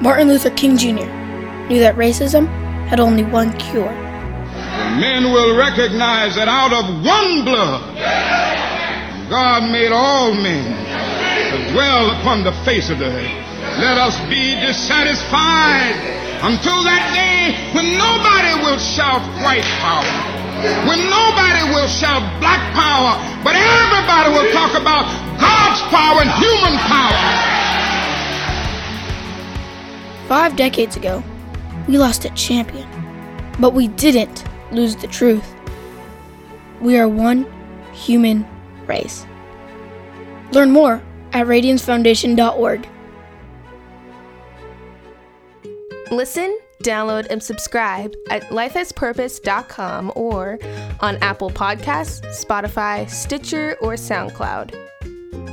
Martin 0.00 0.28
Luther 0.28 0.50
King 0.50 0.76
Jr. 0.76 1.06
knew 1.68 1.80
that 1.80 1.96
racism 1.96 2.46
had 2.86 3.00
only 3.00 3.24
one 3.24 3.52
cure. 3.58 3.90
Men 5.00 5.24
will 5.24 5.56
recognize 5.58 6.36
that 6.36 6.48
out 6.48 6.72
of 6.72 6.84
one 7.04 7.44
blood, 7.44 7.82
God 9.28 9.70
made 9.72 9.90
all 9.92 10.32
men 10.34 10.64
to 11.50 11.72
dwell 11.72 12.10
upon 12.20 12.44
the 12.44 12.52
face 12.64 12.90
of 12.90 12.98
the 12.98 13.06
earth. 13.06 13.55
Let 13.76 13.98
us 13.98 14.16
be 14.30 14.56
dissatisfied 14.56 15.92
until 16.40 16.80
that 16.88 17.12
day 17.12 17.52
when 17.76 17.92
nobody 18.00 18.56
will 18.64 18.78
shout 18.80 19.20
white 19.44 19.68
power, 19.84 20.08
when 20.88 20.96
nobody 21.12 21.60
will 21.76 21.86
shout 21.86 22.24
black 22.40 22.72
power, 22.72 23.20
but 23.44 23.52
everybody 23.52 24.32
will 24.32 24.48
talk 24.56 24.72
about 24.80 25.04
God's 25.36 25.80
power 25.92 26.24
and 26.24 26.32
human 26.40 26.80
power. 26.88 27.20
Five 30.26 30.56
decades 30.56 30.96
ago, 30.96 31.22
we 31.86 31.98
lost 31.98 32.24
a 32.24 32.30
champion, 32.30 32.88
but 33.60 33.74
we 33.74 33.88
didn't 33.88 34.42
lose 34.72 34.96
the 34.96 35.06
truth. 35.06 35.54
We 36.80 36.96
are 36.96 37.08
one 37.08 37.44
human 37.92 38.46
race. 38.86 39.26
Learn 40.52 40.70
more 40.70 41.02
at 41.34 41.46
radiancefoundation.org. 41.46 42.88
Listen, 46.10 46.58
download, 46.82 47.26
and 47.30 47.42
subscribe 47.42 48.14
at 48.30 48.42
lifehaspurpose.com 48.44 50.12
or 50.14 50.58
on 51.00 51.16
Apple 51.16 51.50
Podcasts, 51.50 52.24
Spotify, 52.26 53.08
Stitcher, 53.08 53.76
or 53.80 53.94
SoundCloud. 53.94 54.74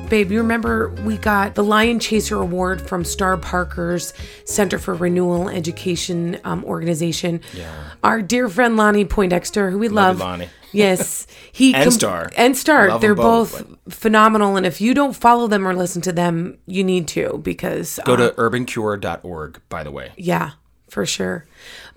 Babe, 0.10 0.32
you 0.32 0.38
remember 0.40 0.90
we 1.06 1.18
got 1.18 1.56
the 1.56 1.64
Lion 1.64 2.00
Chaser 2.00 2.36
Award 2.40 2.88
from 2.88 3.04
Star 3.04 3.36
Parker's 3.36 4.14
Center 4.46 4.78
for 4.78 4.94
Renewal 4.94 5.50
Education 5.50 6.40
um, 6.44 6.64
organization. 6.66 7.42
Yeah. 7.52 7.72
Our 8.04 8.22
dear 8.22 8.48
friend 8.48 8.78
Lonnie 8.78 9.06
Poindexter, 9.06 9.72
who 9.72 9.80
we 9.80 9.90
Love 9.90 10.20
love. 10.20 10.28
Lonnie. 10.28 10.50
Yes, 10.76 11.28
he 11.52 11.76
And 11.76 11.94
Star. 11.94 12.32
and 12.36 12.58
Star. 12.58 12.88
Love 12.90 13.02
They're 13.02 13.14
both, 13.14 13.68
both, 13.86 13.94
phenomenal, 13.94 14.56
and 14.58 14.66
if 14.66 14.82
you 14.82 14.96
don't 14.96 15.14
follow 15.16 15.46
them 15.46 15.68
or 15.68 15.76
listen 15.76 16.02
to 16.02 16.12
them, 16.12 16.58
you 16.66 16.84
need 16.84 17.08
to 17.10 17.38
because 17.44 18.00
Go 18.06 18.14
uh, 18.16 18.18
to 18.18 18.30
urbancure.org, 18.32 19.62
by 19.70 19.84
the 19.84 19.92
way. 19.92 20.14
yeah, 20.18 20.52
for 20.90 21.06
sure. 21.06 21.46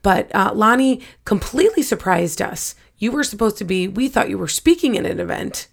But 0.02 0.30
uh, 0.34 0.52
Lonnie 0.54 1.00
completely 1.24 1.82
surprised 1.82 2.42
us. 2.42 2.74
You 2.98 3.12
were 3.12 3.24
supposed 3.24 3.56
to 3.58 3.64
be, 3.64 3.88
we 3.88 4.08
thought 4.08 4.28
you 4.28 4.36
were 4.36 4.46
speaking 4.46 4.98
at 4.98 5.06
an 5.06 5.20
event. 5.20 5.68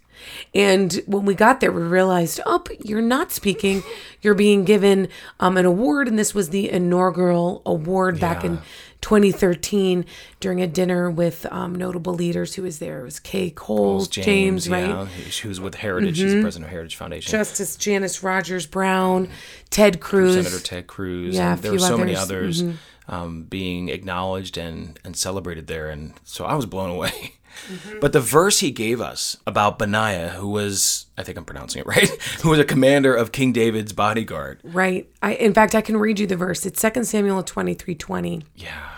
And 0.54 1.00
when 1.06 1.24
we 1.24 1.34
got 1.34 1.60
there, 1.60 1.72
we 1.72 1.82
realized, 1.82 2.40
oh, 2.46 2.62
you're 2.80 3.00
not 3.02 3.32
speaking. 3.32 3.82
You're 4.22 4.34
being 4.34 4.64
given 4.64 5.08
um, 5.40 5.56
an 5.56 5.64
award. 5.64 6.08
And 6.08 6.18
this 6.18 6.34
was 6.34 6.50
the 6.50 6.70
inaugural 6.70 7.62
award 7.66 8.20
back 8.20 8.44
in 8.44 8.58
2013 9.00 10.06
during 10.40 10.62
a 10.62 10.66
dinner 10.66 11.10
with 11.10 11.46
um, 11.50 11.74
notable 11.74 12.14
leaders 12.14 12.54
who 12.54 12.62
was 12.62 12.78
there. 12.78 13.00
It 13.00 13.04
was 13.04 13.20
Kay 13.20 13.50
Cole, 13.50 14.06
James, 14.06 14.68
right? 14.68 14.88
yeah, 14.88 15.06
was 15.48 15.60
with 15.60 15.74
Heritage. 15.74 16.16
She's 16.16 16.32
the 16.32 16.38
Mhm. 16.38 16.42
president 16.42 16.66
of 16.66 16.70
Heritage 16.72 16.96
Foundation. 16.96 17.30
Justice 17.30 17.76
Janice 17.76 18.22
Rogers 18.22 18.66
Brown, 18.66 19.28
Ted 19.70 20.00
Cruz. 20.00 20.34
Senator 20.34 20.58
Ted 20.64 20.86
Cruz. 20.86 21.34
Yeah, 21.34 21.54
there 21.54 21.72
were 21.72 21.78
so 21.78 21.98
many 21.98 22.16
others. 22.16 22.62
others 22.62 22.76
Mhm. 23.08 23.12
um, 23.12 23.42
being 23.44 23.90
acknowledged 23.90 24.56
and, 24.56 24.98
and 25.04 25.14
celebrated 25.16 25.66
there. 25.66 25.90
And 25.90 26.14
so 26.24 26.44
I 26.46 26.54
was 26.54 26.64
blown 26.66 26.90
away. 26.90 27.34
Mm-hmm. 27.68 28.00
But 28.00 28.12
the 28.12 28.20
verse 28.20 28.60
he 28.60 28.70
gave 28.70 29.00
us 29.00 29.36
about 29.46 29.78
Benaiah, 29.78 30.30
who 30.30 30.48
was, 30.48 31.06
I 31.16 31.22
think 31.22 31.38
I'm 31.38 31.44
pronouncing 31.44 31.80
it 31.80 31.86
right, 31.94 32.08
who 32.42 32.50
was 32.50 32.58
a 32.58 32.64
commander 32.64 33.14
of 33.14 33.32
King 33.32 33.52
David's 33.52 33.92
bodyguard. 33.92 34.60
Right. 34.62 35.08
I 35.22 35.34
in 35.34 35.54
fact 35.54 35.74
I 35.74 35.80
can 35.80 35.96
read 35.96 36.18
you 36.18 36.26
the 36.26 36.36
verse. 36.36 36.66
It's 36.66 36.80
2 36.80 37.04
Samuel 37.04 37.42
23 37.42 37.94
20. 37.94 38.42
Yeah, 38.56 38.96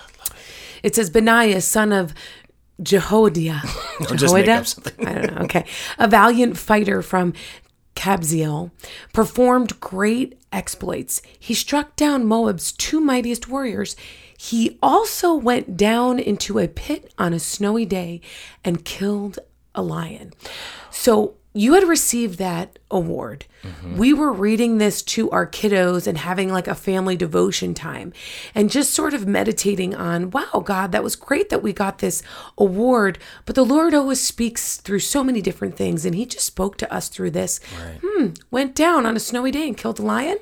It 0.83 0.95
says 0.95 1.11
Benaiah, 1.11 1.61
son 1.61 1.93
of 1.93 2.13
Jehoiada. 2.83 3.63
Or 4.11 4.17
just 4.17 4.35
make 4.35 4.47
up 4.49 4.67
something. 4.67 5.07
I 5.09 5.15
don't 5.15 5.35
know. 5.35 5.43
Okay. 5.45 5.65
A 5.99 6.07
valiant 6.07 6.59
fighter 6.59 7.01
from 7.01 7.33
Kabzeel 7.95 8.71
performed 9.15 9.81
great 9.81 10.39
exploits. 10.53 11.23
He 11.39 11.55
struck 11.55 11.97
down 11.97 12.27
Moab's 12.27 12.73
two 12.73 13.01
mightiest 13.01 13.49
warriors. 13.49 13.97
He 14.37 14.79
also 14.83 15.35
went 15.35 15.77
down 15.77 16.19
into 16.19 16.59
a 16.59 16.69
pit 16.69 17.13
on 17.19 17.33
a 17.33 17.39
snowy 17.39 17.87
day 17.87 18.21
and 18.65 18.85
killed 18.85 19.39
a 19.75 19.83
lion. 19.83 20.33
So 20.91 21.35
you 21.53 21.73
had 21.73 21.85
received 21.85 22.39
that 22.39 22.79
award. 22.91 23.47
We 23.97 24.13
were 24.13 24.33
reading 24.33 24.77
this 24.79 25.03
to 25.03 25.31
our 25.31 25.47
kiddos 25.47 26.07
and 26.07 26.19
having 26.19 26.53
like 26.53 26.69
a 26.69 26.75
family 26.75 27.17
devotion 27.17 27.73
time 27.73 28.13
and 28.55 28.71
just 28.71 28.93
sort 28.93 29.15
of 29.15 29.27
meditating 29.27 29.95
on, 29.95 30.31
wow, 30.31 30.63
God, 30.65 30.93
that 30.93 31.03
was 31.03 31.17
great 31.17 31.49
that 31.49 31.63
we 31.63 31.73
got 31.73 31.99
this 31.99 32.23
award. 32.59 33.19
But 33.47 33.55
the 33.55 33.65
Lord 33.65 33.95
always 33.95 34.21
speaks 34.21 34.77
through 34.77 35.01
so 35.01 35.25
many 35.25 35.41
different 35.41 35.77
things. 35.77 36.05
And 36.05 36.15
He 36.15 36.27
just 36.27 36.45
spoke 36.47 36.77
to 36.77 36.93
us 36.95 37.09
through 37.09 37.31
this. 37.31 37.59
Hmm, 38.05 38.27
went 38.51 38.75
down 38.75 39.07
on 39.07 39.17
a 39.17 39.21
snowy 39.21 39.51
day 39.51 39.67
and 39.67 39.77
killed 39.77 39.99
a 39.99 40.03
lion. 40.03 40.37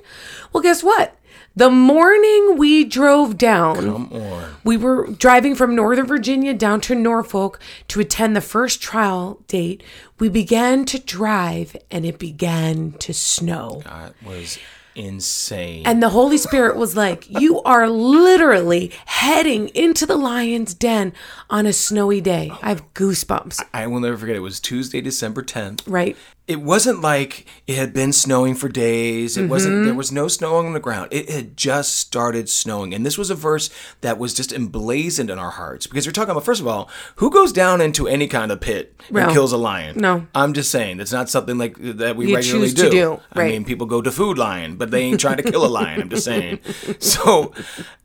Well, 0.53 0.63
guess 0.63 0.83
what? 0.83 1.17
The 1.57 1.71
morning 1.71 2.57
we 2.57 2.83
drove 2.85 3.39
down, 3.39 3.77
Come 3.77 4.13
on. 4.13 4.57
we 4.65 4.77
were 4.77 5.07
driving 5.07 5.55
from 5.55 5.77
Northern 5.77 6.07
Virginia 6.07 6.53
down 6.53 6.81
to 6.83 6.97
Norfolk 6.97 7.61
to 7.89 8.01
attend 8.01 8.35
the 8.35 8.41
first 8.41 8.83
trial 8.83 9.41
date. 9.47 9.83
We 10.19 10.29
began 10.29 10.85
to 10.87 10.99
drive 10.99 11.77
and 11.93 12.05
it 12.05 12.19
began 12.19 12.93
to 12.99 13.15
snow. 13.15 13.83
That 13.85 14.15
was 14.27 14.59
insane. 14.97 15.83
And 15.87 16.03
the 16.03 16.09
Holy 16.09 16.39
Spirit 16.39 16.77
was 16.77 16.97
like, 16.97 17.29
You 17.31 17.63
are 17.63 17.89
literally 17.89 18.93
heading 19.07 19.69
into 19.69 20.07
the 20.07 20.17
lion's 20.17 20.75
den 20.75 21.13
on 21.51 21.67
a 21.67 21.73
snowy 21.73 22.21
day. 22.21 22.51
I 22.63 22.69
have 22.71 22.93
goosebumps. 22.95 23.63
I 23.73 23.87
will 23.87 24.01
never 24.01 24.17
forget. 24.17 24.37
It 24.37 24.41
was 24.41 24.61
Tuesday, 24.61 25.01
December 25.01 25.43
10th. 25.43 25.83
Right. 25.87 26.17
It 26.47 26.61
wasn't 26.61 27.01
like 27.01 27.47
it 27.67 27.77
had 27.77 27.95
been 27.95 28.13
snowing 28.13 28.55
for 28.55 28.69
days. 28.69 29.39
It 29.39 29.49
wasn't, 29.49 29.77
Mhm. 29.77 29.85
there 29.87 29.95
was 29.95 30.13
no 30.13 30.29
snow 30.29 30.57
on 30.57 30.75
the 30.75 30.79
ground. 30.81 31.09
It 31.11 31.31
had 31.31 31.57
just 31.57 31.95
started 31.95 32.51
snowing. 32.51 32.93
And 32.93 33.05
this 33.07 33.17
was 33.17 33.31
a 33.31 33.35
verse 33.35 33.71
that 34.03 34.19
was 34.19 34.35
just 34.35 34.53
emblazoned 34.53 35.31
in 35.31 35.39
our 35.39 35.53
hearts 35.53 35.87
because 35.87 36.05
you're 36.05 36.13
talking 36.13 36.33
about, 36.33 36.45
first 36.45 36.61
of 36.61 36.67
all, 36.67 36.91
who 37.17 37.31
goes 37.31 37.51
down 37.51 37.81
into 37.81 38.07
any 38.07 38.27
kind 38.27 38.53
of 38.53 38.61
pit 38.61 38.95
and 39.09 39.15
Well, 39.15 39.33
kills 39.33 39.53
a 39.53 39.57
lion? 39.57 39.97
no. 39.99 40.27
I'm 40.35 40.53
just 40.53 40.71
saying, 40.71 41.01
it's 41.01 41.13
not 41.13 41.31
something 41.31 41.57
like 41.57 41.77
that 41.81 42.15
we 42.15 42.29
You 42.29 42.37
regularly 42.37 42.73
to 42.73 42.91
do, 42.91 43.21
I 43.33 43.45
mean, 43.49 43.65
people 43.65 43.87
go 43.87 44.03
to 44.03 44.13
Food 44.13 44.37
Lion, 44.37 44.77
but 44.77 44.91
they 44.91 45.01
ain't 45.01 45.21
trying 45.21 45.39
to 45.39 45.43
kill 45.51 45.65
a 45.65 45.69
lion. 45.69 46.03
I'm 46.03 46.11
just 46.11 46.25
saying. 46.27 46.59
So 47.01 47.53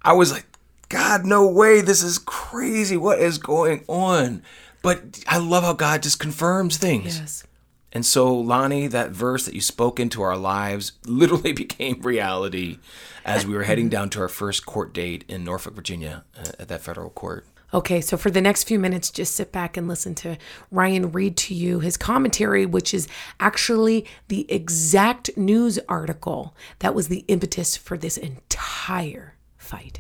I 0.01 0.13
was 0.13 0.31
like, 0.31 0.45
God, 0.87 1.25
no 1.25 1.45
way. 1.45 1.81
This 1.81 2.01
is 2.01 2.17
crazy. 2.17 2.95
What 2.95 3.19
is 3.19 3.37
going 3.37 3.83
on? 3.87 4.43
But 4.81 5.19
I 5.27 5.39
love 5.39 5.63
how 5.65 5.73
God 5.73 6.01
just 6.03 6.19
confirms 6.19 6.77
things. 6.77 7.19
Yes. 7.19 7.43
And 7.91 8.05
so, 8.05 8.33
Lonnie, 8.33 8.87
that 8.87 9.11
verse 9.11 9.45
that 9.45 9.55
you 9.55 9.61
spoke 9.61 9.99
into 9.99 10.21
our 10.21 10.37
lives 10.37 10.93
literally 11.05 11.53
became 11.53 12.01
reality 12.01 12.77
as 13.25 13.45
we 13.45 13.53
were 13.53 13.63
heading 13.63 13.89
down 13.89 14.09
to 14.11 14.21
our 14.21 14.27
first 14.27 14.65
court 14.65 14.93
date 14.93 15.25
in 15.27 15.43
Norfolk, 15.43 15.75
Virginia, 15.75 16.23
uh, 16.37 16.51
at 16.59 16.67
that 16.67 16.81
federal 16.81 17.09
court. 17.09 17.45
Okay, 17.71 18.01
so 18.01 18.17
for 18.17 18.31
the 18.31 18.41
next 18.41 18.63
few 18.63 18.79
minutes, 18.79 19.11
just 19.11 19.35
sit 19.35 19.51
back 19.51 19.77
and 19.77 19.87
listen 19.87 20.15
to 20.15 20.37
Ryan 20.71 21.11
read 21.11 21.37
to 21.37 21.53
you 21.53 21.79
his 21.79 21.97
commentary, 21.97 22.65
which 22.65 22.95
is 22.95 23.07
actually 23.39 24.07
the 24.27 24.51
exact 24.51 25.37
news 25.37 25.77
article 25.87 26.55
that 26.79 26.95
was 26.95 27.09
the 27.09 27.25
impetus 27.27 27.77
for 27.77 27.95
this 27.95 28.17
entire 28.17 29.35
fight. 29.55 29.99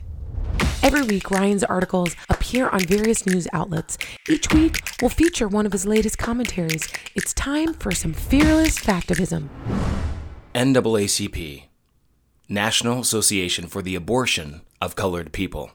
Every 0.81 1.03
week, 1.03 1.29
Ryan's 1.29 1.63
articles 1.63 2.15
appear 2.29 2.69
on 2.69 2.79
various 2.81 3.25
news 3.25 3.47
outlets. 3.53 3.97
Each 4.27 4.51
week, 4.53 4.81
will 5.01 5.09
feature 5.09 5.47
one 5.47 5.65
of 5.65 5.71
his 5.71 5.85
latest 5.85 6.17
commentaries. 6.17 6.87
It's 7.15 7.33
time 7.33 7.73
for 7.73 7.91
some 7.91 8.13
fearless 8.13 8.79
factivism. 8.79 9.49
NAACP, 10.55 11.65
National 12.47 13.01
Association 13.01 13.67
for 13.67 13.81
the 13.81 13.95
Abortion 13.95 14.61
of 14.81 14.95
Colored 14.95 15.31
People. 15.31 15.71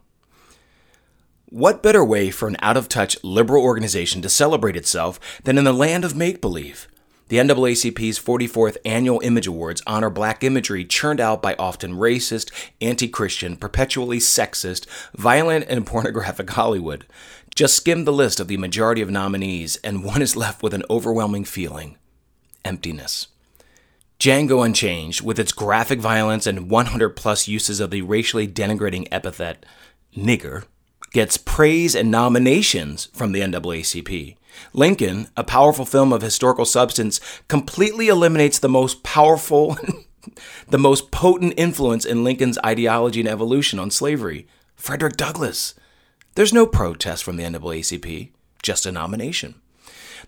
What 1.46 1.82
better 1.82 2.04
way 2.04 2.30
for 2.30 2.48
an 2.48 2.56
out 2.60 2.76
of 2.76 2.88
touch 2.88 3.16
liberal 3.22 3.62
organization 3.62 4.22
to 4.22 4.28
celebrate 4.28 4.76
itself 4.76 5.20
than 5.44 5.56
in 5.56 5.64
the 5.64 5.72
land 5.72 6.04
of 6.04 6.16
make 6.16 6.40
believe? 6.40 6.88
The 7.28 7.38
NAACP's 7.38 8.18
44th 8.18 8.76
Annual 8.84 9.20
Image 9.22 9.46
Awards 9.46 9.82
honor 9.86 10.10
black 10.10 10.44
imagery 10.44 10.84
churned 10.84 11.20
out 11.20 11.40
by 11.40 11.54
often 11.58 11.94
racist, 11.94 12.50
anti 12.82 13.08
Christian, 13.08 13.56
perpetually 13.56 14.18
sexist, 14.18 14.86
violent, 15.14 15.64
and 15.68 15.86
pornographic 15.86 16.50
Hollywood. 16.50 17.06
Just 17.54 17.76
skim 17.76 18.04
the 18.04 18.12
list 18.12 18.40
of 18.40 18.48
the 18.48 18.58
majority 18.58 19.00
of 19.00 19.10
nominees, 19.10 19.76
and 19.76 20.04
one 20.04 20.20
is 20.20 20.36
left 20.36 20.62
with 20.62 20.74
an 20.74 20.82
overwhelming 20.90 21.44
feeling 21.44 21.96
emptiness. 22.62 23.28
Django 24.18 24.64
Unchained, 24.64 25.20
with 25.22 25.38
its 25.38 25.52
graphic 25.52 26.00
violence 26.00 26.46
and 26.46 26.70
100 26.70 27.10
plus 27.10 27.48
uses 27.48 27.80
of 27.80 27.90
the 27.90 28.02
racially 28.02 28.46
denigrating 28.46 29.08
epithet 29.10 29.64
nigger, 30.14 30.64
gets 31.12 31.38
praise 31.38 31.94
and 31.94 32.10
nominations 32.10 33.06
from 33.14 33.32
the 33.32 33.40
NAACP. 33.40 34.36
Lincoln, 34.72 35.28
a 35.36 35.44
powerful 35.44 35.84
film 35.84 36.12
of 36.12 36.22
historical 36.22 36.64
substance, 36.64 37.20
completely 37.48 38.08
eliminates 38.08 38.58
the 38.58 38.68
most 38.68 39.02
powerful, 39.02 39.76
the 40.68 40.78
most 40.78 41.10
potent 41.10 41.54
influence 41.56 42.04
in 42.04 42.24
Lincoln's 42.24 42.58
ideology 42.64 43.20
and 43.20 43.28
evolution 43.28 43.78
on 43.78 43.90
slavery 43.90 44.46
Frederick 44.76 45.16
Douglass. 45.16 45.74
There's 46.34 46.52
no 46.52 46.66
protest 46.66 47.22
from 47.22 47.36
the 47.36 47.44
NAACP, 47.44 48.30
just 48.62 48.86
a 48.86 48.92
nomination. 48.92 49.54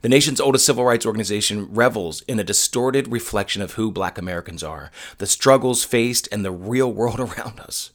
The 0.03 0.09
nation's 0.09 0.41
oldest 0.41 0.67
civil 0.67 0.85
rights 0.85 1.07
organization 1.07 1.73
revels 1.73 2.23
in 2.23 2.39
a 2.39 2.45
distorted 2.45 3.11
reflection 3.11 3.63
of 3.63 3.73
who 3.73 3.91
black 3.91 4.19
Americans 4.19 4.63
are, 4.63 4.91
the 5.19 5.27
struggles 5.27 5.85
faced, 5.85 6.29
and 6.31 6.45
the 6.45 6.53
real 6.53 6.93
world 6.93 7.21
around 7.21 7.61
us. 7.61 7.91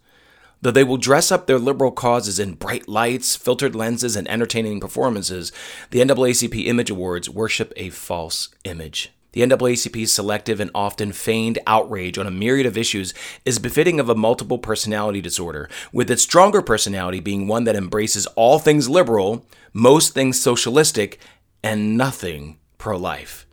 Though 0.62 0.72
they 0.72 0.84
will 0.84 0.98
dress 0.98 1.32
up 1.32 1.48
their 1.48 1.58
liberal 1.58 1.92
causes 1.92 2.38
in 2.38 2.54
bright 2.54 2.88
lights, 2.88 3.36
filtered 3.36 3.76
lenses, 3.76 4.16
and 4.16 4.28
entertaining 4.28 4.80
performances, 4.80 5.52
the 5.90 6.02
NAACP 6.02 6.68
Image 6.68 6.92
Awards 6.92 7.30
worship 7.30 7.74
a 7.76 7.90
false 7.90 8.50
image. 8.64 9.12
The 9.32 9.42
NAACP's 9.42 10.14
selective 10.14 10.60
and 10.60 10.70
often 10.76 11.14
feigned 11.14 11.58
outrage 11.66 12.18
on 12.18 12.28
a 12.28 12.32
myriad 12.32 12.68
of 12.68 12.78
issues 12.78 13.14
is 13.44 13.60
befitting 13.60 14.00
of 14.00 14.10
a 14.10 14.16
multiple 14.16 14.60
personality 14.60 15.22
disorder, 15.22 15.68
with 15.92 16.12
its 16.12 16.22
stronger 16.22 16.62
personality 16.62 17.22
being 17.22 17.48
one 17.48 17.64
that 17.64 17.76
embraces 17.76 18.28
all 18.36 18.60
things 18.60 18.90
liberal, 18.90 19.46
most 19.74 20.14
things 20.14 20.40
socialistic, 20.40 21.20
and 21.64 21.98
nothing 21.98 22.60
pro 22.78 22.98
life. 22.98 23.48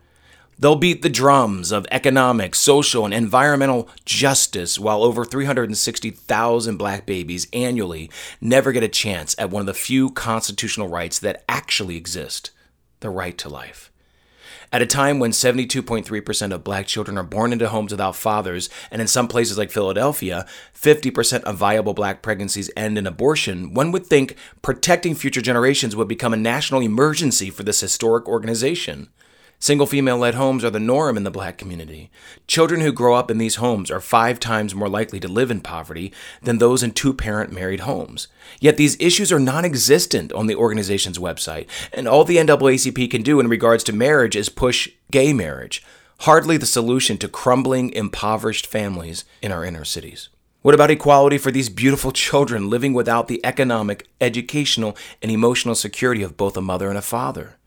They'll 0.59 0.75
beat 0.75 1.01
the 1.01 1.09
drums 1.09 1.71
of 1.71 1.87
economic, 1.89 2.53
social, 2.53 3.05
and 3.05 3.13
environmental 3.13 3.87
justice 4.03 4.77
while 4.77 5.03
over 5.03 5.23
360,000 5.23 6.75
black 6.75 7.05
babies 7.05 7.47
annually 7.53 8.11
never 8.41 8.73
get 8.73 8.83
a 8.83 8.89
chance 8.89 9.33
at 9.39 9.49
one 9.49 9.61
of 9.61 9.67
the 9.67 9.73
few 9.73 10.09
constitutional 10.09 10.89
rights 10.89 11.17
that 11.19 11.45
actually 11.47 11.95
exist 11.95 12.51
the 12.99 13.09
right 13.09 13.37
to 13.37 13.47
life. 13.47 13.89
At 14.73 14.81
a 14.81 14.85
time 14.85 15.17
when 15.17 15.31
72.3% 15.31 16.53
of 16.53 16.63
black 16.63 16.85
children 16.85 17.17
are 17.17 17.23
born 17.23 17.53
into 17.53 17.69
homes 17.69 17.91
without 17.91 18.17
fathers, 18.17 18.69
and 18.91 19.01
in 19.01 19.07
some 19.07 19.29
places 19.29 19.57
like 19.57 19.71
Philadelphia, 19.71 20.45
50% 20.75 21.41
of 21.43 21.55
viable 21.55 21.93
black 21.93 22.21
pregnancies 22.21 22.69
end 22.75 22.97
in 22.97 23.07
abortion, 23.07 23.73
one 23.73 23.93
would 23.93 24.05
think 24.05 24.35
protecting 24.61 25.15
future 25.15 25.41
generations 25.41 25.95
would 25.95 26.09
become 26.09 26.33
a 26.33 26.37
national 26.37 26.81
emergency 26.81 27.49
for 27.49 27.63
this 27.63 27.79
historic 27.79 28.27
organization. 28.27 29.09
Single 29.61 29.87
female 29.87 30.17
led 30.17 30.35
homes 30.35 30.63
are 30.63 30.69
the 30.69 30.79
norm 30.79 31.17
in 31.17 31.25
the 31.25 31.29
black 31.29 31.57
community. 31.57 32.09
Children 32.47 32.79
who 32.79 32.93
grow 32.93 33.15
up 33.15 33.29
in 33.29 33.39
these 33.39 33.55
homes 33.55 33.91
are 33.91 33.99
five 33.99 34.39
times 34.39 34.73
more 34.73 34.87
likely 34.87 35.19
to 35.19 35.27
live 35.27 35.51
in 35.51 35.59
poverty 35.59 36.13
than 36.41 36.59
those 36.59 36.81
in 36.81 36.91
two 36.91 37.13
parent 37.13 37.51
married 37.51 37.81
homes. 37.81 38.29
Yet 38.61 38.77
these 38.77 38.95
issues 39.01 39.33
are 39.33 39.39
non 39.39 39.65
existent 39.65 40.31
on 40.31 40.47
the 40.47 40.55
organization's 40.55 41.19
website, 41.19 41.67
and 41.91 42.07
all 42.07 42.23
the 42.23 42.37
NAACP 42.37 43.11
can 43.11 43.21
do 43.21 43.41
in 43.41 43.49
regards 43.49 43.83
to 43.83 43.93
marriage 43.93 44.37
is 44.37 44.47
push 44.47 44.87
gay 45.11 45.33
marriage, 45.33 45.83
hardly 46.19 46.55
the 46.55 46.65
solution 46.65 47.17
to 47.17 47.27
crumbling, 47.27 47.91
impoverished 47.91 48.65
families 48.65 49.25
in 49.41 49.51
our 49.51 49.65
inner 49.65 49.83
cities. 49.83 50.29
What 50.61 50.75
about 50.75 50.91
equality 50.91 51.37
for 51.37 51.51
these 51.51 51.67
beautiful 51.67 52.13
children 52.13 52.69
living 52.69 52.93
without 52.93 53.27
the 53.27 53.45
economic, 53.45 54.07
educational, 54.21 54.95
and 55.21 55.29
emotional 55.29 55.75
security 55.75 56.23
of 56.23 56.37
both 56.37 56.55
a 56.55 56.61
mother 56.61 56.87
and 56.87 56.97
a 56.97 57.01
father? 57.01 57.57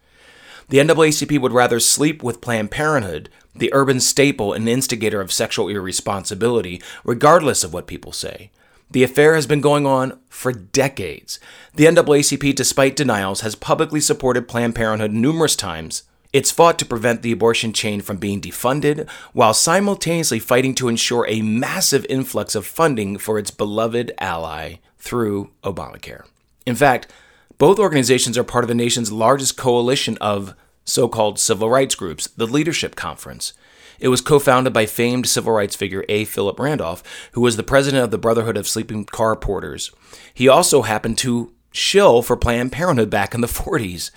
The 0.73 0.79
NAACP 0.79 1.39
would 1.39 1.53
rather 1.53 1.79
sleep 1.79 2.23
with 2.23 2.41
Planned 2.41 2.71
Parenthood, 2.71 3.29
the 3.55 3.69
urban 3.75 4.01
staple 4.01 4.55
and 4.55 4.67
instigator 4.67 5.21
of 5.21 5.31
sexual 5.31 5.69
irresponsibility, 5.69 6.81
regardless 7.05 7.63
of 7.63 7.75
what 7.75 7.87
people 7.87 8.11
say. 8.11 8.51
The 8.91 9.03
affair 9.03 9.35
has 9.35 9.47
been 9.47 9.61
going 9.61 9.85
on 9.85 10.19
for 10.31 10.51
decades. 10.51 11.39
The 11.75 11.85
NAACP, 11.85 12.55
despite 12.55 12.97
denials, 12.97 13.43
has 13.43 13.55
publicly 13.55 14.01
supported 14.01 14.49
Planned 14.49 14.75
Parenthood 14.75 15.13
numerous 15.13 15.57
times. 15.57 16.05
It's 16.33 16.51
fought 16.51 16.79
to 16.79 16.87
prevent 16.87 17.21
the 17.21 17.33
abortion 17.33 17.75
chain 17.75 18.01
from 18.01 18.17
being 18.17 18.41
defunded, 18.41 19.07
while 19.35 19.53
simultaneously 19.53 20.39
fighting 20.39 20.75
to 20.77 20.89
ensure 20.89 21.27
a 21.29 21.43
massive 21.43 22.07
influx 22.09 22.55
of 22.55 22.67
funding 22.67 23.19
for 23.19 23.39
its 23.39 23.51
beloved 23.51 24.13
ally 24.17 24.77
through 24.97 25.51
Obamacare. 25.65 26.25
In 26.65 26.77
fact, 26.77 27.13
both 27.59 27.79
organizations 27.79 28.39
are 28.39 28.43
part 28.43 28.65
of 28.65 28.69
the 28.69 28.75
nation's 28.75 29.13
largest 29.13 29.59
coalition 29.59 30.17
of 30.19 30.55
so 30.85 31.09
called 31.09 31.39
civil 31.39 31.71
rights 31.71 31.95
groups, 31.95 32.27
the 32.29 32.47
Leadership 32.47 32.97
Conference. 32.97 33.53
It 33.99 34.09
was 34.09 34.21
co 34.21 34.39
founded 34.39 34.73
by 34.73 34.87
famed 34.87 35.29
civil 35.29 35.53
rights 35.53 35.77
figure 35.77 36.05
A. 36.09 36.25
Philip 36.25 36.59
Randolph, 36.59 37.03
who 37.33 37.41
was 37.41 37.57
the 37.57 37.63
president 37.63 38.03
of 38.05 38.11
the 38.11 38.19
Brotherhood 38.19 38.57
of 38.57 38.67
Sleeping 38.67 39.05
Car 39.05 39.37
Porters. 39.37 39.93
He 40.35 40.49
also 40.49 40.83
happened 40.83 41.19
to 41.19 41.53
shill 41.71 42.21
for 42.21 42.37
Planned 42.37 42.73
Parenthood 42.73 43.11
back 43.11 43.35
in 43.35 43.41
the 43.41 43.47
40s. 43.49 44.11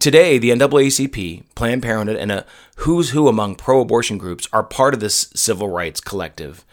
Today, 0.00 0.38
the 0.38 0.50
NAACP, 0.50 1.44
Planned 1.54 1.82
Parenthood, 1.82 2.16
and 2.16 2.30
a 2.30 2.46
who's 2.76 3.10
who 3.10 3.28
among 3.28 3.56
pro 3.56 3.80
abortion 3.80 4.18
groups 4.18 4.48
are 4.52 4.62
part 4.62 4.94
of 4.94 5.00
this 5.00 5.30
civil 5.34 5.68
rights 5.68 6.00
collective. 6.00 6.64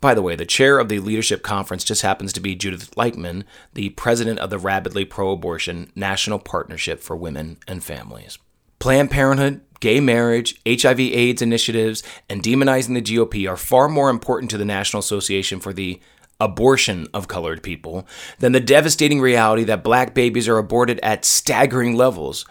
By 0.00 0.14
the 0.14 0.22
way, 0.22 0.36
the 0.36 0.44
chair 0.44 0.78
of 0.78 0.88
the 0.88 0.98
leadership 0.98 1.42
conference 1.42 1.84
just 1.84 2.02
happens 2.02 2.32
to 2.32 2.40
be 2.40 2.56
Judith 2.56 2.94
Lichtman, 2.96 3.44
the 3.72 3.90
president 3.90 4.40
of 4.40 4.50
the 4.50 4.58
Rabidly 4.58 5.04
Pro 5.04 5.30
Abortion 5.30 5.92
National 5.94 6.38
Partnership 6.38 7.00
for 7.00 7.14
Women 7.14 7.58
and 7.68 7.84
Families. 7.84 8.38
Planned 8.82 9.12
Parenthood, 9.12 9.60
gay 9.78 10.00
marriage, 10.00 10.60
HIV 10.66 10.98
AIDS 10.98 11.40
initiatives, 11.40 12.02
and 12.28 12.42
demonizing 12.42 12.94
the 12.94 13.00
GOP 13.00 13.48
are 13.48 13.56
far 13.56 13.88
more 13.88 14.10
important 14.10 14.50
to 14.50 14.58
the 14.58 14.64
National 14.64 14.98
Association 14.98 15.60
for 15.60 15.72
the 15.72 16.00
abortion 16.40 17.06
of 17.14 17.28
colored 17.28 17.62
people 17.62 18.08
than 18.40 18.50
the 18.50 18.58
devastating 18.58 19.20
reality 19.20 19.62
that 19.62 19.84
black 19.84 20.14
babies 20.14 20.48
are 20.48 20.58
aborted 20.58 20.98
at 20.98 21.24
staggering 21.24 21.94
levels. 21.94 22.44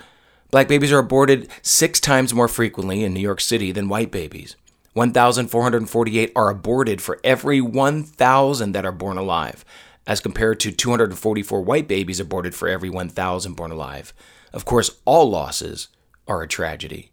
Black 0.52 0.70
babies 0.70 0.90
are 0.94 1.00
aborted 1.00 1.50
six 1.62 2.00
times 2.00 2.34
more 2.34 2.48
frequently 2.48 3.04
in 3.04 3.14
New 3.14 3.20
York 3.20 3.42
City 3.42 3.74
than 3.74 3.90
white 3.90 4.10
babies. 4.10 4.56
1,448 4.94 6.32
are 6.34 6.50
aborted 6.50 7.02
for 7.02 7.20
every 7.26 7.60
1,000 7.60 8.72
that 8.72 8.86
are 8.86 8.94
born 8.94 9.18
alive, 9.18 9.66
as 10.08 10.22
compared 10.22 10.62
to 10.62 10.72
244 10.72 11.62
white 11.62 11.90
babies 11.90 12.22
aborted 12.22 12.56
for 12.56 12.70
every 12.70 12.90
1,000 12.90 13.54
born 13.54 13.72
alive. 13.72 14.14
Of 14.54 14.64
course, 14.64 14.92
all 15.04 15.30
losses 15.30 15.90
are 16.32 16.42
a 16.42 16.48
tragedy. 16.48 17.12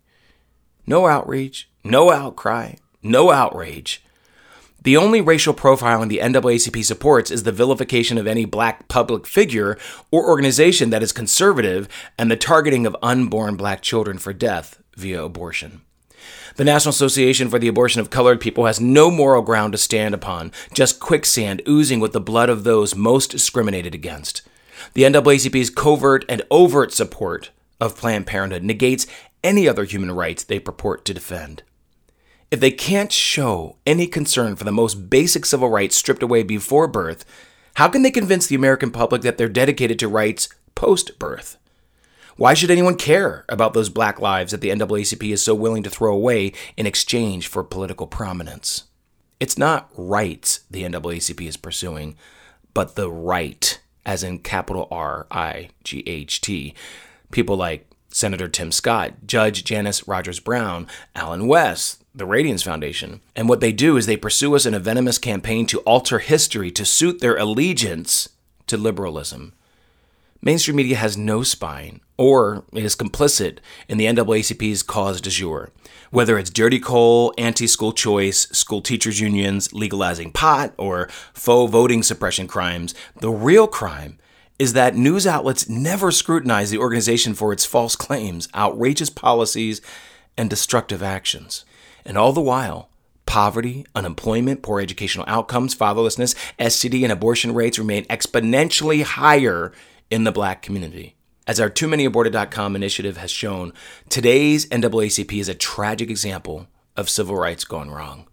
No 0.86 1.08
outreach, 1.08 1.68
no 1.82 2.12
outcry, 2.12 2.74
no 3.02 3.32
outrage. 3.32 4.00
The 4.84 4.96
only 4.96 5.20
racial 5.20 5.52
profiling 5.52 6.08
the 6.08 6.18
NAACP 6.18 6.84
supports 6.84 7.32
is 7.32 7.42
the 7.42 7.50
vilification 7.50 8.16
of 8.16 8.28
any 8.28 8.44
black 8.44 8.86
public 8.86 9.26
figure 9.26 9.76
or 10.12 10.28
organization 10.28 10.90
that 10.90 11.02
is 11.02 11.10
conservative 11.10 11.88
and 12.16 12.30
the 12.30 12.36
targeting 12.36 12.86
of 12.86 12.96
unborn 13.02 13.56
black 13.56 13.82
children 13.82 14.18
for 14.18 14.32
death 14.32 14.80
via 14.94 15.24
abortion. 15.24 15.80
The 16.54 16.64
National 16.64 16.90
Association 16.90 17.48
for 17.48 17.58
the 17.58 17.68
Abortion 17.68 18.00
of 18.00 18.10
Colored 18.10 18.40
People 18.40 18.66
has 18.66 18.80
no 18.80 19.10
moral 19.10 19.42
ground 19.42 19.72
to 19.72 19.78
stand 19.78 20.14
upon, 20.14 20.52
just 20.72 21.00
quicksand 21.00 21.60
oozing 21.68 21.98
with 21.98 22.12
the 22.12 22.20
blood 22.20 22.48
of 22.48 22.62
those 22.62 22.94
most 22.94 23.32
discriminated 23.32 23.96
against. 23.96 24.42
The 24.94 25.02
NAACP's 25.02 25.70
covert 25.70 26.24
and 26.28 26.42
overt 26.52 26.92
support 26.92 27.50
of 27.80 27.96
Planned 27.96 28.26
Parenthood 28.26 28.62
negates 28.62 29.06
any 29.44 29.68
other 29.68 29.84
human 29.84 30.10
rights 30.10 30.44
they 30.44 30.58
purport 30.58 31.04
to 31.04 31.14
defend. 31.14 31.62
If 32.50 32.60
they 32.60 32.70
can't 32.70 33.12
show 33.12 33.76
any 33.86 34.06
concern 34.06 34.56
for 34.56 34.64
the 34.64 34.72
most 34.72 35.10
basic 35.10 35.44
civil 35.44 35.68
rights 35.68 35.96
stripped 35.96 36.22
away 36.22 36.42
before 36.42 36.88
birth, 36.88 37.24
how 37.74 37.88
can 37.88 38.02
they 38.02 38.10
convince 38.10 38.46
the 38.46 38.56
American 38.56 38.90
public 38.90 39.22
that 39.22 39.38
they're 39.38 39.48
dedicated 39.48 39.98
to 39.98 40.08
rights 40.08 40.48
post 40.74 41.18
birth? 41.18 41.58
Why 42.36 42.54
should 42.54 42.70
anyone 42.70 42.96
care 42.96 43.44
about 43.48 43.74
those 43.74 43.88
black 43.88 44.20
lives 44.20 44.52
that 44.52 44.60
the 44.60 44.70
NAACP 44.70 45.32
is 45.32 45.42
so 45.42 45.54
willing 45.54 45.82
to 45.82 45.90
throw 45.90 46.14
away 46.14 46.52
in 46.76 46.86
exchange 46.86 47.48
for 47.48 47.64
political 47.64 48.06
prominence? 48.06 48.84
It's 49.40 49.58
not 49.58 49.90
rights 49.96 50.60
the 50.70 50.84
NAACP 50.84 51.46
is 51.46 51.56
pursuing, 51.56 52.16
but 52.74 52.94
the 52.94 53.10
right, 53.10 53.80
as 54.06 54.22
in 54.22 54.38
capital 54.38 54.88
R 54.90 55.26
I 55.30 55.70
G 55.84 56.02
H 56.06 56.40
T. 56.40 56.74
People 57.30 57.56
like 57.56 57.86
Senator 58.10 58.48
Tim 58.48 58.72
Scott, 58.72 59.14
Judge 59.26 59.64
Janice 59.64 60.08
Rogers 60.08 60.40
Brown, 60.40 60.86
Allen 61.14 61.46
West, 61.46 62.02
the 62.14 62.26
Radiance 62.26 62.62
Foundation. 62.62 63.20
And 63.36 63.48
what 63.48 63.60
they 63.60 63.72
do 63.72 63.96
is 63.96 64.06
they 64.06 64.16
pursue 64.16 64.54
us 64.56 64.66
in 64.66 64.74
a 64.74 64.80
venomous 64.80 65.18
campaign 65.18 65.66
to 65.66 65.80
alter 65.80 66.18
history 66.18 66.70
to 66.72 66.84
suit 66.84 67.20
their 67.20 67.36
allegiance 67.36 68.30
to 68.66 68.76
liberalism. 68.76 69.52
Mainstream 70.40 70.76
media 70.76 70.96
has 70.96 71.16
no 71.16 71.42
spine 71.42 72.00
or 72.16 72.64
is 72.72 72.96
complicit 72.96 73.58
in 73.88 73.98
the 73.98 74.06
NAACP's 74.06 74.82
cause 74.82 75.20
du 75.20 75.30
jour. 75.30 75.70
Whether 76.10 76.38
it's 76.38 76.50
dirty 76.50 76.80
coal, 76.80 77.34
anti 77.36 77.66
school 77.66 77.92
choice, 77.92 78.48
school 78.48 78.80
teachers' 78.80 79.20
unions, 79.20 79.72
legalizing 79.72 80.32
pot, 80.32 80.72
or 80.78 81.08
faux 81.34 81.70
voting 81.70 82.02
suppression 82.02 82.46
crimes, 82.46 82.94
the 83.20 83.30
real 83.30 83.66
crime 83.66 84.18
is 84.58 84.72
that 84.72 84.96
news 84.96 85.26
outlets 85.26 85.68
never 85.68 86.10
scrutinize 86.10 86.70
the 86.70 86.78
organization 86.78 87.34
for 87.34 87.52
its 87.52 87.64
false 87.64 87.94
claims, 87.94 88.48
outrageous 88.54 89.10
policies, 89.10 89.80
and 90.36 90.50
destructive 90.50 91.02
actions. 91.02 91.64
And 92.04 92.18
all 92.18 92.32
the 92.32 92.40
while, 92.40 92.90
poverty, 93.26 93.84
unemployment, 93.94 94.62
poor 94.62 94.80
educational 94.80 95.26
outcomes, 95.28 95.74
fatherlessness, 95.74 96.34
STD, 96.58 97.02
and 97.02 97.12
abortion 97.12 97.54
rates 97.54 97.78
remain 97.78 98.04
exponentially 98.06 99.02
higher 99.02 99.72
in 100.10 100.24
the 100.24 100.32
black 100.32 100.62
community. 100.62 101.14
As 101.46 101.60
our 101.60 101.70
TooManyAborted.com 101.70 102.76
initiative 102.76 103.16
has 103.16 103.30
shown, 103.30 103.72
today's 104.08 104.66
NAACP 104.66 105.40
is 105.40 105.48
a 105.48 105.54
tragic 105.54 106.10
example 106.10 106.66
of 106.96 107.08
civil 107.08 107.36
rights 107.36 107.64
gone 107.64 107.90
wrong. 107.90 108.26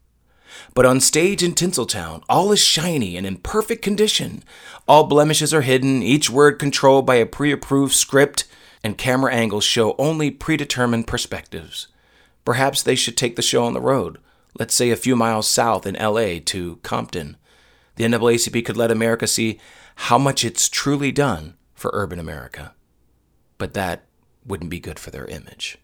But 0.74 0.86
on 0.86 1.00
stage 1.00 1.44
in 1.44 1.54
Tinseltown, 1.54 2.24
all 2.28 2.52
is 2.52 2.60
shiny 2.60 3.16
and 3.16 3.26
in 3.26 3.38
perfect 3.38 3.82
condition. 3.82 4.44
All 4.88 5.06
blemishes 5.06 5.54
are 5.54 5.62
hidden, 5.62 6.04
each 6.04 6.30
word 6.30 6.60
controlled 6.60 7.06
by 7.06 7.16
a 7.16 7.26
pre 7.26 7.52
approved 7.52 7.94
script, 7.94 8.46
and 8.84 8.98
camera 8.98 9.34
angles 9.34 9.64
show 9.64 9.96
only 9.98 10.30
predetermined 10.32 11.08
perspectives. 11.08 11.88
Perhaps 12.44 12.84
they 12.84 12.96
should 12.96 13.18
take 13.18 13.36
the 13.36 13.42
show 13.42 13.66
on 13.66 13.74
the 13.74 13.82
road, 13.82 14.20
let's 14.60 14.76
say 14.76 14.92
a 14.92 14.96
few 14.96 15.16
miles 15.16 15.48
south 15.48 15.88
in 15.88 15.96
LA 15.96 16.40
to 16.46 16.78
Compton. 16.84 17.38
The 17.96 18.04
NAACP 18.04 18.66
could 18.66 18.78
let 18.78 18.92
America 18.92 19.26
see 19.26 19.60
how 19.96 20.18
much 20.18 20.44
it's 20.44 20.70
truly 20.70 21.12
done 21.12 21.56
for 21.74 21.92
urban 21.94 22.20
America. 22.20 22.74
But 23.58 23.74
that 23.74 24.04
wouldn't 24.46 24.70
be 24.70 24.80
good 24.80 25.00
for 25.00 25.12
their 25.12 25.26
image. 25.26 25.78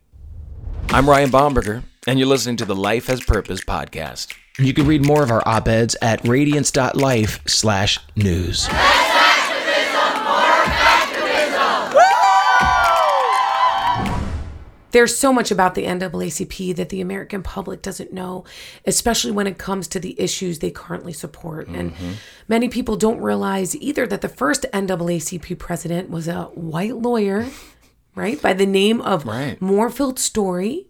I'm 0.89 1.09
Ryan 1.09 1.32
Bomberger, 1.32 1.84
and 2.05 2.19
you're 2.19 2.28
listening 2.28 2.57
to 2.57 2.65
the 2.65 2.76
Life 2.76 3.07
Has 3.07 3.24
Purpose 3.24 3.61
podcast. 3.61 4.36
You 4.60 4.74
can 4.74 4.86
read 4.86 5.06
more 5.06 5.24
of 5.24 5.32
our 5.32 5.41
op-eds 5.47 5.95
at 6.02 6.28
radiance.life 6.28 7.39
slash 7.47 7.99
news. 8.16 8.68
There's 14.91 15.18
so 15.18 15.32
much 15.32 15.52
about 15.52 15.76
the 15.76 15.86
NAACP 15.86 16.76
that 16.76 16.89
the 16.89 16.99
American 16.99 17.43
public 17.43 17.82
doesn't 17.82 18.12
know, 18.12 18.43
especially 18.86 19.32
when 19.32 19.47
it 19.47 19.58
comes 19.58 19.88
to 19.88 20.02
the 20.02 20.20
issues 20.20 20.60
they 20.60 20.70
currently 20.70 21.14
support. 21.14 21.70
And 21.70 21.93
mm-hmm. 21.93 22.12
many 22.49 22.68
people 22.68 22.97
don't 22.97 23.22
realize 23.22 23.74
either 23.78 24.06
that 24.06 24.20
the 24.20 24.28
first 24.28 24.66
NAACP 24.74 25.58
president 25.58 26.10
was 26.10 26.28
a 26.28 26.43
white 26.56 26.97
lawyer, 26.97 27.47
right, 28.16 28.41
by 28.41 28.52
the 28.52 28.66
name 28.66 28.99
of 28.99 29.26
Right. 29.26 29.62
Moorfield 29.62 30.20
Storey. 30.20 30.88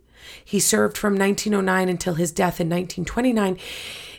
He 0.51 0.59
served 0.59 0.97
from 0.97 1.15
1909 1.15 1.87
until 1.87 2.15
his 2.15 2.29
death 2.29 2.59
in 2.59 2.67
1929. 2.67 3.57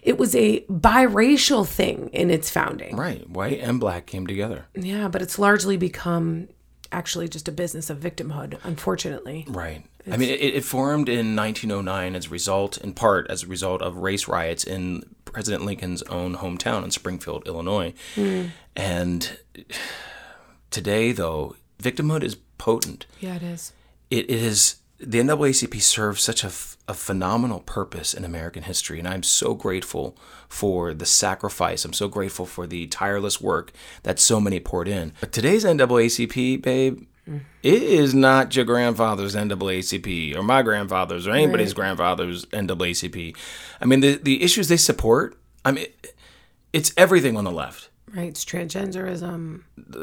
It 0.03 0.17
was 0.17 0.35
a 0.35 0.61
biracial 0.63 1.69
thing 1.69 2.09
in 2.09 2.31
its 2.31 2.49
founding. 2.49 2.97
Right, 2.97 3.29
white 3.29 3.61
and 3.61 3.79
black 3.79 4.07
came 4.07 4.27
together. 4.27 4.65
Yeah, 4.75 5.09
but 5.09 5.21
it's 5.21 5.39
largely 5.39 5.77
become 5.77 6.49
actually 6.91 7.29
just 7.29 7.49
a 7.49 7.53
business 7.53 7.91
of 7.91 7.99
victimhood, 7.99 8.59
unfortunately. 8.65 9.45
Right. 9.47 9.85
I 10.11 10.17
mean, 10.17 10.31
it, 10.31 10.41
it 10.41 10.65
formed 10.65 11.11
in 11.11 11.37
1909 11.37 12.17
as 12.17 12.29
a 12.29 12.31
result, 12.31 12.79
in 12.79 12.95
part, 12.95 13.31
as 13.31 13.43
a 13.43 13.47
result 13.47 13.83
of 13.83 13.99
race 13.99 14.27
riots 14.27 14.65
in 14.65 15.03
President 15.27 15.67
Lincoln's 15.67 16.03
own 16.05 16.37
hometown 16.37 16.83
in 16.83 16.91
Springfield, 16.93 17.47
Illinois. 17.47 17.93
Mm. 18.17 18.53
And 18.75 19.39
today, 20.71 21.13
though, 21.13 21.57
victimhood 21.79 22.23
is 22.23 22.37
potent. 22.57 23.05
Yeah, 23.21 23.35
it 23.35 23.43
is. 23.43 23.75
It, 24.11 24.31
it 24.31 24.43
is 24.43 24.77
the 25.03 25.19
NAACP 25.19 25.81
serves 25.81 26.23
such 26.23 26.45
a, 26.45 26.49
f- 26.49 26.77
a 26.89 26.95
phenomenal 26.95 27.61
purpose 27.61 28.15
in 28.15 28.25
American 28.25 28.63
history, 28.65 28.99
and 28.99 29.09
I'm 29.09 29.23
so 29.23 29.55
grateful 29.55 30.17
for 30.49 30.95
the 30.95 31.07
sacrifice. 31.07 31.85
I'm 31.85 31.93
so 31.93 32.09
grateful 32.09 32.47
for 32.47 32.67
the 32.67 32.87
tireless 32.87 33.41
work 33.41 33.73
that 34.03 34.19
so 34.19 34.41
many 34.41 34.61
poured 34.61 34.89
in. 34.89 35.13
But 35.21 35.33
today's 35.33 35.65
NAACP, 35.65 36.63
babe, 36.63 37.07
mm. 37.29 37.41
it 37.63 37.83
is 37.83 38.15
not 38.15 38.55
your 38.55 38.65
grandfather's 38.65 39.35
NAACP 39.35 40.37
or 40.37 40.43
my 40.43 40.63
grandfather's 40.63 41.27
or 41.27 41.33
anybody's 41.33 41.71
Right. 41.71 41.77
grandfather's 41.97 42.47
NAACP. 42.47 43.37
I 43.81 43.85
mean, 43.85 44.01
the 44.01 44.17
the 44.17 44.43
issues 44.43 44.69
they 44.69 44.77
support. 44.77 45.37
I 45.65 45.73
mean, 45.73 45.87
it's 46.73 46.93
everything 46.97 47.37
on 47.37 47.45
the 47.45 47.53
left 47.53 47.89
Right, 48.15 48.29
it's 48.29 48.45
transgenderism. 48.45 49.63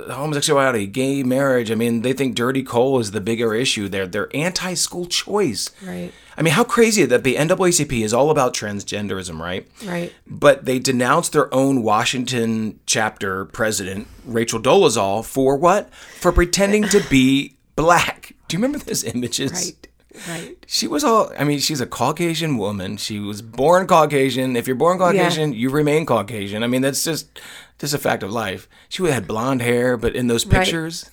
homosexuality, 0.10 0.88
gay 0.88 1.22
marriage. 1.22 1.70
I 1.70 1.76
mean, 1.76 2.02
they 2.02 2.14
think 2.14 2.36
dirty 2.36 2.64
coal 2.64 3.00
is 3.00 3.12
the 3.12 3.22
bigger 3.22 3.54
issue. 3.54 3.88
They're 3.88 4.08
they're 4.08 4.36
anti-school 4.36 5.06
choice. 5.06 5.70
Right. 5.86 6.12
I 6.36 6.42
mean, 6.42 6.54
how 6.54 6.64
crazy 6.64 7.06
that 7.06 7.24
the 7.24 7.36
NAACP 7.36 8.04
is 8.04 8.14
all 8.14 8.32
about 8.32 8.54
transgenderism, 8.56 9.40
right? 9.40 9.68
Right. 9.86 10.14
But 10.26 10.66
they 10.66 10.80
denounced 10.80 11.34
their 11.34 11.54
own 11.54 11.84
Washington 11.84 12.80
chapter 12.86 13.46
president, 13.46 14.08
Rachel 14.26 14.60
Dolezal, 14.60 15.24
for 15.24 15.56
what? 15.58 15.94
For 15.94 16.32
pretending 16.32 16.84
to 16.86 17.02
be 17.10 17.58
black. 17.76 18.34
Do 18.48 18.58
you 18.58 18.64
remember 18.64 18.84
those 18.84 19.04
images? 19.04 19.52
Right. 19.52 19.89
Right. 20.28 20.58
She 20.68 20.88
was 20.88 21.04
all, 21.04 21.32
I 21.38 21.44
mean, 21.44 21.60
she's 21.60 21.82
a 21.82 21.86
Caucasian 21.86 22.58
woman. 22.58 22.98
She 22.98 23.20
was 23.20 23.42
born 23.42 23.86
Caucasian. 23.88 24.56
If 24.56 24.66
you're 24.68 24.76
born 24.76 24.98
Caucasian, 24.98 25.54
you 25.54 25.70
remain 25.70 26.06
Caucasian. 26.06 26.64
I 26.64 26.68
mean, 26.68 26.82
that's 26.82 27.04
just, 27.04 27.40
just 27.78 27.94
a 27.94 27.98
fact 28.00 28.24
of 28.24 28.32
life. 28.32 28.68
She 28.90 29.04
had 29.06 29.28
blonde 29.28 29.62
hair, 29.62 29.98
but 29.98 30.16
in 30.16 30.28
those 30.28 30.46
Right. 30.46 30.60
pictures, 30.64 31.10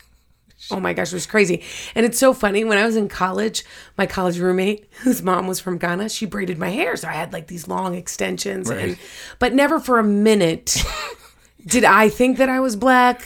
Oh 0.70 0.80
my 0.80 0.94
gosh, 0.94 1.12
it 1.12 1.16
was 1.16 1.26
crazy. 1.26 1.62
And 1.94 2.04
it's 2.06 2.18
so 2.18 2.32
funny. 2.32 2.64
When 2.64 2.78
I 2.78 2.86
was 2.86 2.96
in 2.96 3.08
college, 3.08 3.62
my 3.98 4.06
college 4.06 4.38
roommate, 4.38 4.88
whose 5.02 5.22
mom 5.22 5.46
was 5.46 5.60
from 5.60 5.76
Ghana, 5.78 6.08
she 6.08 6.24
braided 6.26 6.58
my 6.58 6.70
hair. 6.70 6.96
So 6.96 7.06
I 7.06 7.12
had 7.12 7.32
like 7.32 7.46
these 7.46 7.68
long 7.68 7.94
extensions. 7.94 8.70
And, 8.70 8.98
but 9.38 9.52
never 9.52 9.78
for 9.78 9.98
a 9.98 10.02
minute 10.02 10.82
did 11.66 11.84
I 11.84 12.08
think 12.08 12.38
that 12.38 12.48
I 12.48 12.60
was 12.60 12.76
black. 12.76 13.22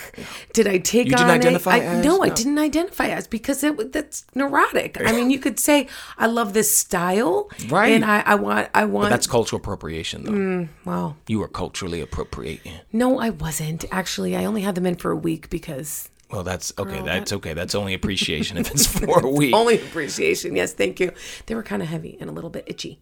Did 0.53 0.66
I 0.66 0.78
take 0.78 1.09
You 1.09 1.14
on 1.14 1.18
didn't 1.18 1.30
it? 1.30 1.45
identify 1.45 1.74
I, 1.76 1.78
as? 1.80 2.05
No, 2.05 2.22
I 2.22 2.28
didn't 2.30 2.59
identify 2.59 3.07
as 3.09 3.26
because 3.26 3.62
it, 3.62 3.93
that's 3.93 4.24
neurotic. 4.34 4.97
I 5.01 5.12
mean, 5.12 5.30
you 5.30 5.38
could 5.38 5.61
say, 5.61 5.86
I 6.18 6.26
love 6.26 6.53
this 6.53 6.74
style. 6.76 7.51
Right. 7.68 7.93
And 7.93 8.05
I, 8.05 8.20
I 8.20 8.34
want, 8.36 8.68
I 8.74 8.82
but 8.82 8.91
want. 8.91 9.11
that's 9.11 9.26
cultural 9.26 9.61
appropriation, 9.61 10.24
though. 10.24 10.32
Mm, 10.32 10.68
well, 10.84 11.16
You 11.28 11.38
were 11.38 11.49
culturally 11.49 12.01
appropriating. 12.01 12.72
no, 12.93 13.18
I 13.18 13.30
wasn't. 13.30 13.84
Actually, 13.91 14.36
I 14.36 14.45
only 14.45 14.62
had 14.62 14.74
them 14.74 14.86
in 14.86 14.97
for 14.97 15.11
a 15.11 15.16
week 15.16 15.51
because 15.51 16.09
Well, 16.30 16.43
that's 16.43 16.72
okay. 16.78 16.97
Girl, 16.97 17.05
that's 17.05 17.30
that- 17.30 17.36
okay. 17.36 17.53
That's 17.55 17.74
only 17.74 17.95
appreciation 17.95 18.57
if 18.57 18.70
it's 18.70 18.86
for 18.99 19.20
a 19.20 19.30
week. 19.30 19.55
only 19.55 19.76
appreciation. 19.76 20.57
Yes, 20.57 20.72
thank 20.72 20.99
you. 21.01 21.12
They 21.47 21.55
were 21.55 21.62
kind 21.62 21.82
of 21.82 21.88
heavy 21.88 22.16
and 22.20 22.30
a 22.30 22.32
little 22.32 22.51
bit 22.51 22.64
itchy. 22.66 22.99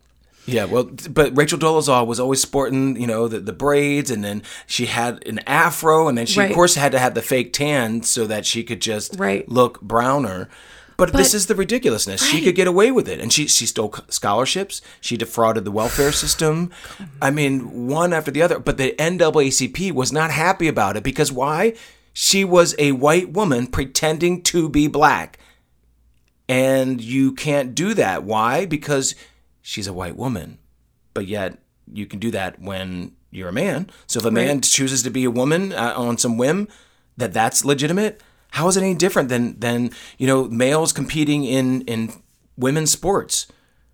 Yeah, 0.49 0.65
well, 0.65 0.85
but 1.11 1.37
Rachel 1.37 1.59
Dolezal 1.59 2.07
was 2.07 2.19
always 2.19 2.41
sporting, 2.41 2.99
you 3.01 3.07
know, 3.07 3.29
the, 3.29 3.39
the 3.41 3.53
braids, 3.53 4.11
and 4.11 4.25
then 4.25 4.43
she 4.67 4.87
had 4.87 5.27
an 5.29 5.41
afro, 5.47 6.09
and 6.09 6.17
then 6.17 6.25
she, 6.27 6.41
Right. 6.41 6.51
of 6.51 6.55
course, 6.55 6.75
had 6.75 6.93
to 6.93 6.99
have 6.99 7.15
the 7.15 7.23
fake 7.23 7.53
tan 7.53 8.03
so 8.03 8.27
that 8.27 8.47
she 8.47 8.65
could 8.65 8.81
just 8.81 9.17
Right. 9.19 9.49
look 9.49 9.81
browner. 9.83 10.49
But, 10.97 11.13
this 11.13 11.33
is 11.33 11.47
the 11.47 11.55
ridiculousness. 11.55 12.25
She 12.27 12.41
could 12.41 12.57
get 12.57 12.67
away 12.67 12.91
with 12.91 13.09
it, 13.09 13.21
and 13.21 13.33
she 13.33 13.47
she 13.47 13.67
stole 13.67 13.95
scholarships. 14.09 14.81
She 15.01 15.17
defrauded 15.17 15.65
the 15.65 15.71
welfare 15.71 16.11
system. 16.11 16.73
I 17.23 17.31
mean, 17.31 17.87
one 17.87 18.13
after 18.13 18.33
the 18.33 18.43
other. 18.43 18.59
But 18.59 18.79
the 18.79 18.95
NAACP 18.99 19.93
was 19.93 20.11
not 20.13 20.33
happy 20.33 20.67
about 20.67 20.97
it 20.97 21.05
because 21.05 21.31
why? 21.31 21.75
She 22.13 22.45
was 22.45 22.75
a 22.81 22.91
white 22.93 23.33
woman 23.33 23.69
pretending 23.69 24.43
to 24.45 24.69
be 24.69 24.89
black. 24.89 25.39
And 26.49 27.01
you 27.01 27.33
can't 27.33 27.77
do 27.77 27.95
that. 27.95 28.25
Why? 28.25 28.65
Because 28.67 29.15
she's 29.69 29.87
a 29.87 29.93
white 29.93 30.17
woman. 30.17 30.57
But 31.13 31.27
yet 31.27 31.59
you 31.93 32.07
can 32.07 32.19
do 32.19 32.31
that 32.31 32.59
when 32.61 33.13
you're 33.31 33.51
a 33.51 33.53
man. 33.53 33.91
So 34.07 34.19
if 34.21 34.25
a 34.25 34.31
man 34.31 34.57
Right. 34.57 34.63
chooses 34.63 35.03
to 35.03 35.11
be 35.11 35.25
a 35.25 35.31
woman 35.31 35.73
uh, 35.73 35.93
on 35.95 36.17
some 36.17 36.39
whim, 36.39 36.69
that 37.19 37.33
that's 37.35 37.65
legitimate. 37.65 38.23
How 38.53 38.69
is 38.69 38.77
it 38.79 38.83
any 38.83 38.95
different 38.95 39.29
than 39.29 39.59
than 39.61 39.91
you 40.17 40.27
know 40.27 40.45
males 40.45 40.93
competing 40.93 41.45
in 41.45 41.83
in 41.83 42.13
women's 42.57 42.91
sports? 42.91 43.47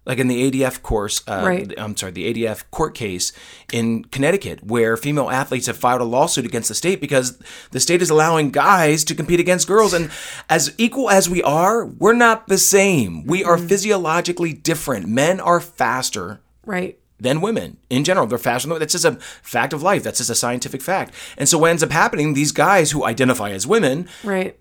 Like 0.06 0.18
in 0.18 0.28
the 0.28 0.50
ADF 0.50 0.82
course, 0.82 1.22
uh, 1.26 1.42
Right. 1.46 1.72
I'm 1.78 1.96
sorry, 1.96 2.12
the 2.12 2.26
ADF 2.32 2.64
court 2.70 2.94
case 2.94 3.32
in 3.72 4.04
Connecticut, 4.04 4.62
where 4.62 4.96
female 4.98 5.30
athletes 5.30 5.66
have 5.66 5.78
filed 5.78 6.02
a 6.02 6.04
lawsuit 6.04 6.44
against 6.44 6.68
the 6.68 6.74
state 6.74 7.00
because 7.00 7.38
the 7.70 7.80
state 7.80 8.02
is 8.02 8.10
allowing 8.10 8.50
guys 8.50 9.02
to 9.04 9.14
compete 9.14 9.40
against 9.40 9.66
girls. 9.66 9.94
And 9.94 10.10
as 10.50 10.74
equal 10.76 11.08
as 11.08 11.30
we 11.30 11.42
are, 11.42 11.86
we're 11.86 12.12
not 12.12 12.48
the 12.48 12.58
same. 12.58 13.24
We 13.24 13.42
are 13.44 13.56
physiologically 13.56 14.52
different. 14.52 15.06
Men 15.08 15.40
are 15.40 15.58
faster 15.60 16.40
Right. 16.66 16.98
than 17.18 17.40
women 17.40 17.78
in 17.88 18.04
general. 18.04 18.26
They're 18.26 18.36
faster 18.36 18.68
than 18.68 18.78
That's 18.78 18.92
just 18.92 19.06
a 19.06 19.12
fact 19.42 19.72
of 19.72 19.82
life. 19.82 20.02
That's 20.02 20.18
just 20.18 20.28
a 20.28 20.34
scientific 20.34 20.82
fact. 20.82 21.14
And 21.38 21.48
so 21.48 21.56
what 21.56 21.70
ends 21.70 21.82
up 21.82 21.92
happening, 21.92 22.34
these 22.34 22.52
guys 22.52 22.90
who 22.90 23.04
identify 23.04 23.52
as 23.52 23.66
women 23.66 24.06
Right. 24.22 24.58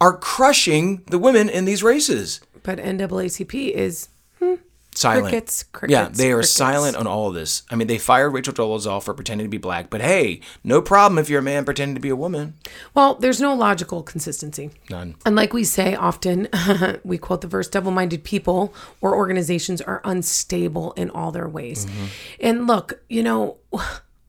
are 0.00 0.16
crushing 0.16 1.02
the 1.06 1.18
women 1.18 1.48
in 1.48 1.64
these 1.64 1.84
races. 1.84 2.40
But 2.64 2.78
NAACP 2.78 3.70
is 3.72 4.08
Silent. 5.00 5.30
Crickets, 5.30 5.64
yeah, 5.88 6.10
they 6.12 6.30
are 6.30 6.36
crickets. 6.36 6.52
silent 6.52 6.94
on 6.94 7.06
all 7.06 7.28
of 7.28 7.34
this. 7.34 7.62
I 7.70 7.74
mean, 7.74 7.88
they 7.88 7.96
fired 7.96 8.30
Rachel 8.30 8.52
Dolezal 8.52 9.02
for 9.02 9.14
pretending 9.14 9.46
to 9.46 9.50
be 9.50 9.56
black, 9.56 9.88
but 9.88 10.02
hey, 10.02 10.40
no 10.62 10.82
problem 10.82 11.18
if 11.18 11.30
you're 11.30 11.38
a 11.40 11.42
man 11.42 11.64
pretending 11.64 11.94
to 11.94 12.02
be 12.02 12.10
a 12.10 12.16
woman. 12.16 12.52
well, 12.92 13.14
there's 13.14 13.40
no 13.40 13.54
logical 13.54 14.02
consistency. 14.02 14.70
None. 14.90 15.14
And 15.24 15.34
like 15.34 15.54
we 15.54 15.64
say 15.64 15.94
often, 15.94 16.48
we 17.02 17.16
quote 17.16 17.40
the 17.40 17.46
verse 17.46 17.66
double 17.66 17.92
minded 17.92 18.24
people 18.24 18.74
or 19.00 19.16
organizations 19.16 19.80
are 19.80 20.02
unstable 20.04 20.92
in 20.92 21.08
all 21.08 21.32
their 21.32 21.48
ways. 21.48 21.86
Mm-hmm. 21.86 22.04
And 22.40 22.66
look, 22.66 23.02
you 23.08 23.22
know, 23.22 23.56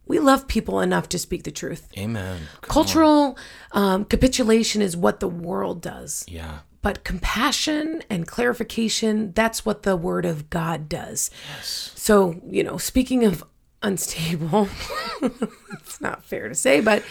we 0.05 0.19
love 0.19 0.47
people 0.47 0.80
enough 0.80 1.09
to 1.09 1.19
speak 1.19 1.43
the 1.43 1.51
truth. 1.51 1.89
Amen. 1.97 2.43
Cultural 2.61 3.38
um, 3.74 4.05
capitulation 4.05 4.82
is 4.82 4.95
what 4.95 5.19
the 5.19 5.28
world 5.28 5.82
does. 5.82 6.24
Yeah. 6.30 6.59
But 6.82 7.03
compassion 7.03 8.01
and 8.09 8.27
clarification, 8.27 9.34
that's 9.34 9.65
what 9.65 9.84
the 9.84 9.95
word 9.95 10.25
of 10.25 10.49
God 10.49 10.89
does. 10.89 11.29
Yes. 11.55 11.91
So, 11.95 12.41
you 12.49 12.63
know, 12.63 12.77
speaking 12.77 13.23
of 13.23 13.43
unstable, 13.84 14.67
it's 15.21 16.01
not 16.01 16.23
fair 16.23 16.49
to 16.49 16.55
say, 16.55 16.82
but 16.82 17.03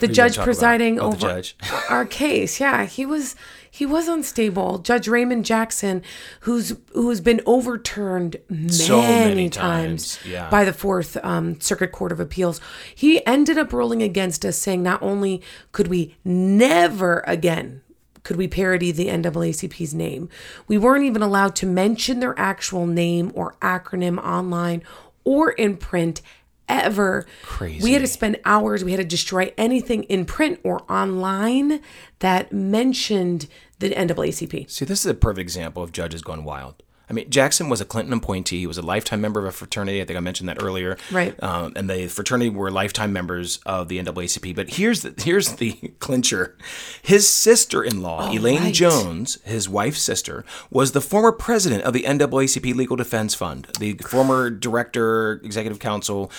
the 0.00 0.06
Who 0.06 0.12
judge 0.12 0.38
presiding 0.38 0.98
Oh, 0.98 1.08
over 1.08 1.16
judge. 1.16 1.56
our 1.90 2.04
case, 2.06 2.60
yeah, 2.60 2.86
he 2.86 3.04
was 3.06 3.36
he 3.70 3.84
was 3.86 4.08
unstable. 4.08 4.78
Judge 4.78 5.08
Raymond 5.08 5.44
Jackson, 5.44 6.02
who's 6.40 6.74
who's 6.94 7.20
been 7.20 7.40
overturned 7.46 8.36
many, 8.48 8.68
So 8.70 9.00
many 9.02 9.50
times, 9.50 10.16
times, 10.16 10.26
yeah. 10.26 10.50
by 10.50 10.64
the 10.64 10.72
Fourth 10.72 11.16
um, 11.22 11.60
Circuit 11.60 11.92
Court 11.92 12.12
of 12.12 12.18
Appeals, 12.20 12.60
he 12.94 13.24
ended 13.26 13.58
up 13.58 13.72
ruling 13.72 14.02
against 14.02 14.44
us, 14.44 14.56
saying 14.56 14.82
not 14.82 15.02
only 15.02 15.42
could 15.72 15.88
we 15.88 16.16
never 16.24 17.22
again 17.26 17.82
could 18.28 18.36
we 18.36 18.46
parody 18.46 18.92
the 18.92 19.06
NAACP's 19.06 19.94
name, 19.94 20.28
we 20.66 20.76
weren't 20.76 21.06
even 21.06 21.22
allowed 21.22 21.56
to 21.56 21.64
mention 21.64 22.20
their 22.20 22.38
actual 22.38 22.86
name 22.86 23.32
or 23.34 23.54
acronym 23.62 24.22
online 24.22 24.82
or 25.24 25.52
in 25.52 25.78
print 25.78 26.20
ever. 26.68 27.24
Crazy. 27.42 27.82
We 27.82 27.94
had 27.94 28.02
to 28.02 28.06
spend 28.06 28.38
hours, 28.44 28.84
we 28.84 28.90
had 28.90 29.00
to 29.00 29.06
destroy 29.06 29.54
anything 29.56 30.02
in 30.04 30.26
print 30.26 30.60
or 30.62 30.82
online 30.92 31.80
that 32.18 32.52
mentioned 32.52 33.48
the 33.78 33.88
NAACP. 33.92 34.70
See, 34.70 34.84
this 34.84 35.06
is 35.06 35.10
a 35.10 35.14
perfect 35.14 35.40
example 35.40 35.82
of 35.82 35.90
judges 35.90 36.20
gone 36.20 36.44
wild. 36.44 36.82
I 37.10 37.12
mean, 37.12 37.30
Jackson 37.30 37.68
was 37.68 37.80
a 37.80 37.84
Clinton 37.84 38.12
appointee. 38.12 38.60
He 38.60 38.66
was 38.66 38.78
a 38.78 38.82
lifetime 38.82 39.20
member 39.20 39.40
of 39.40 39.46
a 39.46 39.52
fraternity. 39.52 40.00
I 40.02 40.04
think 40.04 40.16
I 40.16 40.20
mentioned 40.20 40.48
that 40.48 40.62
earlier. 40.62 40.96
Right. 41.10 41.40
Um, 41.42 41.72
and 41.76 41.88
the 41.88 42.06
fraternity 42.08 42.50
were 42.50 42.70
lifetime 42.70 43.12
members 43.12 43.60
of 43.66 43.88
the 43.88 43.98
NAACP. 43.98 44.54
But 44.54 44.74
here's 44.74 45.02
the 45.02 45.14
here's 45.22 45.52
the 45.54 45.72
clincher: 46.00 46.56
his 47.02 47.28
sister-in-law, 47.28 48.28
Oh, 48.28 48.32
Elaine 48.32 48.62
right. 48.64 48.74
Jones, 48.74 49.38
his 49.44 49.68
wife's 49.68 50.02
sister, 50.02 50.44
was 50.70 50.92
the 50.92 51.00
former 51.00 51.32
president 51.32 51.82
of 51.84 51.92
the 51.92 52.02
NAACP 52.02 52.74
Legal 52.74 52.96
Defense 52.96 53.34
Fund, 53.34 53.68
the 53.78 53.94
former 53.94 54.50
director, 54.50 55.40
executive 55.44 55.78
counsel. 55.78 56.30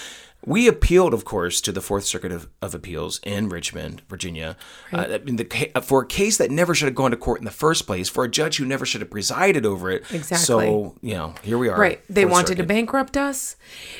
We 0.45 0.67
appealed, 0.67 1.13
of 1.13 1.25
course, 1.25 1.59
to 1.61 1.71
the 1.71 1.81
Fourth 1.81 2.05
Circuit 2.05 2.31
of, 2.31 2.47
of 2.61 2.73
Appeals 2.73 3.19
in 3.23 3.49
Richmond, 3.49 4.03
Virginia, 4.07 4.55
Right. 4.91 5.11
uh, 5.11 5.19
in 5.25 5.35
the, 5.35 5.71
for 5.83 6.03
a 6.03 6.07
case 6.07 6.37
that 6.37 6.49
never 6.49 6.73
should 6.73 6.87
have 6.87 6.95
gone 6.95 7.11
to 7.11 7.17
court 7.17 7.39
in 7.39 7.45
the 7.45 7.51
first 7.51 7.85
place, 7.85 8.07
for 8.07 8.23
a 8.23 8.29
judge 8.29 8.57
who 8.57 8.65
never 8.65 8.85
should 8.85 9.01
have 9.01 9.09
presided 9.11 9.65
over 9.65 9.91
it. 9.91 10.03
Exactly. 10.11 10.45
So, 10.45 10.95
you 11.01 11.15
know, 11.15 11.33
here 11.43 11.57
we 11.57 11.67
are. 11.67 11.77
Right. 11.77 12.01
They 12.09 12.23
Fourth 12.23 12.31
wanted 12.31 12.57
to 12.57 12.63
bankrupt 12.63 13.17
us. 13.17 13.57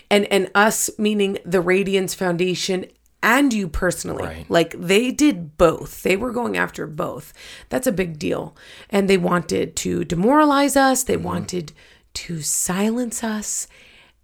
And 0.10 0.26
and 0.32 0.50
us 0.56 0.90
meaning 0.98 1.40
the 1.46 1.62
Radiance 1.62 2.14
Foundation 2.14 2.86
and 3.22 3.54
you 3.54 3.68
personally. 3.68 4.24
Right. 4.24 4.50
Like 4.50 4.80
they 4.80 5.12
did 5.12 5.58
both. 5.58 6.04
They 6.04 6.16
were 6.16 6.32
going 6.32 6.56
after 6.56 6.88
both. 6.88 7.34
That's 7.68 7.88
a 7.88 7.92
big 7.92 8.18
deal. 8.18 8.56
And 8.90 9.10
they 9.10 9.18
wanted 9.18 9.76
to 9.78 10.06
demoralize 10.06 10.78
us. 10.78 11.04
Mm-hmm. 11.04 11.12
They 11.12 11.18
wanted 11.18 11.74
to 12.14 12.42
silence 12.42 13.24
us 13.24 13.68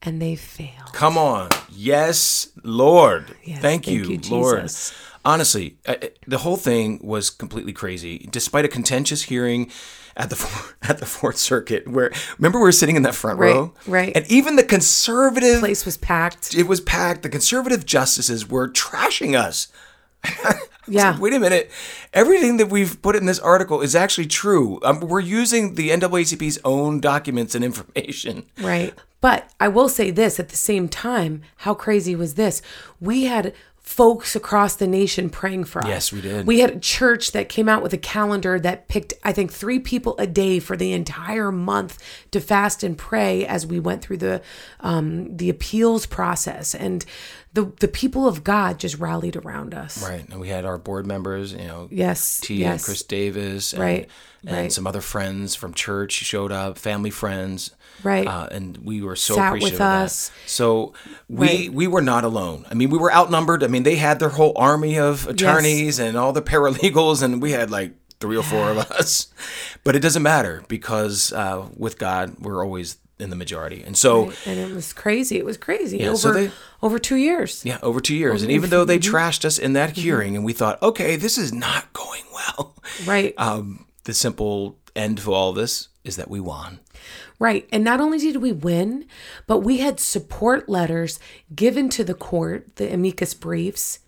and 0.05 0.21
they 0.21 0.35
failed. 0.35 0.93
Come 0.93 1.17
on. 1.17 1.49
Yes, 1.69 2.49
Lord. 2.63 3.35
Yes, 3.43 3.61
thank, 3.61 3.85
thank 3.85 3.87
you, 3.87 4.03
you, 4.03 4.19
Lord. 4.29 4.61
Jesus. 4.63 4.93
Honestly, 5.23 5.77
the 6.27 6.37
whole 6.37 6.57
thing 6.57 6.99
was 7.03 7.29
completely 7.31 7.73
crazy. 7.73 8.27
Despite 8.31 8.63
a 8.63 8.67
contentious 8.67 9.23
hearing 9.23 9.71
at 10.15 10.29
the 10.29 10.73
at 10.83 10.99
the 10.99 11.05
Fourth 11.05 11.37
Circuit, 11.37 11.87
where 11.87 12.11
remember 12.37 12.59
we 12.59 12.63
were 12.65 12.71
sitting 12.71 12.95
in 12.95 13.01
that 13.03 13.15
front 13.15 13.39
Right, 13.39 13.53
row, 13.55 13.73
right. 13.87 14.11
and 14.15 14.25
even 14.31 14.55
the 14.55 14.63
conservative 14.63 15.59
place 15.59 15.83
was 15.85 15.97
packed. 15.97 16.55
It 16.55 16.67
was 16.67 16.79
packed. 16.79 17.23
The 17.23 17.29
conservative 17.29 17.85
justices 17.85 18.47
were 18.47 18.69
trashing 18.69 19.35
us. 19.37 19.67
Yeah. 20.87 21.17
Wait 21.19 21.33
a 21.33 21.39
minute. 21.39 21.71
Everything 22.13 22.57
that 22.57 22.67
we've 22.67 23.01
put 23.01 23.15
in 23.15 23.25
this 23.25 23.39
article 23.39 23.81
is 23.81 23.95
actually 23.95 24.27
true. 24.27 24.79
Um, 24.83 24.99
we're 24.99 25.19
using 25.19 25.75
the 25.75 25.89
NAACP's 25.89 26.59
own 26.63 26.99
documents 26.99 27.55
and 27.55 27.63
information. 27.65 28.45
Right. 28.61 28.93
But 29.21 29.51
I 29.59 29.67
will 29.67 29.89
say 29.89 30.11
this 30.11 30.39
at 30.39 30.49
the 30.49 30.55
same 30.55 30.87
time, 30.87 31.41
how 31.57 31.73
crazy 31.73 32.15
was 32.15 32.35
this? 32.35 32.61
We 32.99 33.23
had 33.23 33.53
folks 33.85 34.35
across 34.35 34.75
the 34.75 34.87
nation 34.87 35.29
praying 35.29 35.63
for 35.63 35.79
us. 35.79 35.87
Yes, 35.87 36.11
we 36.11 36.19
did. 36.19 36.47
We 36.47 36.59
had 36.59 36.71
a 36.71 36.79
church 36.79 37.31
that 37.33 37.49
came 37.49 37.69
out 37.69 37.83
with 37.83 37.93
a 37.93 37.99
calendar 37.99 38.59
that 38.59 38.87
picked, 38.87 39.13
I 39.23 39.31
think, 39.31 39.53
three 39.53 39.77
people 39.77 40.15
a 40.17 40.25
day 40.25 40.59
for 40.59 40.75
the 40.75 40.91
entire 40.91 41.51
month 41.51 41.99
to 42.31 42.41
fast 42.41 42.83
and 42.83 42.97
pray 42.97 43.45
as 43.45 43.65
we 43.65 43.79
went 43.79 44.01
through 44.01 44.17
the 44.17 44.41
um, 44.79 45.37
the 45.37 45.49
appeals 45.51 46.07
process. 46.07 46.73
And 46.73 47.05
the 47.53 47.71
the 47.79 47.87
people 47.87 48.27
of 48.27 48.43
God 48.43 48.79
just 48.79 48.97
rallied 48.97 49.35
around 49.35 49.75
us. 49.75 50.03
Right. 50.03 50.27
And 50.27 50.39
we 50.39 50.49
had 50.49 50.65
our 50.65 50.79
board 50.79 51.05
members, 51.05 51.53
you 51.53 51.59
know, 51.59 51.87
Yes, 51.91 52.39
Tia 52.39 52.71
and. 52.71 52.81
Chris 52.83 53.03
Davis, 53.03 53.71
and, 53.71 53.81
Right, 53.81 54.09
and 54.45 54.57
right. 54.57 54.71
some 54.71 54.87
other 54.87 54.99
friends 55.01 55.53
from 55.53 55.75
church 55.75 56.11
showed 56.13 56.51
up, 56.51 56.79
family 56.79 57.11
friends. 57.11 57.74
Right. 58.03 58.27
Uh, 58.27 58.47
and 58.51 58.77
we 58.77 59.01
were 59.01 59.15
so 59.15 59.35
Sat 59.35 59.53
with 59.53 59.61
appreciative 59.63 59.75
of 59.75 59.79
that. 59.79 60.03
us. 60.03 60.31
So 60.45 60.93
we 61.27 61.47
Right. 61.47 61.73
we 61.73 61.87
were 61.87 62.01
not 62.01 62.23
alone. 62.23 62.65
I 62.69 62.73
mean, 62.73 62.89
we 62.89 62.97
were 62.97 63.11
outnumbered. 63.13 63.63
I 63.63 63.67
mean, 63.67 63.83
they 63.83 63.95
had 63.95 64.19
their 64.19 64.29
whole 64.29 64.53
army 64.55 64.97
of 64.99 65.27
attorneys 65.27 65.99
and 65.99 66.15
all 66.17 66.33
the 66.33 66.41
paralegals, 66.41 67.23
and 67.23 67.41
we 67.41 67.51
had 67.51 67.71
like 67.71 67.93
three 68.19 68.37
or 68.37 68.43
four 68.43 68.69
of 68.71 68.77
us. 68.77 69.27
But 69.83 69.95
it 69.95 69.99
doesn't 69.99 70.23
matter 70.23 70.63
because 70.67 71.33
uh, 71.33 71.67
with 71.77 71.97
God, 71.97 72.35
we're 72.39 72.63
always 72.63 72.97
in 73.17 73.29
the 73.29 73.35
majority. 73.35 73.81
And 73.81 73.95
so. 73.97 74.25
Right. 74.27 74.37
And 74.47 74.59
it 74.59 74.75
was 74.75 74.91
crazy. 74.93 75.37
It 75.37 75.45
was 75.45 75.55
crazy. 75.57 75.99
Yeah, 75.99 76.07
over 76.09 76.17
so 76.17 76.33
they- 76.33 76.51
over 76.81 76.99
two 76.99 77.15
years. 77.15 77.63
Yeah, 77.63 77.77
over 77.81 78.01
two 78.01 78.15
years. 78.15 78.41
And 78.41 78.51
even 78.51 78.69
though 78.69 78.83
they 78.83 78.99
Mhm. 78.99 79.09
trashed 79.11 79.45
us 79.45 79.57
in 79.57 79.73
that 79.73 79.91
Mhm. 79.91 79.97
hearing, 79.97 80.35
and 80.35 80.43
we 80.43 80.51
thought, 80.53 80.81
okay, 80.83 81.15
this 81.15 81.37
is 81.37 81.53
not 81.53 81.91
going 81.93 82.23
well. 82.33 82.75
Right. 83.05 83.33
Um, 83.37 83.85
the 84.03 84.13
simple 84.13 84.77
end 84.95 85.19
to 85.19 85.33
all 85.33 85.53
this 85.53 85.87
is 86.03 86.17
that 86.17 86.29
we 86.29 86.39
won. 86.41 86.79
Right. 87.39 87.67
And 87.71 87.83
not 87.83 88.01
only 88.01 88.17
did 88.19 88.37
we 88.37 88.51
win, 88.51 89.05
but 89.47 89.59
we 89.59 89.79
had 89.79 89.99
support 89.99 90.69
letters 90.69 91.19
given 91.53 91.89
to 91.89 92.03
the 92.03 92.13
court, 92.13 92.75
the 92.75 92.93
amicus 92.93 93.33
briefs 93.33 93.99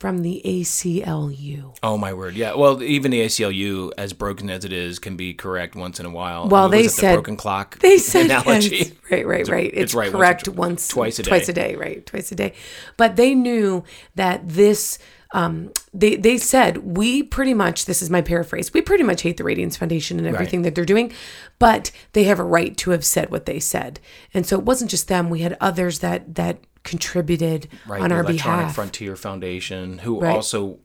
from 0.00 0.22
the 0.22 0.40
ACLU. 0.46 1.76
Oh 1.82 1.98
my 1.98 2.12
word! 2.14 2.34
Yeah. 2.34 2.54
Well, 2.54 2.82
even 2.82 3.10
the 3.10 3.20
ACLU, 3.20 3.92
as 3.98 4.14
broken 4.14 4.48
as 4.48 4.64
it 4.64 4.72
is, 4.72 4.98
can 4.98 5.16
be 5.16 5.34
correct 5.34 5.76
once 5.76 6.00
in 6.00 6.06
a 6.06 6.10
while. 6.10 6.48
Well, 6.48 6.64
I 6.64 6.68
mean, 6.68 6.82
they 6.82 6.88
said 6.88 7.10
the 7.10 7.16
broken 7.16 7.36
clock. 7.36 7.78
They 7.80 7.98
said 7.98 8.26
analogy. 8.26 8.76
yes. 8.76 8.92
Right, 9.10 9.26
right, 9.26 9.46
right. 9.46 9.70
It's, 9.72 9.94
right 9.94 10.10
correct 10.10 10.48
once, 10.48 10.56
once, 10.56 10.88
twice 10.88 11.18
a 11.18 11.22
day. 11.22 11.28
Twice 11.28 11.48
a 11.48 11.52
day, 11.52 11.76
right? 11.76 12.04
Twice 12.06 12.32
a 12.32 12.34
day. 12.34 12.54
But 12.96 13.16
they 13.16 13.34
knew 13.34 13.84
that 14.16 14.48
this. 14.48 14.98
Um, 15.32 15.72
they 15.94 16.16
they 16.16 16.38
said 16.38 16.78
we 16.96 17.22
pretty 17.22 17.54
much. 17.54 17.84
This 17.86 18.02
is 18.02 18.10
my 18.10 18.20
paraphrase. 18.20 18.72
We 18.74 18.80
pretty 18.80 19.04
much 19.04 19.22
hate 19.22 19.36
the 19.36 19.44
Radiance 19.44 19.76
Foundation 19.76 20.18
and 20.18 20.26
Right. 20.26 20.34
everything 20.34 20.62
that 20.62 20.74
they're 20.74 20.84
doing, 20.84 21.12
but 21.58 21.92
they 22.14 22.24
have 22.24 22.38
a 22.40 22.44
right 22.44 22.76
to 22.78 22.90
have 22.90 23.04
said 23.04 23.30
what 23.30 23.46
they 23.46 23.60
said. 23.60 24.00
And 24.34 24.44
so 24.44 24.58
it 24.58 24.64
wasn't 24.64 24.90
just 24.90 25.06
them. 25.08 25.30
We 25.30 25.40
had 25.40 25.56
others 25.60 26.00
that 26.00 26.34
that 26.34 26.58
contributed 26.82 27.68
Right, 27.86 28.00
on 28.02 28.08
the 28.08 28.14
our 28.16 28.22
Electronic 28.22 28.60
behalf. 28.60 28.74
Frontier 28.74 29.14
Foundation, 29.14 29.98
who 29.98 30.20
Right. 30.20 30.34
also 30.34 30.78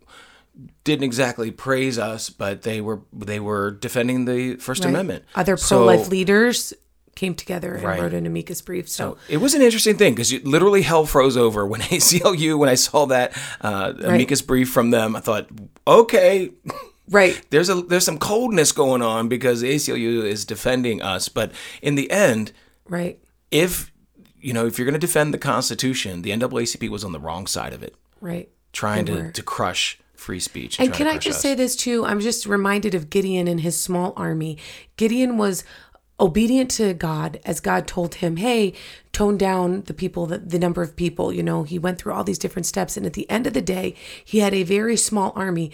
didn't 0.83 1.03
exactly 1.03 1.51
praise 1.51 1.97
us, 1.97 2.29
but 2.29 2.61
they 2.61 2.79
were 2.81 3.01
they 3.13 3.39
were 3.39 3.71
defending 3.71 4.25
the 4.25 4.55
First 4.57 4.83
Right. 4.83 4.89
Amendment. 4.91 5.25
Other 5.35 5.57
pro 5.57 5.83
life 5.83 6.07
leaders 6.09 6.73
came 7.15 7.33
together 7.33 7.73
and 7.75 7.83
Right. 7.83 7.99
wrote 8.01 8.13
an 8.13 8.25
amicus 8.25 8.61
brief. 8.61 8.87
So, 8.89 9.17
It 9.29 9.37
was 9.37 9.53
an 9.53 9.61
interesting 9.61 9.97
thing 9.97 10.13
because 10.13 10.33
literally 10.43 10.81
hell 10.83 11.05
froze 11.05 11.37
over 11.37 11.65
when 11.65 11.81
ACLU 11.91 12.57
when 12.57 12.69
I 12.69 12.75
saw 12.75 13.05
that 13.07 13.35
uh, 13.61 13.93
amicus 14.03 14.41
brief 14.41 14.69
from 14.69 14.91
them. 14.91 15.15
I 15.15 15.19
thought, 15.21 15.47
okay, 15.87 16.51
right. 17.09 17.39
There's 17.49 17.69
a 17.69 17.75
there's 17.81 18.05
some 18.05 18.17
coldness 18.17 18.71
going 18.71 19.01
on 19.01 19.27
because 19.29 19.63
ACLU 19.63 20.23
is 20.23 20.45
defending 20.45 21.01
us, 21.01 21.29
but 21.29 21.51
in 21.81 21.95
the 21.95 22.09
end, 22.11 22.51
right. 22.87 23.17
if 23.51 23.91
you 24.39 24.53
know 24.53 24.65
if 24.65 24.77
you're 24.77 24.85
going 24.85 24.99
to 24.99 25.07
defend 25.07 25.33
the 25.33 25.37
Constitution, 25.39 26.21
the 26.21 26.31
NAACP 26.31 26.89
was 26.89 27.03
on 27.03 27.11
the 27.13 27.19
wrong 27.19 27.47
side 27.47 27.73
of 27.73 27.81
it, 27.83 27.95
Right. 28.21 28.49
trying 28.73 29.05
to, 29.05 29.31
to 29.31 29.41
crush 29.43 29.99
free 30.15 30.39
speech. 30.39 30.79
And 30.79 30.89
trying 30.89 30.97
can 30.97 31.07
I 31.07 31.17
just 31.19 31.37
us. 31.37 31.41
say 31.41 31.53
this 31.53 31.75
too? 31.75 32.05
I'm 32.05 32.19
just 32.19 32.45
reminded 32.45 32.95
of 32.95 33.09
Gideon 33.09 33.47
and 33.47 33.61
his 33.61 33.79
small 33.79 34.13
army. 34.15 34.57
Gideon 34.97 35.37
was 35.37 35.63
obedient 36.19 36.71
to 36.71 36.93
God 36.93 37.39
as 37.45 37.59
God 37.59 37.87
told 37.87 38.15
him, 38.15 38.37
"Hey, 38.37 38.73
tone 39.11 39.37
down 39.37 39.83
the 39.83 39.93
people, 39.93 40.25
the, 40.25 40.37
the 40.37 40.59
number 40.59 40.81
of 40.81 40.95
people." 40.95 41.33
You 41.33 41.43
know, 41.43 41.63
he 41.63 41.79
went 41.79 41.99
through 41.99 42.13
all 42.13 42.23
these 42.23 42.39
different 42.39 42.65
steps, 42.65 42.97
and 42.97 43.05
at 43.05 43.13
the 43.13 43.29
end 43.29 43.47
of 43.47 43.53
the 43.53 43.61
day, 43.61 43.95
he 44.23 44.39
had 44.39 44.53
a 44.53 44.63
very 44.63 44.97
small 44.97 45.33
army. 45.35 45.71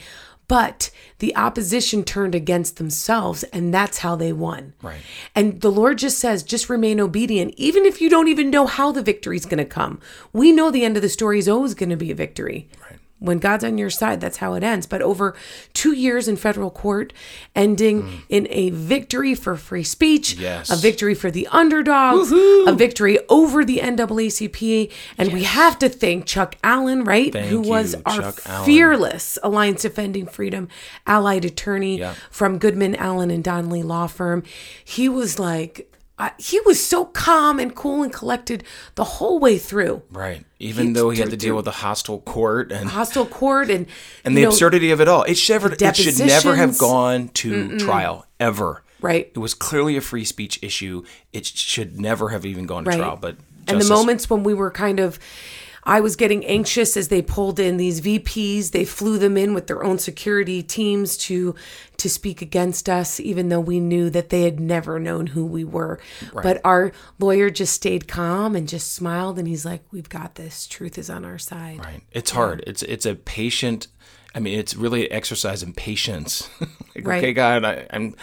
But 0.48 0.92
the 1.20 1.34
opposition 1.38 2.04
turned 2.04 2.36
against 2.36 2.76
themselves, 2.76 3.44
and 3.54 3.74
that's 3.74 4.00
how 4.00 4.18
they 4.18 4.34
won. 4.34 4.74
Right. 4.82 5.00
And 5.34 5.62
the 5.62 5.72
Lord 5.72 5.98
just 5.98 6.20
says, 6.20 6.44
just 6.44 6.70
remain 6.70 7.00
obedient, 7.00 7.54
even 7.56 7.86
if 7.86 8.02
you 8.02 8.10
don't 8.10 8.28
even 8.28 8.50
know 8.50 8.68
how 8.68 8.92
the 8.92 9.02
victory 9.02 9.38
is 9.38 9.46
going 9.46 9.60
to 9.60 9.66
come. 9.66 10.02
We 10.34 10.52
know 10.52 10.70
the 10.70 10.84
end 10.84 10.98
of 10.98 11.04
the 11.04 11.08
story 11.08 11.40
is 11.40 11.48
always 11.48 11.74
going 11.74 11.92
to 11.92 11.96
be 11.96 12.12
a 12.12 12.16
victory. 12.16 12.68
Right. 12.82 13.00
When 13.22 13.38
God's 13.38 13.64
on 13.64 13.78
your 13.78 13.92
side, 13.92 14.20
that's 14.20 14.38
how 14.38 14.56
it 14.56 14.64
ends. 14.64 14.88
But 14.88 15.04
over 15.04 15.36
two 15.74 15.94
years 15.94 16.28
in 16.28 16.38
federal 16.38 16.72
court, 16.72 17.14
ending 17.56 18.02
mm. 18.02 18.22
in 18.30 18.48
a 18.50 18.72
victory 18.72 19.36
for 19.36 19.56
free 19.56 19.84
speech, 19.84 20.34
Yes. 20.34 20.72
a 20.72 20.76
victory 20.76 21.14
for 21.14 21.30
the 21.30 21.48
underdogs, 21.52 22.32
a 22.32 22.74
victory 22.74 23.20
over 23.30 23.64
the 23.64 23.78
NAACP. 23.78 24.92
And 25.20 25.32
we 25.32 25.44
have 25.44 25.78
to 25.80 25.88
thank 25.88 26.26
Chuck 26.26 26.56
Allen, 26.64 27.04
right? 27.04 27.32
Thank 27.32 27.50
Who 27.50 27.62
was 27.62 27.94
our 28.08 28.18
Chuck 28.22 28.42
Allen. 28.48 28.66
fearless 28.66 29.38
Alliance 29.44 29.84
Defending 29.84 30.26
Freedom 30.26 30.68
allied 31.06 31.46
attorney 31.46 32.00
Yeah. 32.00 32.16
from 32.32 32.58
Goodman, 32.58 32.96
Allen, 32.96 33.30
and 33.30 33.44
Donnelly 33.44 33.84
Law 33.84 34.08
Firm. 34.08 34.42
He 34.84 35.08
was 35.08 35.38
like, 35.38 35.91
I, 36.22 36.32
he 36.38 36.60
was 36.62 36.80
so 36.80 37.06
calm 37.06 37.60
and 37.60 37.74
cool 37.76 38.04
and 38.04 38.14
collected 38.14 38.64
the 38.94 39.04
whole 39.04 39.40
way 39.40 39.58
through. 39.58 40.04
Right. 40.12 40.46
Even 40.60 40.88
He- 40.88 40.94
though 40.94 41.10
he 41.10 41.20
had 41.20 41.32
to 41.32 41.38
deal 41.38 41.56
with 41.56 41.68
a 41.68 41.72
hostile 41.72 42.20
court 42.20 42.72
and 42.72 42.90
Hostile 42.90 43.26
court 43.26 43.72
and 43.72 43.88
and 44.24 44.38
the 44.38 44.44
know, 44.44 44.50
absurdity 44.50 44.92
of 44.92 45.02
it 45.02 45.08
all. 45.08 45.24
It 45.24 45.36
should 45.38 45.54
never, 45.62 45.74
it 45.74 45.96
should 45.96 46.20
never 46.20 46.56
have 46.56 46.78
gone 46.78 47.30
to 47.30 47.52
Mm-mm. 47.70 47.80
trial 47.80 48.28
ever. 48.40 48.84
Right. 49.02 49.32
It 49.34 49.40
was 49.40 49.56
clearly 49.56 49.98
a 49.98 50.02
free 50.02 50.24
speech 50.24 50.60
issue. 50.62 51.04
It 51.34 51.48
should 51.48 52.00
never 52.00 52.30
have 52.30 52.46
even 52.46 52.68
gone 52.68 52.84
to 52.84 52.92
Right. 52.92 53.00
trial. 53.00 53.18
But 53.20 53.38
and 53.68 53.82
the 53.82 53.90
moments 53.90 54.30
when 54.30 54.44
we 54.44 54.54
were 54.54 54.70
kind 54.70 55.00
of 55.00 55.18
I 55.84 56.00
was 56.00 56.16
getting 56.16 56.46
anxious 56.46 56.96
as 56.96 57.08
they 57.08 57.22
pulled 57.22 57.60
in 57.60 57.78
these 57.78 58.02
VPs. 58.02 58.72
They 58.72 58.86
flew 58.86 59.18
them 59.18 59.36
in 59.36 59.54
with 59.54 59.68
their 59.68 59.84
own 59.84 59.98
security 59.98 60.62
teams 60.62 61.18
to 61.18 61.56
to 61.98 62.10
speak 62.10 62.42
against 62.42 62.90
us, 62.90 63.20
even 63.20 63.50
though 63.50 63.60
we 63.60 63.80
knew 63.80 64.10
that 64.10 64.30
they 64.30 64.42
had 64.44 64.60
never 64.60 65.00
known 65.00 65.28
who 65.28 65.46
we 65.46 65.64
were. 65.64 66.00
Right. 66.34 66.44
But 66.44 66.62
our 66.64 66.92
lawyer 67.20 67.50
just 67.50 67.74
stayed 67.74 68.08
calm 68.08 68.56
and 68.56 68.68
just 68.68 68.94
smiled, 68.94 69.40
and 69.40 69.48
he's 69.48 69.66
like, 69.66 69.84
"We've 69.92 70.10
got 70.10 70.36
this. 70.36 70.68
Truth 70.68 70.98
is 70.98 71.10
on 71.10 71.26
our 71.26 71.38
side." 71.38 71.80
Right. 71.80 72.02
It's 72.12 72.32
hard. 72.32 72.64
It's 72.68 72.84
it's 72.84 73.06
a 73.06 73.16
patient. 73.16 73.88
I 74.34 74.40
mean, 74.40 74.58
it's 74.58 74.76
really 74.76 75.08
an 75.10 75.14
exercise 75.14 75.62
in 75.62 75.74
patience. 75.74 76.50
like, 76.96 77.06
Right. 77.06 77.18
okay, 77.18 77.34
God, 77.34 77.66
I, 77.66 77.86
I'm 77.92 78.16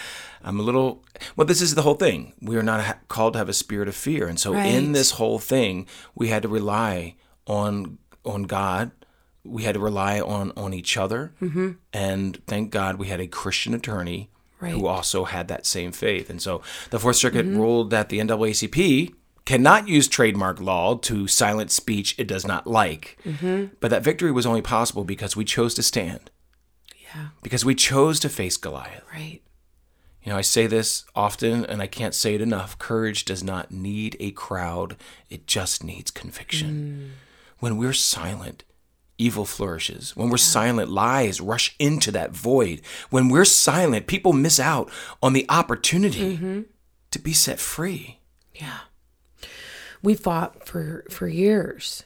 I'm 0.43 0.59
a 0.59 0.63
little. 0.63 1.05
Well, 1.37 1.47
this 1.47 1.61
is 1.61 1.75
the 1.75 1.83
whole 1.83 1.95
thing. 1.97 2.33
We 2.41 2.57
are 2.57 2.63
not 2.63 2.81
ha- 2.85 2.99
called 3.09 3.33
to 3.35 3.39
have 3.41 3.49
a 3.49 3.53
spirit 3.53 3.89
of 3.89 3.95
fear, 3.97 4.27
and 4.29 4.39
so 4.41 4.55
Right. 4.55 4.67
in 4.73 4.93
this 4.93 5.13
whole 5.13 5.39
thing, 5.39 5.87
we 6.15 6.29
had 6.29 6.43
to 6.43 6.49
rely 6.49 7.17
on 7.49 7.99
on 8.25 8.43
God. 8.45 8.91
We 9.45 9.63
had 9.65 9.75
to 9.75 9.81
rely 9.81 10.21
on 10.21 10.53
on 10.57 10.75
each 10.75 10.97
other, 10.97 11.33
Mhm. 11.41 11.77
and 11.93 12.41
thank 12.47 12.71
God 12.71 12.97
we 12.99 13.09
had 13.09 13.21
a 13.21 13.27
Christian 13.27 13.73
attorney 13.75 14.31
Right. 14.61 14.73
who 14.73 14.87
also 14.87 15.25
had 15.25 15.49
that 15.49 15.65
same 15.67 15.93
faith. 15.93 16.29
And 16.29 16.43
so 16.43 16.61
the 16.91 16.99
Fourth 16.99 17.17
Circuit 17.17 17.47
Mhm. 17.47 17.57
ruled 17.57 17.91
that 17.91 18.09
the 18.09 18.19
NAACP 18.19 19.15
cannot 19.45 19.89
use 19.89 20.09
trademark 20.09 20.61
law 20.61 20.97
to 20.97 21.27
silence 21.29 21.73
speech 21.75 22.15
it 22.19 22.27
does 22.27 22.45
not 22.47 22.67
like. 22.67 23.17
Mhm. 23.25 23.71
But 23.81 23.91
that 23.91 24.03
victory 24.05 24.31
was 24.33 24.45
only 24.45 24.61
possible 24.61 25.05
because 25.05 25.37
we 25.37 25.45
chose 25.45 25.75
to 25.75 25.83
stand. 25.83 26.31
Yeah. 27.15 27.29
Because 27.43 27.65
we 27.65 27.75
chose 27.75 28.21
to 28.21 28.29
face 28.29 28.57
Goliath. 28.59 29.05
Right. 29.15 29.41
You 30.23 30.33
know, 30.33 30.37
I 30.37 30.43
say 30.43 30.67
this 30.67 31.05
often 31.15 31.65
and 31.65 31.81
I 31.81 31.87
can't 31.87 32.15
say 32.15 32.35
it 32.35 32.43
enough. 32.43 32.79
Courage 32.79 33.25
does 33.25 33.43
not 33.43 33.71
need 33.71 34.17
a 34.21 34.33
crowd, 34.33 34.97
it 35.31 35.47
just 35.47 35.83
needs 35.83 36.11
conviction. 36.11 37.13
When 37.59 37.77
we're 37.77 37.93
silent, 37.93 38.65
evil 39.19 39.45
flourishes. 39.45 40.17
When 40.17 40.31
we're 40.31 40.37
silent, 40.37 40.91
lies 40.91 41.41
rush 41.41 41.75
into 41.79 42.11
that 42.13 42.31
void. 42.31 42.81
When 43.11 43.29
we're 43.29 43.45
silent, 43.45 44.07
people 44.07 44.33
miss 44.33 44.61
out 44.61 44.91
on 45.23 45.33
the 45.33 45.45
opportunity 45.49 46.37
mm-hmm. 46.37 46.61
to 47.11 47.19
be 47.19 47.33
set 47.33 47.59
free. 47.59 48.21
Yeah. 48.55 48.79
We 50.03 50.15
fought 50.15 50.65
for 50.67 51.05
for 51.11 51.27
years 51.27 52.05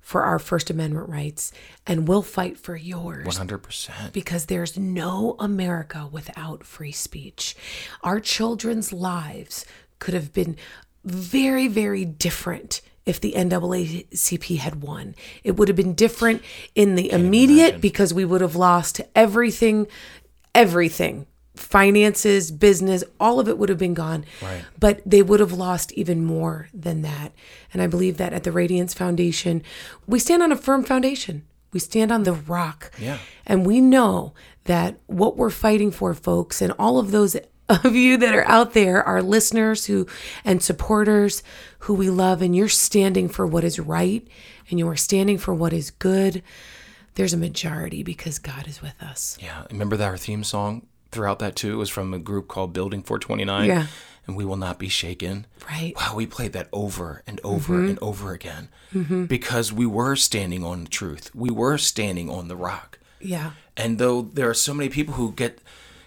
for 0.00 0.22
our 0.24 0.38
First 0.38 0.68
Amendment 0.68 1.08
rights, 1.08 1.52
and 1.86 2.06
we'll 2.06 2.22
fight 2.22 2.58
for 2.58 2.76
yours. 2.76 3.26
100%. 3.26 4.12
Because 4.12 4.46
there's 4.46 4.76
no 4.76 5.36
America 5.38 6.08
without 6.10 6.64
free 6.64 6.92
speech. 6.92 7.56
Our 8.02 8.20
children's 8.20 8.92
lives 8.92 9.64
could 10.00 10.12
have 10.12 10.32
been 10.32 10.56
very, 11.04 11.68
very 11.68 12.04
different 12.04 12.82
if 13.04 13.20
the 13.20 13.32
NAACP 13.32 14.58
had 14.58 14.82
won. 14.82 15.14
It 15.42 15.56
would 15.56 15.68
have 15.68 15.76
been 15.76 15.94
different 15.94 16.42
in 16.74 16.94
the 16.94 17.10
immediate 17.10 17.80
because 17.80 18.14
we 18.14 18.24
would 18.24 18.40
have 18.40 18.56
lost 18.56 19.00
everything, 19.14 19.86
everything 20.54 21.26
finances, 21.54 22.50
business, 22.50 23.04
all 23.20 23.38
of 23.38 23.48
it 23.48 23.58
would 23.58 23.68
have 23.68 23.78
been 23.78 23.94
gone. 23.94 24.24
Right. 24.40 24.64
But 24.78 25.02
they 25.04 25.22
would 25.22 25.40
have 25.40 25.52
lost 25.52 25.92
even 25.92 26.24
more 26.24 26.68
than 26.72 27.02
that. 27.02 27.32
And 27.72 27.82
I 27.82 27.86
believe 27.86 28.16
that 28.16 28.32
at 28.32 28.44
the 28.44 28.52
Radiance 28.52 28.94
Foundation, 28.94 29.62
we 30.06 30.18
stand 30.18 30.42
on 30.42 30.52
a 30.52 30.56
firm 30.56 30.84
foundation. 30.84 31.44
We 31.72 31.80
stand 31.80 32.10
on 32.10 32.22
the 32.22 32.32
rock. 32.32 32.92
Yeah. 32.98 33.18
And 33.46 33.66
we 33.66 33.80
know 33.80 34.32
that 34.64 34.98
what 35.06 35.36
we're 35.36 35.50
fighting 35.50 35.90
for, 35.90 36.14
folks, 36.14 36.62
and 36.62 36.72
all 36.78 36.98
of 36.98 37.10
those 37.10 37.36
of 37.84 37.94
you 37.96 38.16
that 38.18 38.34
are 38.34 38.46
out 38.48 38.72
there, 38.74 39.02
our 39.02 39.22
listeners 39.22 39.86
who 39.86 40.06
and 40.44 40.62
supporters 40.62 41.42
who 41.80 41.94
we 41.94 42.10
love, 42.10 42.42
and 42.42 42.54
you're 42.54 42.68
standing 42.68 43.28
for 43.28 43.46
what 43.46 43.64
is 43.64 43.78
right 43.78 44.26
and 44.70 44.78
you 44.78 44.88
are 44.88 44.96
standing 44.96 45.38
for 45.38 45.52
what 45.54 45.72
is 45.72 45.90
good. 45.90 46.42
There's 47.14 47.32
a 47.34 47.36
majority 47.38 48.02
because 48.02 48.38
God 48.38 48.66
is 48.68 48.80
with 48.80 49.00
us. 49.02 49.36
Yeah. 49.40 49.64
Remember 49.70 49.96
that 49.96 50.06
our 50.06 50.16
theme 50.16 50.44
song 50.44 50.86
throughout 51.10 51.40
that 51.40 51.56
too 51.56 51.78
was 51.78 51.90
from 51.90 52.14
a 52.14 52.18
group 52.18 52.48
called 52.48 52.72
Building 52.72 53.02
429? 53.02 53.68
Yeah. 53.68 53.86
And 54.26 54.36
we 54.36 54.44
will 54.44 54.56
not 54.56 54.78
be 54.78 54.88
shaken. 54.88 55.46
Right. 55.68 55.92
Wow, 55.96 56.14
we 56.14 56.26
played 56.26 56.52
that 56.52 56.68
over 56.72 57.22
and 57.26 57.40
over 57.42 57.74
Mhm. 57.74 57.88
and 57.90 57.98
over 58.00 58.32
again 58.32 58.68
Mhm. 58.94 59.26
because 59.28 59.72
we 59.72 59.84
were 59.84 60.14
standing 60.16 60.64
on 60.64 60.84
the 60.84 60.88
truth. 60.90 61.30
We 61.34 61.50
were 61.50 61.76
standing 61.76 62.30
on 62.30 62.46
the 62.48 62.56
rock. 62.56 62.98
Yeah. 63.20 63.50
And 63.76 63.98
though 63.98 64.22
there 64.22 64.48
are 64.48 64.54
so 64.54 64.72
many 64.72 64.88
people 64.88 65.14
who 65.14 65.32
get, 65.32 65.60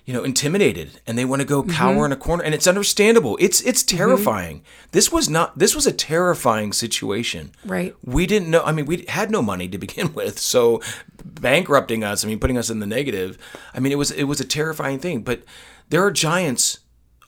you 0.05 0.13
know, 0.13 0.23
intimidated 0.23 1.01
and 1.07 1.17
they 1.17 1.25
want 1.25 1.41
to 1.41 1.47
go 1.47 1.63
cower 1.63 2.03
Mhm. 2.03 2.05
in 2.05 2.11
a 2.11 2.15
corner, 2.15 2.43
and 2.43 2.53
it's 2.53 2.67
understandable. 2.67 3.37
It's 3.41 3.61
it's 3.61 3.81
terrifying. 3.83 4.61
This 4.91 5.11
was 5.11 5.27
not. 5.29 5.57
This 5.57 5.73
was 5.75 5.87
a 5.87 5.91
terrifying 5.91 6.73
situation. 6.73 7.51
Right. 7.65 7.95
We 8.03 8.27
didn't 8.27 8.49
know. 8.51 8.61
I 8.63 8.71
mean, 8.71 8.85
we 8.85 9.05
had 9.09 9.31
no 9.31 9.41
money 9.41 9.67
to 9.69 9.77
begin 9.79 10.13
with, 10.19 10.37
so 10.39 10.79
bankrupting 11.23 12.03
us. 12.03 12.23
I 12.23 12.27
mean, 12.27 12.39
putting 12.39 12.57
us 12.57 12.69
in 12.69 12.79
the 12.79 12.85
negative. 12.85 13.37
I 13.73 13.79
mean, 13.79 13.91
it 13.91 13.97
was 13.97 14.11
it 14.11 14.23
was 14.25 14.39
a 14.39 14.45
terrifying 14.45 14.99
thing. 14.99 15.21
But 15.21 15.43
there 15.89 16.03
are 16.03 16.11
giants 16.11 16.79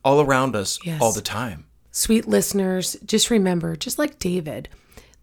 all 0.03 0.21
around 0.21 0.55
us 0.55 0.80
Yes. 0.84 1.01
all 1.01 1.11
the 1.11 1.21
time. 1.21 1.65
Sweet 1.91 2.28
listeners, 2.28 2.95
just 3.05 3.30
remember, 3.32 3.75
just 3.75 3.97
like 3.97 4.19
David, 4.19 4.69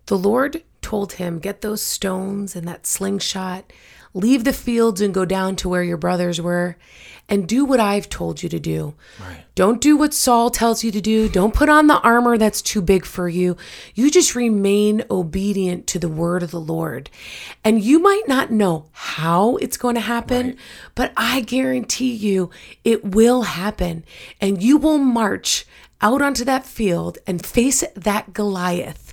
the 0.06 0.18
Lord 0.18 0.62
told 0.82 1.14
him, 1.14 1.38
Get 1.38 1.60
those 1.60 1.80
stones 1.80 2.56
and 2.56 2.66
that 2.66 2.86
slingshot, 2.86 3.72
leave 4.14 4.44
the 4.44 4.52
fields 4.52 5.00
and 5.00 5.12
go 5.12 5.24
down 5.24 5.56
to 5.56 5.68
where 5.68 5.82
your 5.82 5.96
brothers 5.96 6.40
were, 6.40 6.76
and 7.28 7.48
do 7.48 7.64
what 7.64 7.80
I've 7.80 8.08
told 8.08 8.42
you 8.42 8.48
to 8.50 8.60
do. 8.60 8.94
Right. 9.20 9.44
Don't 9.54 9.80
do 9.80 9.96
what 9.96 10.12
Saul 10.12 10.50
tells 10.50 10.84
you 10.84 10.92
to 10.92 11.00
do. 11.00 11.28
Don't 11.28 11.54
put 11.54 11.68
on 11.68 11.86
the 11.86 12.00
armor 12.00 12.36
that's 12.36 12.60
too 12.60 12.82
big 12.82 13.04
for 13.04 13.28
you. 13.28 13.56
You 13.94 14.10
just 14.10 14.34
remain 14.34 15.04
obedient 15.10 15.86
to 15.88 15.98
the 15.98 16.08
word 16.08 16.42
of 16.42 16.50
the 16.50 16.60
Lord. 16.60 17.08
And 17.64 17.82
you 17.82 17.98
might 17.98 18.28
not 18.28 18.50
know 18.50 18.86
how 18.92 19.56
it's 19.56 19.76
going 19.78 19.94
to 19.94 20.00
happen, 20.02 20.56
but 20.94 21.12
I 21.16 21.40
guarantee 21.40 22.12
you 22.12 22.50
it 22.84 23.04
will 23.04 23.42
happen. 23.42 24.04
And 24.40 24.62
you 24.62 24.76
will 24.76 24.98
march 24.98 25.66
out 26.00 26.20
onto 26.20 26.44
that 26.44 26.66
field 26.66 27.18
and 27.26 27.44
face 27.44 27.82
that 27.94 28.34
Goliath. 28.34 29.03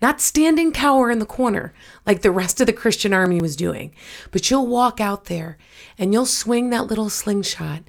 Not 0.00 0.20
standing 0.20 0.72
cower 0.72 1.10
in 1.10 1.18
the 1.18 1.26
corner 1.26 1.72
like 2.06 2.22
the 2.22 2.30
rest 2.30 2.60
of 2.60 2.66
the 2.66 2.72
Christian 2.72 3.12
army 3.12 3.40
was 3.40 3.56
doing, 3.56 3.92
but 4.30 4.50
you'll 4.50 4.66
walk 4.66 5.00
out 5.00 5.26
there 5.26 5.58
and 5.98 6.12
you'll 6.12 6.26
swing 6.26 6.70
that 6.70 6.86
little 6.86 7.10
slingshot, 7.10 7.82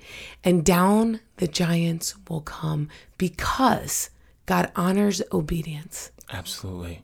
and 0.43 0.65
down 0.65 1.19
the 1.37 1.47
giants 1.47 2.15
will 2.29 2.41
come 2.41 2.89
because 3.17 4.09
God 4.45 4.71
honors 4.75 5.21
obedience. 5.31 6.11
Absolutely. 6.31 7.03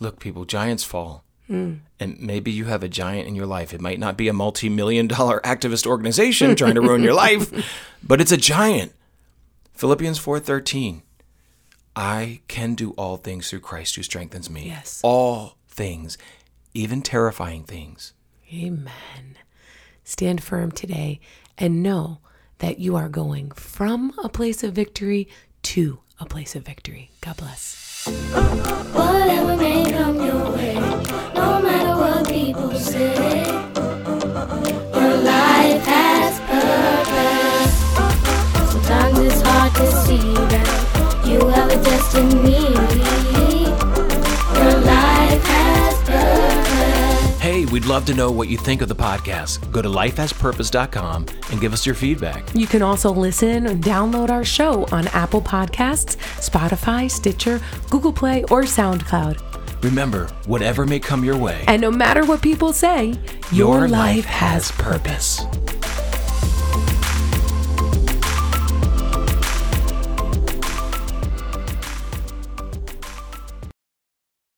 Look, 0.00 0.20
people, 0.20 0.44
giants 0.44 0.84
fall. 0.84 1.24
Mm. 1.48 1.80
And 2.00 2.20
maybe 2.20 2.50
you 2.50 2.66
have 2.66 2.82
a 2.82 2.88
giant 2.88 3.28
in 3.28 3.34
your 3.34 3.46
life. 3.46 3.74
It 3.74 3.80
might 3.80 3.98
not 3.98 4.16
be 4.16 4.28
a 4.28 4.32
multi 4.32 4.68
million 4.68 5.06
dollar 5.06 5.40
activist 5.44 5.86
organization 5.86 6.56
trying 6.56 6.74
to 6.74 6.80
ruin 6.80 7.02
your 7.02 7.14
life, 7.14 7.52
but 8.02 8.20
it's 8.20 8.32
a 8.32 8.36
giant. 8.36 8.92
Philippians 9.74 10.18
4:13. 10.18 11.02
I 11.96 12.40
can 12.48 12.74
do 12.74 12.90
all 12.92 13.16
things 13.16 13.50
through 13.50 13.60
Christ 13.60 13.96
who 13.96 14.02
strengthens 14.02 14.50
me. 14.50 14.66
Yes. 14.66 15.00
All 15.04 15.56
things, 15.68 16.18
even 16.72 17.02
terrifying 17.02 17.64
things. 17.64 18.12
Amen. 18.52 19.36
Stand 20.02 20.42
firm 20.42 20.72
today 20.72 21.20
and 21.56 21.82
know 21.82 22.18
that 22.58 22.78
you 22.78 22.96
are 22.96 23.08
going 23.08 23.50
from 23.52 24.12
a 24.22 24.28
place 24.28 24.62
of 24.64 24.72
victory 24.72 25.28
to 25.62 26.00
a 26.20 26.26
place 26.26 26.54
of 26.54 26.64
victory. 26.64 27.10
God 27.20 27.36
bless. 27.36 28.06
Whatever 28.92 29.56
may 29.56 29.90
come 29.90 30.16
your 30.16 30.50
way, 30.52 30.74
no 31.34 31.62
matter 31.62 31.96
what 31.96 32.28
people 32.28 32.72
say, 32.74 33.44
your 34.94 35.16
life 35.16 35.84
has 35.84 36.40
purpose. 36.40 37.76
Sometimes 38.72 39.18
it's 39.18 39.40
hard 39.42 39.74
to 39.74 39.92
see 40.06 40.53
Hey, 47.40 47.66
we'd 47.66 47.84
love 47.84 48.04
to 48.06 48.14
know 48.14 48.30
what 48.30 48.48
you 48.48 48.56
think 48.56 48.80
of 48.82 48.88
the 48.88 48.94
podcast. 48.94 49.70
Go 49.70 49.82
to 49.82 49.88
lifehaspurpose.com 49.88 51.26
and 51.50 51.60
give 51.60 51.72
us 51.72 51.84
your 51.84 51.94
feedback. 51.94 52.42
You 52.54 52.66
can 52.66 52.80
also 52.82 53.12
listen 53.12 53.66
and 53.66 53.82
download 53.84 54.30
our 54.30 54.44
show 54.44 54.86
on 54.86 55.08
Apple 55.08 55.42
Podcasts, 55.42 56.16
Spotify, 56.40 57.10
Stitcher, 57.10 57.60
Google 57.90 58.12
Play, 58.12 58.44
or 58.44 58.62
SoundCloud. 58.62 59.82
Remember, 59.84 60.28
whatever 60.46 60.86
may 60.86 60.98
come 60.98 61.22
your 61.24 61.36
way, 61.36 61.62
And 61.68 61.82
no 61.82 61.90
matter 61.90 62.24
what 62.24 62.40
people 62.40 62.72
say, 62.72 63.08
your, 63.52 63.80
Your 63.80 63.88
life 63.88 63.90
life 64.16 64.24
has 64.24 64.70
has 64.70 64.72
purpose. 64.72 65.42